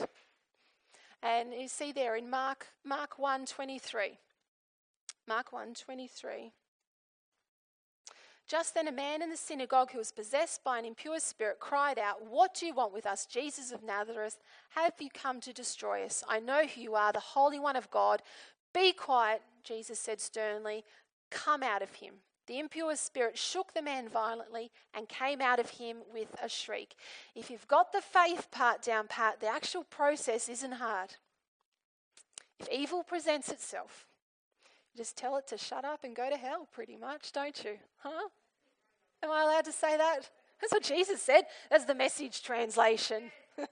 And 1.21 1.53
you 1.53 1.67
see 1.67 1.91
there 1.91 2.15
in 2.15 2.29
Mark 2.29 2.67
Mark 2.83 3.17
1:23. 3.17 4.19
Mark 5.27 5.51
1:23. 5.51 6.53
Just 8.47 8.75
then, 8.75 8.87
a 8.87 8.91
man 8.91 9.23
in 9.23 9.31
the 9.31 9.37
synagogue 9.37 9.91
who 9.91 9.97
was 9.97 10.11
possessed 10.11 10.63
by 10.63 10.77
an 10.77 10.85
impure 10.85 11.19
spirit 11.19 11.59
cried 11.59 11.97
out, 11.97 12.27
What 12.29 12.53
do 12.53 12.67
you 12.67 12.75
want 12.75 12.93
with 12.93 13.07
us, 13.07 13.25
Jesus 13.25 13.71
of 13.71 13.81
Nazareth? 13.81 14.37
Have 14.69 14.93
you 14.99 15.09
come 15.11 15.41
to 15.41 15.53
destroy 15.53 16.05
us? 16.05 16.23
I 16.29 16.39
know 16.39 16.65
who 16.65 16.81
you 16.81 16.95
are, 16.95 17.11
the 17.11 17.19
Holy 17.19 17.59
One 17.59 17.75
of 17.75 17.89
God. 17.89 18.21
Be 18.73 18.93
quiet, 18.93 19.41
Jesus 19.63 19.99
said 19.99 20.21
sternly. 20.21 20.83
Come 21.31 21.63
out 21.63 21.81
of 21.81 21.95
him. 21.95 22.15
The 22.47 22.59
impure 22.59 22.95
spirit 22.95 23.37
shook 23.37 23.73
the 23.73 23.81
man 23.81 24.07
violently 24.07 24.71
and 24.93 25.09
came 25.09 25.41
out 25.41 25.59
of 25.59 25.71
him 25.71 25.97
with 26.13 26.35
a 26.43 26.47
shriek. 26.47 26.93
If 27.33 27.49
you've 27.49 27.67
got 27.67 27.91
the 27.91 28.01
faith 28.01 28.51
part 28.51 28.83
down 28.83 29.07
pat, 29.07 29.39
the 29.39 29.47
actual 29.47 29.83
process 29.83 30.47
isn't 30.47 30.73
hard. 30.73 31.15
If 32.59 32.69
evil 32.69 33.03
presents 33.03 33.49
itself, 33.49 34.05
just 34.95 35.17
tell 35.17 35.37
it 35.37 35.47
to 35.47 35.57
shut 35.57 35.85
up 35.85 36.03
and 36.03 36.15
go 36.15 36.29
to 36.29 36.37
hell, 36.37 36.67
pretty 36.71 36.95
much, 36.95 37.31
don't 37.31 37.63
you? 37.63 37.77
Huh? 37.97 38.29
Am 39.23 39.31
I 39.31 39.43
allowed 39.43 39.65
to 39.65 39.71
say 39.71 39.97
that? 39.97 40.29
That's 40.61 40.73
what 40.73 40.83
Jesus 40.83 41.21
said. 41.21 41.43
That's 41.69 41.85
the 41.85 41.95
message 41.95 42.41
translation. 42.43 43.31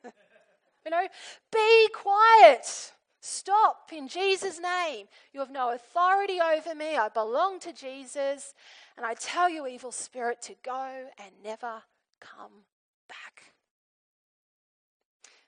You 0.86 0.92
know, 0.92 1.08
be 1.52 1.88
quiet. 1.94 2.92
Stop 3.22 3.92
in 3.94 4.08
Jesus' 4.08 4.60
name. 4.60 5.08
You 5.34 5.40
have 5.40 5.52
no 5.52 5.72
authority 5.72 6.40
over 6.42 6.76
me. 6.76 6.98
I 6.98 7.08
belong 7.08 7.60
to 7.62 7.72
Jesus. 7.72 8.54
And 8.98 9.06
I 9.06 9.14
tell 9.14 9.50
you, 9.50 9.66
evil 9.66 9.92
spirit, 9.92 10.42
to 10.44 10.56
go 10.62 11.08
and 11.18 11.32
never 11.42 11.84
come 12.20 12.66
back. 13.08 13.54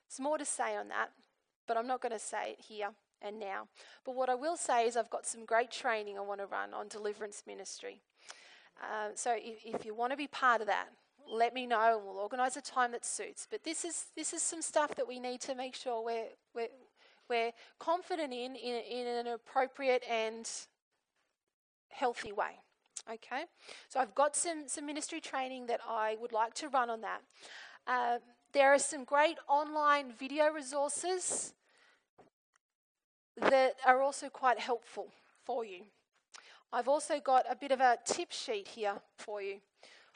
There's 0.08 0.24
more 0.24 0.38
to 0.38 0.46
say 0.46 0.78
on 0.78 0.88
that, 0.88 1.12
but 1.68 1.76
I'm 1.76 1.88
not 1.88 2.02
going 2.02 2.14
to 2.14 2.20
say 2.20 2.52
it 2.52 2.62
here 2.62 2.92
and 3.26 3.40
now. 3.40 3.68
But 4.06 4.16
what 4.16 4.30
I 4.30 4.36
will 4.36 4.58
say 4.58 4.88
is, 4.88 4.96
I've 4.96 5.10
got 5.10 5.26
some 5.26 5.46
great 5.46 5.72
training 5.72 6.18
I 6.18 6.22
want 6.22 6.40
to 6.42 6.46
run 6.46 6.74
on 6.74 6.88
deliverance 6.88 7.44
ministry. 7.48 8.02
Uh, 8.82 9.10
so 9.16 9.36
if, 9.36 9.66
if 9.66 9.86
you 9.86 9.94
want 9.94 10.12
to 10.12 10.18
be 10.18 10.28
part 10.28 10.62
of 10.62 10.68
that, 10.68 10.88
let 11.32 11.54
me 11.54 11.66
know 11.66 11.98
and 11.98 12.06
we'll 12.06 12.18
organise 12.18 12.56
a 12.56 12.62
time 12.62 12.92
that 12.92 13.06
suits. 13.06 13.48
But 13.50 13.64
this 13.64 13.84
is 13.84 14.06
this 14.16 14.34
is 14.34 14.42
some 14.42 14.62
stuff 14.62 14.96
that 14.96 15.08
we 15.08 15.20
need 15.20 15.42
to 15.42 15.56
make 15.56 15.76
sure 15.76 16.04
we're 16.04 16.30
we're, 16.54 16.68
we're 17.30 17.52
confident 17.80 18.34
in, 18.34 18.56
in 18.56 18.76
in 18.84 19.08
an 19.08 19.28
appropriate 19.28 20.04
and 20.10 20.50
healthy 21.90 22.32
way. 22.32 22.60
Okay, 23.12 23.44
so 23.90 24.00
I've 24.00 24.16
got 24.16 24.36
some 24.36 24.64
some 24.68 24.86
ministry 24.86 25.20
training 25.20 25.68
that 25.68 25.80
I 25.88 26.18
would 26.20 26.32
like 26.32 26.54
to 26.56 26.70
run 26.70 26.90
on 26.90 27.02
that. 27.02 27.22
Uh, 27.88 28.18
there 28.54 28.74
are 28.74 28.80
some 28.80 29.04
great 29.04 29.38
online 29.48 30.12
video 30.12 30.50
resources 30.52 31.54
that 33.38 33.76
are 33.86 34.02
also 34.02 34.30
quite 34.30 34.60
helpful 34.60 35.08
for 35.44 35.66
you. 35.66 35.82
I've 36.72 36.88
also 36.88 37.20
got 37.20 37.46
a 37.50 37.56
bit 37.56 37.72
of 37.72 37.80
a 37.80 37.98
tip 38.06 38.32
sheet 38.32 38.68
here 38.68 38.96
for 39.18 39.42
you 39.42 39.58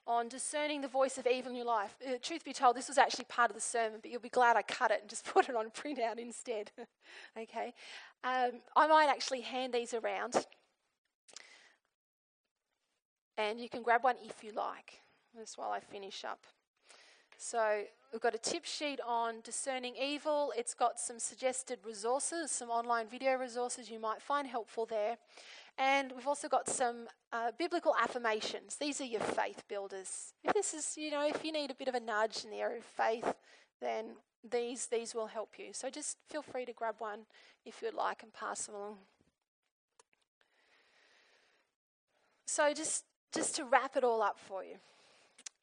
on 0.08 0.28
discerning 0.28 0.82
the 0.82 0.88
voice 0.88 1.18
of 1.18 1.28
evil 1.28 1.52
in 1.52 1.56
your 1.56 1.66
life. 1.66 1.96
Uh, 2.06 2.14
truth 2.22 2.44
be 2.44 2.52
told, 2.52 2.76
this 2.76 2.88
was 2.88 2.98
actually 2.98 3.26
part 3.26 3.52
of 3.52 3.56
the 3.56 3.62
sermon, 3.62 4.00
but 4.02 4.10
you'll 4.10 4.20
be 4.20 4.30
glad 4.30 4.58
I 4.58 4.64
cut 4.64 4.90
it 4.90 5.02
and 5.02 5.10
just 5.10 5.24
put 5.34 5.50
it 5.50 5.56
on 5.56 5.70
printout 5.70 6.18
instead. 6.18 6.72
okay? 7.38 7.74
Um, 8.24 8.62
I 8.76 8.88
might 8.88 9.08
actually 9.08 9.42
hand 9.42 9.74
these 9.74 9.94
around, 9.94 10.46
and 13.38 13.60
you 13.60 13.70
can 13.70 13.84
grab 13.84 14.04
one 14.04 14.16
if 14.26 14.44
you 14.44 14.52
like, 14.52 15.02
just 15.38 15.58
while 15.58 15.72
I 15.72 15.80
finish 15.80 16.26
up. 16.26 16.46
So 17.42 17.84
we've 18.12 18.22
got 18.22 18.36
a 18.36 18.38
tip 18.38 18.66
sheet 18.66 19.00
on 19.08 19.36
discerning 19.46 19.96
evil. 19.96 20.52
It's 20.58 20.74
got 20.74 21.00
some 21.00 21.20
suggested 21.20 21.80
resources, 21.86 22.52
some 22.52 22.70
online 22.70 23.08
video 23.08 23.38
resources 23.38 23.90
you 23.90 23.98
might 23.98 24.22
find 24.22 24.46
helpful 24.46 24.86
there. 24.86 25.16
And 25.78 26.12
we've 26.12 26.28
also 26.28 26.50
got 26.50 26.68
some 26.68 27.08
uh, 27.32 27.52
biblical 27.58 27.96
affirmations. 27.98 28.76
These 28.76 29.00
are 29.00 29.06
your 29.06 29.22
faith 29.22 29.64
builders. 29.70 30.34
If 30.44 30.54
this 30.54 30.74
is, 30.74 30.98
you 30.98 31.12
know, 31.12 31.26
if 31.26 31.46
you 31.46 31.54
need 31.54 31.72
a 31.72 31.76
bit 31.76 31.88
of 31.88 31.96
a 31.96 32.02
nudge 32.02 32.44
in 32.44 32.52
the 32.52 32.58
area 32.58 32.80
of 32.80 32.84
faith, 32.84 33.34
then 33.80 34.08
these 34.52 34.88
these 34.88 35.16
will 35.16 35.28
help 35.28 35.54
you. 35.58 35.68
So 35.72 35.90
just 35.90 36.18
feel 36.30 36.42
free 36.42 36.66
to 36.66 36.74
grab 36.74 36.96
one 37.00 37.20
if 37.66 37.82
you'd 37.82 37.94
like 37.94 38.22
and 38.22 38.34
pass 38.34 38.66
them 38.66 38.76
along. 38.76 38.98
So 42.48 42.74
just 42.74 43.06
just 43.34 43.56
to 43.56 43.64
wrap 43.64 43.96
it 43.96 44.04
all 44.04 44.22
up 44.22 44.38
for 44.38 44.62
you. 44.62 44.76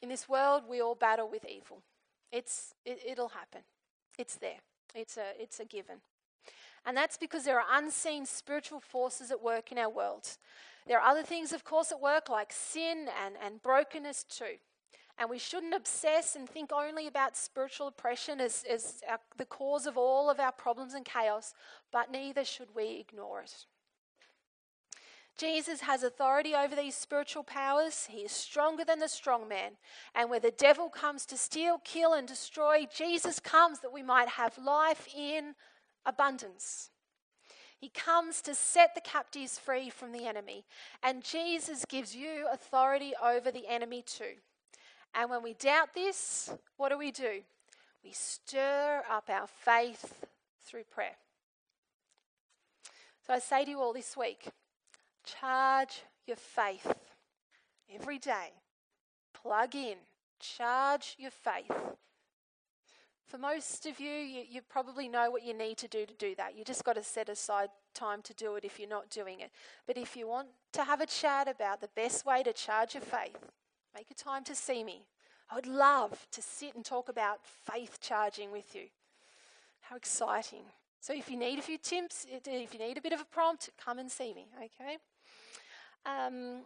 In 0.02 0.08
this 0.08 0.28
world, 0.28 0.64
we 0.68 0.80
all 0.80 0.94
battle 0.94 1.28
with 1.30 1.44
evil. 1.44 1.82
It's, 2.30 2.74
it, 2.84 3.00
it'll 3.06 3.28
happen. 3.28 3.62
It's 4.18 4.36
there. 4.36 4.60
It's 4.94 5.16
a, 5.16 5.32
it's 5.38 5.60
a 5.60 5.64
given. 5.64 5.96
And 6.84 6.96
that's 6.96 7.16
because 7.16 7.44
there 7.44 7.60
are 7.60 7.78
unseen 7.78 8.26
spiritual 8.26 8.80
forces 8.80 9.30
at 9.30 9.42
work 9.42 9.72
in 9.72 9.78
our 9.78 9.90
world. 9.90 10.28
There 10.86 11.00
are 11.00 11.10
other 11.10 11.24
things, 11.24 11.52
of 11.52 11.64
course, 11.64 11.90
at 11.90 12.00
work 12.00 12.28
like 12.28 12.52
sin 12.52 13.08
and, 13.24 13.34
and 13.44 13.60
brokenness 13.60 14.24
too. 14.24 14.58
And 15.18 15.30
we 15.30 15.38
shouldn't 15.38 15.74
obsess 15.74 16.36
and 16.36 16.48
think 16.48 16.70
only 16.72 17.06
about 17.06 17.36
spiritual 17.36 17.88
oppression 17.88 18.40
as, 18.40 18.64
as 18.70 19.00
our, 19.08 19.18
the 19.36 19.46
cause 19.46 19.86
of 19.86 19.96
all 19.96 20.30
of 20.30 20.38
our 20.38 20.52
problems 20.52 20.94
and 20.94 21.04
chaos, 21.04 21.54
but 21.90 22.12
neither 22.12 22.44
should 22.44 22.68
we 22.76 23.00
ignore 23.00 23.40
it. 23.40 23.66
Jesus 25.36 25.82
has 25.82 26.02
authority 26.02 26.54
over 26.54 26.74
these 26.74 26.94
spiritual 26.94 27.42
powers. 27.42 28.08
He 28.10 28.20
is 28.20 28.32
stronger 28.32 28.84
than 28.84 29.00
the 29.00 29.08
strong 29.08 29.48
man. 29.48 29.72
And 30.14 30.30
where 30.30 30.40
the 30.40 30.50
devil 30.50 30.88
comes 30.88 31.26
to 31.26 31.36
steal, 31.36 31.80
kill, 31.84 32.14
and 32.14 32.26
destroy, 32.26 32.86
Jesus 32.94 33.38
comes 33.38 33.80
that 33.80 33.92
we 33.92 34.02
might 34.02 34.28
have 34.28 34.56
life 34.56 35.06
in 35.14 35.54
abundance. 36.06 36.90
He 37.78 37.90
comes 37.90 38.40
to 38.42 38.54
set 38.54 38.94
the 38.94 39.02
captives 39.02 39.58
free 39.58 39.90
from 39.90 40.12
the 40.12 40.26
enemy. 40.26 40.64
And 41.02 41.22
Jesus 41.22 41.84
gives 41.84 42.16
you 42.16 42.46
authority 42.50 43.12
over 43.22 43.50
the 43.50 43.68
enemy 43.68 44.02
too. 44.06 44.36
And 45.14 45.28
when 45.28 45.42
we 45.42 45.52
doubt 45.52 45.94
this, 45.94 46.50
what 46.78 46.88
do 46.88 46.98
we 46.98 47.10
do? 47.10 47.42
We 48.02 48.12
stir 48.12 49.02
up 49.10 49.28
our 49.28 49.46
faith 49.46 50.24
through 50.64 50.84
prayer. 50.84 51.16
So 53.26 53.34
I 53.34 53.38
say 53.40 53.64
to 53.64 53.70
you 53.70 53.80
all 53.80 53.92
this 53.92 54.16
week 54.16 54.48
Charge 55.26 56.02
your 56.26 56.36
faith 56.36 56.86
every 57.92 58.18
day. 58.18 58.52
Plug 59.34 59.74
in, 59.74 59.96
charge 60.40 61.16
your 61.18 61.30
faith. 61.30 61.70
For 63.26 63.38
most 63.38 63.86
of 63.86 63.98
you, 63.98 64.12
you, 64.12 64.44
you, 64.48 64.60
probably 64.62 65.08
know 65.08 65.32
what 65.32 65.44
you 65.44 65.52
need 65.52 65.78
to 65.78 65.88
do 65.88 66.06
to 66.06 66.14
do 66.14 66.36
that. 66.36 66.56
You 66.56 66.64
just 66.64 66.84
got 66.84 66.94
to 66.94 67.02
set 67.02 67.28
aside 67.28 67.70
time 67.92 68.22
to 68.22 68.34
do 68.34 68.54
it 68.54 68.64
if 68.64 68.78
you're 68.78 68.88
not 68.88 69.10
doing 69.10 69.40
it. 69.40 69.50
But 69.84 69.96
if 69.96 70.16
you 70.16 70.28
want 70.28 70.48
to 70.74 70.84
have 70.84 71.00
a 71.00 71.06
chat 71.06 71.48
about 71.48 71.80
the 71.80 71.88
best 71.96 72.24
way 72.24 72.44
to 72.44 72.52
charge 72.52 72.94
your 72.94 73.02
faith, 73.02 73.36
make 73.96 74.12
a 74.12 74.14
time 74.14 74.44
to 74.44 74.54
see 74.54 74.84
me. 74.84 75.06
I 75.50 75.56
would 75.56 75.66
love 75.66 76.28
to 76.32 76.42
sit 76.42 76.76
and 76.76 76.84
talk 76.84 77.08
about 77.08 77.40
faith 77.44 77.98
charging 78.00 78.52
with 78.52 78.76
you. 78.76 78.84
How 79.80 79.96
exciting. 79.96 80.62
So 81.00 81.12
if 81.12 81.28
you 81.28 81.36
need 81.36 81.58
a 81.58 81.62
few 81.62 81.78
tips, 81.78 82.26
if 82.30 82.72
you 82.72 82.78
need 82.78 82.96
a 82.96 83.02
bit 83.02 83.12
of 83.12 83.20
a 83.20 83.24
prompt, 83.24 83.70
come 83.82 83.98
and 83.98 84.10
see 84.10 84.34
me, 84.34 84.46
okay? 84.56 84.98
Um, 86.06 86.62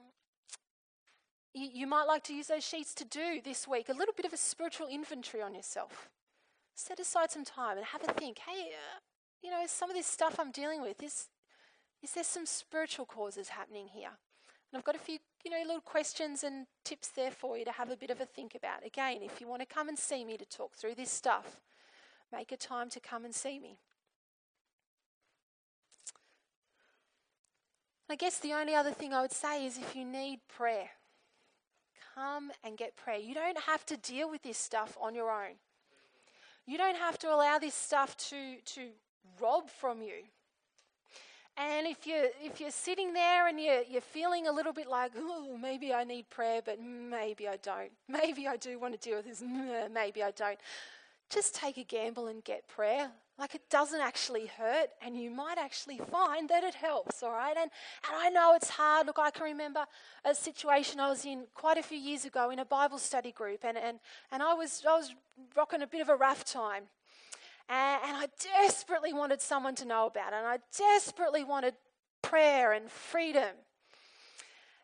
you, 1.55 1.68
you 1.72 1.86
might 1.86 2.05
like 2.05 2.22
to 2.24 2.34
use 2.34 2.47
those 2.47 2.64
sheets 2.64 2.95
to 2.95 3.05
do 3.05 3.41
this 3.45 3.66
week 3.66 3.88
a 3.88 3.95
little 3.95 4.14
bit 4.16 4.26
of 4.26 4.32
a 4.32 4.36
spiritual 4.36 4.86
inventory 4.88 5.43
on 5.43 5.55
yourself. 5.55 6.09
Set 6.74 7.01
aside 7.01 7.30
some 7.30 7.45
time 7.45 7.76
and 7.76 7.86
have 7.86 8.03
a 8.09 8.12
think. 8.12 8.38
Hey, 8.38 8.70
uh, 8.72 9.01
you 9.43 9.51
know, 9.51 9.62
some 9.66 9.91
of 9.91 9.97
this 9.97 10.07
stuff 10.07 10.38
I'm 10.38 10.53
dealing 10.53 10.82
with 10.82 11.03
is 11.03 11.28
is 12.03 12.12
there 12.12 12.24
some 12.24 12.47
spiritual 12.47 13.05
causes 13.05 13.49
happening 13.51 13.88
here? 13.93 14.09
And 14.72 14.78
I've 14.78 14.84
got 14.84 14.95
a 14.95 14.99
few, 14.99 15.18
you 15.45 15.51
know, 15.51 15.59
little 15.66 15.82
questions 15.82 16.45
and 16.45 16.66
tips 16.84 17.09
there 17.09 17.30
for 17.30 17.59
you 17.59 17.64
to 17.64 17.72
have 17.72 17.91
a 17.91 17.97
bit 17.97 18.11
of 18.11 18.20
a 18.20 18.26
think 18.26 18.55
about. 18.55 18.86
Again, 18.86 19.18
if 19.22 19.41
you 19.41 19.49
want 19.49 19.61
to 19.61 19.66
come 19.66 19.88
and 19.88 19.99
see 19.99 20.24
me 20.24 20.38
to 20.38 20.47
talk 20.47 20.74
through 20.74 20.95
this 20.95 21.11
stuff, 21.11 21.61
make 22.32 22.53
a 22.53 22.57
time 22.57 22.88
to 22.91 23.01
come 23.01 23.24
and 23.24 23.34
see 23.34 23.59
me. 23.59 23.78
I 28.11 28.16
guess 28.16 28.38
the 28.38 28.52
only 28.54 28.74
other 28.74 28.90
thing 28.90 29.14
I 29.14 29.22
would 29.22 29.32
say 29.32 29.66
is 29.66 29.78
if 29.78 29.94
you 29.94 30.04
need 30.04 30.40
prayer, 30.48 30.88
come 32.14 32.50
and 32.64 32.76
get 32.76 32.96
prayer. 32.96 33.18
You 33.18 33.34
don't 33.34 33.58
have 33.61 33.86
to 33.86 33.96
deal 33.96 34.30
with 34.30 34.42
this 34.42 34.58
stuff 34.58 34.98
on 35.00 35.14
your 35.14 35.30
own. 35.30 35.54
You 36.66 36.76
don't 36.76 36.96
have 36.96 37.18
to 37.20 37.32
allow 37.32 37.58
this 37.58 37.74
stuff 37.74 38.16
to, 38.28 38.56
to 38.74 38.88
rob 39.40 39.68
from 39.70 40.02
you. 40.02 40.24
And 41.56 41.86
if 41.86 42.06
you're, 42.06 42.28
if 42.42 42.61
you're 42.61 42.70
sitting 42.70 43.12
there 43.12 43.46
and 43.48 43.61
you're, 43.61 43.82
you're 43.88 44.00
feeling 44.00 44.46
a 44.46 44.52
little 44.52 44.72
bit 44.72 44.88
like, 44.88 45.12
oh, 45.16 45.58
maybe 45.61 45.92
I 45.92 46.04
need 46.04 46.30
prayer, 46.30 46.62
but 46.64 46.80
maybe 46.80 47.48
I 47.48 47.56
don't. 47.58 47.90
Maybe 48.08 48.48
I 48.48 48.56
do 48.56 48.78
want 48.78 49.00
to 49.00 49.08
deal 49.08 49.18
with 49.18 49.26
this, 49.26 49.42
maybe 49.92 50.22
I 50.22 50.30
don't. 50.30 50.58
Just 51.28 51.54
take 51.54 51.76
a 51.76 51.84
gamble 51.84 52.26
and 52.26 52.42
get 52.42 52.66
prayer. 52.66 53.11
Like 53.41 53.55
it 53.55 53.70
doesn't 53.70 54.01
actually 54.01 54.47
hurt, 54.47 54.91
and 55.01 55.16
you 55.16 55.30
might 55.30 55.57
actually 55.57 55.97
find 55.97 56.47
that 56.51 56.62
it 56.62 56.74
helps, 56.74 57.22
all 57.22 57.32
right? 57.32 57.57
And, 57.57 57.70
and 58.07 58.14
I 58.14 58.28
know 58.28 58.53
it's 58.55 58.68
hard. 58.68 59.07
Look, 59.07 59.18
I 59.18 59.30
can 59.30 59.45
remember 59.45 59.86
a 60.26 60.34
situation 60.34 61.01
I 61.01 61.09
was 61.09 61.24
in 61.24 61.45
quite 61.55 61.78
a 61.78 61.82
few 61.82 61.97
years 61.97 62.26
ago 62.26 62.51
in 62.51 62.59
a 62.59 62.66
Bible 62.66 62.99
study 62.99 63.32
group, 63.32 63.64
and, 63.64 63.78
and, 63.78 63.99
and 64.30 64.43
I, 64.43 64.53
was, 64.53 64.82
I 64.86 64.95
was 64.95 65.14
rocking 65.57 65.80
a 65.80 65.86
bit 65.86 66.03
of 66.03 66.11
a 66.11 66.16
rough 66.16 66.45
time. 66.45 66.84
And, 67.70 68.01
and 68.05 68.16
I 68.18 68.28
desperately 68.61 69.14
wanted 69.14 69.41
someone 69.41 69.74
to 69.76 69.86
know 69.86 70.07
about 70.07 70.34
it, 70.34 70.36
and 70.36 70.47
I 70.47 70.59
desperately 70.76 71.43
wanted 71.43 71.72
prayer 72.20 72.72
and 72.72 72.91
freedom. 72.91 73.55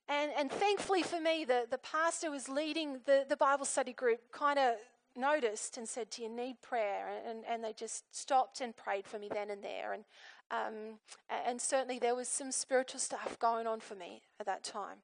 And, 0.09 0.31
and 0.39 0.51
thankfully 0.51 1.03
for 1.03 1.21
me, 1.21 1.45
the, 1.45 1.67
the 1.71 1.79
pastor 1.79 2.31
was 2.31 2.49
leading 2.49 3.01
the, 3.05 3.27
the 3.29 3.37
Bible 3.37 3.67
study 3.67 3.93
group 3.93 4.21
kind 4.33 4.59
of 4.59 4.77
noticed 5.17 5.77
and 5.77 5.89
said, 5.89 6.11
Do 6.11 6.23
you 6.23 6.29
need 6.29 6.61
prayer? 6.63 7.09
And, 7.29 7.45
and 7.49 7.63
they 7.63 7.73
just 7.73 8.05
stopped 8.17 8.61
and 8.61 8.77
prayed 8.77 9.07
for 9.07 9.19
me 9.19 9.29
then 9.33 9.51
and 9.51 9.63
there. 9.63 9.93
And, 9.93 10.05
um, 10.51 10.99
and 11.47 11.61
certainly 11.61 11.99
there 11.99 12.15
was 12.15 12.29
some 12.29 12.53
spiritual 12.53 13.01
stuff 13.01 13.39
going 13.39 13.67
on 13.67 13.81
for 13.81 13.95
me 13.95 14.23
at 14.39 14.47
that 14.47 14.65
time. 14.65 14.99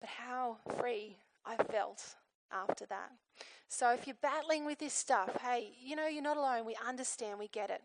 But 0.00 0.10
how 0.10 0.58
free 0.78 1.18
I 1.44 1.56
felt 1.56 2.16
after 2.52 2.86
that. 2.86 3.10
So 3.68 3.90
if 3.90 4.06
you're 4.06 4.16
battling 4.22 4.64
with 4.64 4.78
this 4.78 4.94
stuff, 4.94 5.36
hey, 5.42 5.72
you 5.82 5.96
know, 5.96 6.06
you're 6.06 6.22
not 6.22 6.36
alone. 6.36 6.64
We 6.64 6.76
understand, 6.86 7.38
we 7.38 7.48
get 7.48 7.70
it. 7.70 7.82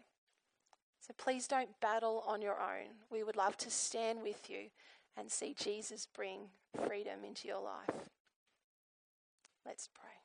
So 1.01 1.13
please 1.17 1.47
don't 1.47 1.70
battle 1.82 2.24
on 2.28 2.41
your 2.41 2.59
own. 2.59 2.89
We 3.09 3.24
would 3.24 3.36
love 3.36 3.57
to 3.57 3.72
stand 3.72 4.22
with 4.22 4.49
you 4.49 4.70
and 5.17 5.32
see 5.32 5.55
Jesus 5.57 6.07
bring 6.15 6.41
freedom 6.86 7.24
into 7.26 7.47
your 7.47 7.61
life. 7.61 8.09
Let's 9.65 9.89
pray. 9.93 10.18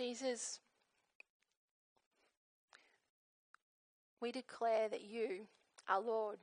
Jesus, 0.00 0.60
we 4.18 4.32
declare 4.32 4.88
that 4.88 5.02
you 5.02 5.40
are 5.90 6.00
Lord 6.00 6.38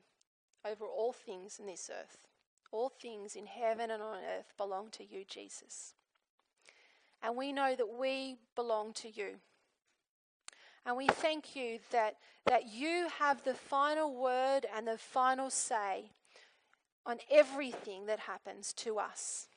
over 0.63 0.85
all 0.85 1.11
things 1.11 1.57
in 1.57 1.65
this 1.65 1.89
earth. 1.91 2.27
All 2.71 2.89
things 2.89 3.35
in 3.35 3.47
heaven 3.47 3.89
and 3.89 4.03
on 4.03 4.17
earth 4.17 4.53
belong 4.57 4.89
to 4.91 5.03
you, 5.03 5.23
Jesus. 5.27 5.95
And 7.23 7.35
we 7.35 7.51
know 7.51 7.73
that 7.75 7.97
we 7.99 8.35
belong 8.55 8.93
to 8.93 9.09
you. 9.09 9.39
And 10.85 10.95
we 10.95 11.07
thank 11.07 11.55
you 11.55 11.79
that, 11.89 12.17
that 12.45 12.71
you 12.71 13.07
have 13.17 13.43
the 13.43 13.55
final 13.55 14.13
word 14.13 14.67
and 14.75 14.87
the 14.87 14.99
final 14.99 15.49
say 15.49 16.11
on 17.07 17.17
everything 17.31 18.05
that 18.05 18.19
happens 18.19 18.71
to 18.73 18.99
us. 18.99 19.47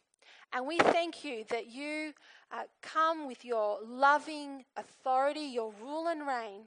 And 0.53 0.67
we 0.67 0.79
thank 0.79 1.25
you 1.25 1.45
that 1.51 1.69
you 1.69 2.13
uh, 2.53 2.63
come 2.83 3.27
with 3.27 3.45
your 3.45 3.79
loving 3.87 4.65
authority, 4.77 5.41
your 5.41 5.73
rule 5.81 6.09
and 6.09 6.27
reign, 6.27 6.63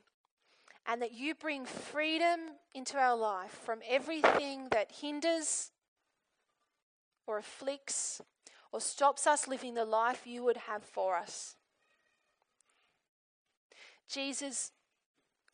and 0.88 1.02
that 1.02 1.14
you 1.14 1.36
bring 1.36 1.66
freedom 1.66 2.40
into 2.74 2.98
our 2.98 3.16
life 3.16 3.60
from 3.66 3.80
everything 3.88 4.68
that 4.72 4.92
hinders 5.02 5.72
or 7.28 7.38
afflicts 7.38 8.22
or 8.72 8.82
stops 8.82 9.28
us 9.28 9.48
living 9.48 9.74
the 9.74 9.86
life 9.86 10.26
you 10.26 10.44
would 10.44 10.58
have 10.58 10.84
for 10.84 11.16
us. 11.16 11.56
Jesus, 14.10 14.72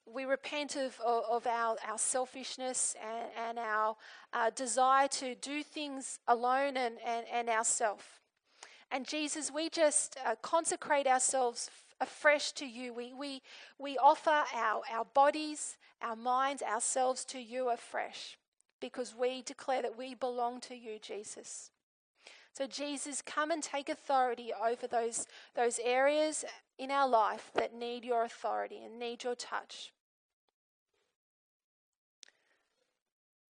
we 0.06 0.26
repent 0.26 0.76
of, 0.76 1.00
of, 1.06 1.46
our, 1.46 1.76
our 1.88 1.98
selfishness 1.98 2.96
and, 3.02 3.50
and 3.50 3.60
our 3.60 3.96
uh, 4.34 4.50
desire 4.56 5.08
to 5.08 5.36
do 5.36 5.64
things 5.64 6.20
alone 6.28 6.78
and, 6.78 6.96
and, 7.06 7.26
and 7.32 7.50
ourself. 7.50 8.19
And 8.92 9.08
Jesus, 9.08 9.52
we 9.52 9.70
just 9.70 10.18
uh, 10.26 10.36
consecrate 10.42 11.08
ourselves 11.08 11.70
afresh 12.02 12.52
to 12.54 12.66
you. 12.66 12.94
We, 12.94 13.14
we, 13.14 13.42
we 13.78 13.98
offer 13.98 14.44
our, 14.56 14.82
our 14.92 15.06
bodies, 15.14 15.78
our 16.02 16.16
minds, 16.16 16.64
ourselves 16.64 17.24
to 17.26 17.40
you 17.40 17.70
afresh 17.70 18.38
because 18.80 19.14
we 19.16 19.42
declare 19.42 19.82
that 19.82 19.98
we 19.98 20.16
belong 20.16 20.60
to 20.62 20.76
you, 20.76 20.98
Jesus. 21.02 21.72
So, 22.54 22.66
Jesus, 22.66 23.22
come 23.22 23.52
and 23.52 23.62
take 23.62 23.90
authority 23.90 24.52
over 24.54 24.88
those, 24.88 25.28
those 25.56 25.80
areas 25.84 26.44
in 26.78 26.90
our 26.92 27.08
life 27.08 27.52
that 27.54 27.74
need 27.74 28.04
your 28.04 28.24
authority 28.24 28.84
and 28.84 28.98
need 29.00 29.24
your 29.24 29.36
touch. 29.36 29.94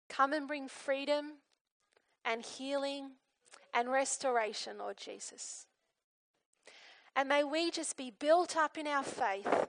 Come 0.09 0.31
and 0.31 0.47
bring 0.47 0.67
freedom 0.67 1.33
and 2.23 2.43
healing 2.43 3.11
and 3.73 3.91
restoration, 3.91 4.77
Lord 4.77 4.97
Jesus. 4.97 5.65
And 7.15 7.29
may 7.29 7.43
we 7.43 7.71
just 7.71 7.97
be 7.97 8.11
built 8.11 8.55
up 8.57 8.77
in 8.77 8.87
our 8.87 9.03
faith. 9.03 9.67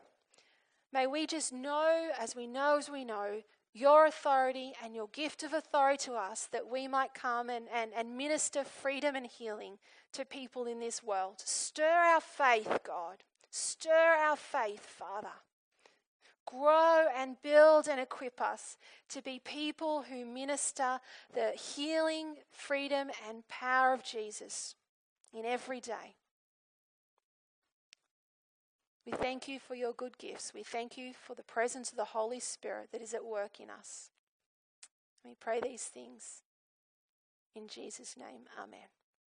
May 0.93 1.07
we 1.07 1.27
just 1.27 1.53
know, 1.53 2.11
as 2.19 2.35
we 2.35 2.47
know, 2.47 2.77
as 2.79 2.89
we 2.89 3.05
know, 3.05 3.43
your 3.73 4.07
authority 4.07 4.73
and 4.83 4.95
your 4.95 5.09
gift 5.09 5.43
of 5.43 5.53
authority 5.53 6.05
to 6.05 6.13
us 6.15 6.49
that 6.53 6.69
we 6.69 6.87
might 6.87 7.13
come 7.13 7.51
and, 7.51 7.67
and, 7.75 7.91
and 7.97 8.17
minister 8.17 8.63
freedom 8.63 9.17
and 9.17 9.27
healing 9.27 9.79
to 10.13 10.25
people 10.25 10.67
in 10.67 10.79
this 10.79 11.03
world. 11.03 11.35
Stir 11.45 11.85
our 11.85 12.21
faith, 12.21 12.79
God. 12.85 13.25
Stir 13.51 14.17
our 14.21 14.37
faith, 14.37 14.87
Father. 14.87 15.33
Grow 16.47 17.07
and 17.17 17.37
build 17.43 17.89
and 17.89 17.99
equip 17.99 18.41
us 18.41 18.77
to 19.09 19.23
be 19.23 19.41
people 19.45 20.03
who 20.03 20.25
minister 20.27 21.01
the 21.33 21.53
healing, 21.53 22.37
freedom, 22.53 23.09
and 23.29 23.47
power 23.49 23.93
of 23.93 24.05
Jesus 24.05 24.75
in 25.33 25.45
every 25.45 25.81
day. 25.81 26.17
We 29.07 29.13
thank 29.13 29.49
you 29.49 29.59
for 29.59 29.75
your 29.75 29.93
good 29.93 30.17
gifts. 30.19 30.53
We 30.55 30.63
thank 30.63 30.97
you 30.97 31.13
for 31.15 31.35
the 31.35 31.43
presence 31.43 31.91
of 31.91 31.97
the 31.97 32.05
Holy 32.05 32.41
Spirit 32.41 32.89
that 32.93 33.03
is 33.03 33.13
at 33.13 33.25
work 33.25 33.61
in 33.61 33.69
us. 33.69 34.11
We 35.25 35.35
pray 35.39 35.61
these 35.63 35.85
things 35.85 36.43
in 37.55 37.69
Jesus' 37.69 38.17
name. 38.17 38.45
Amen. 38.59 38.89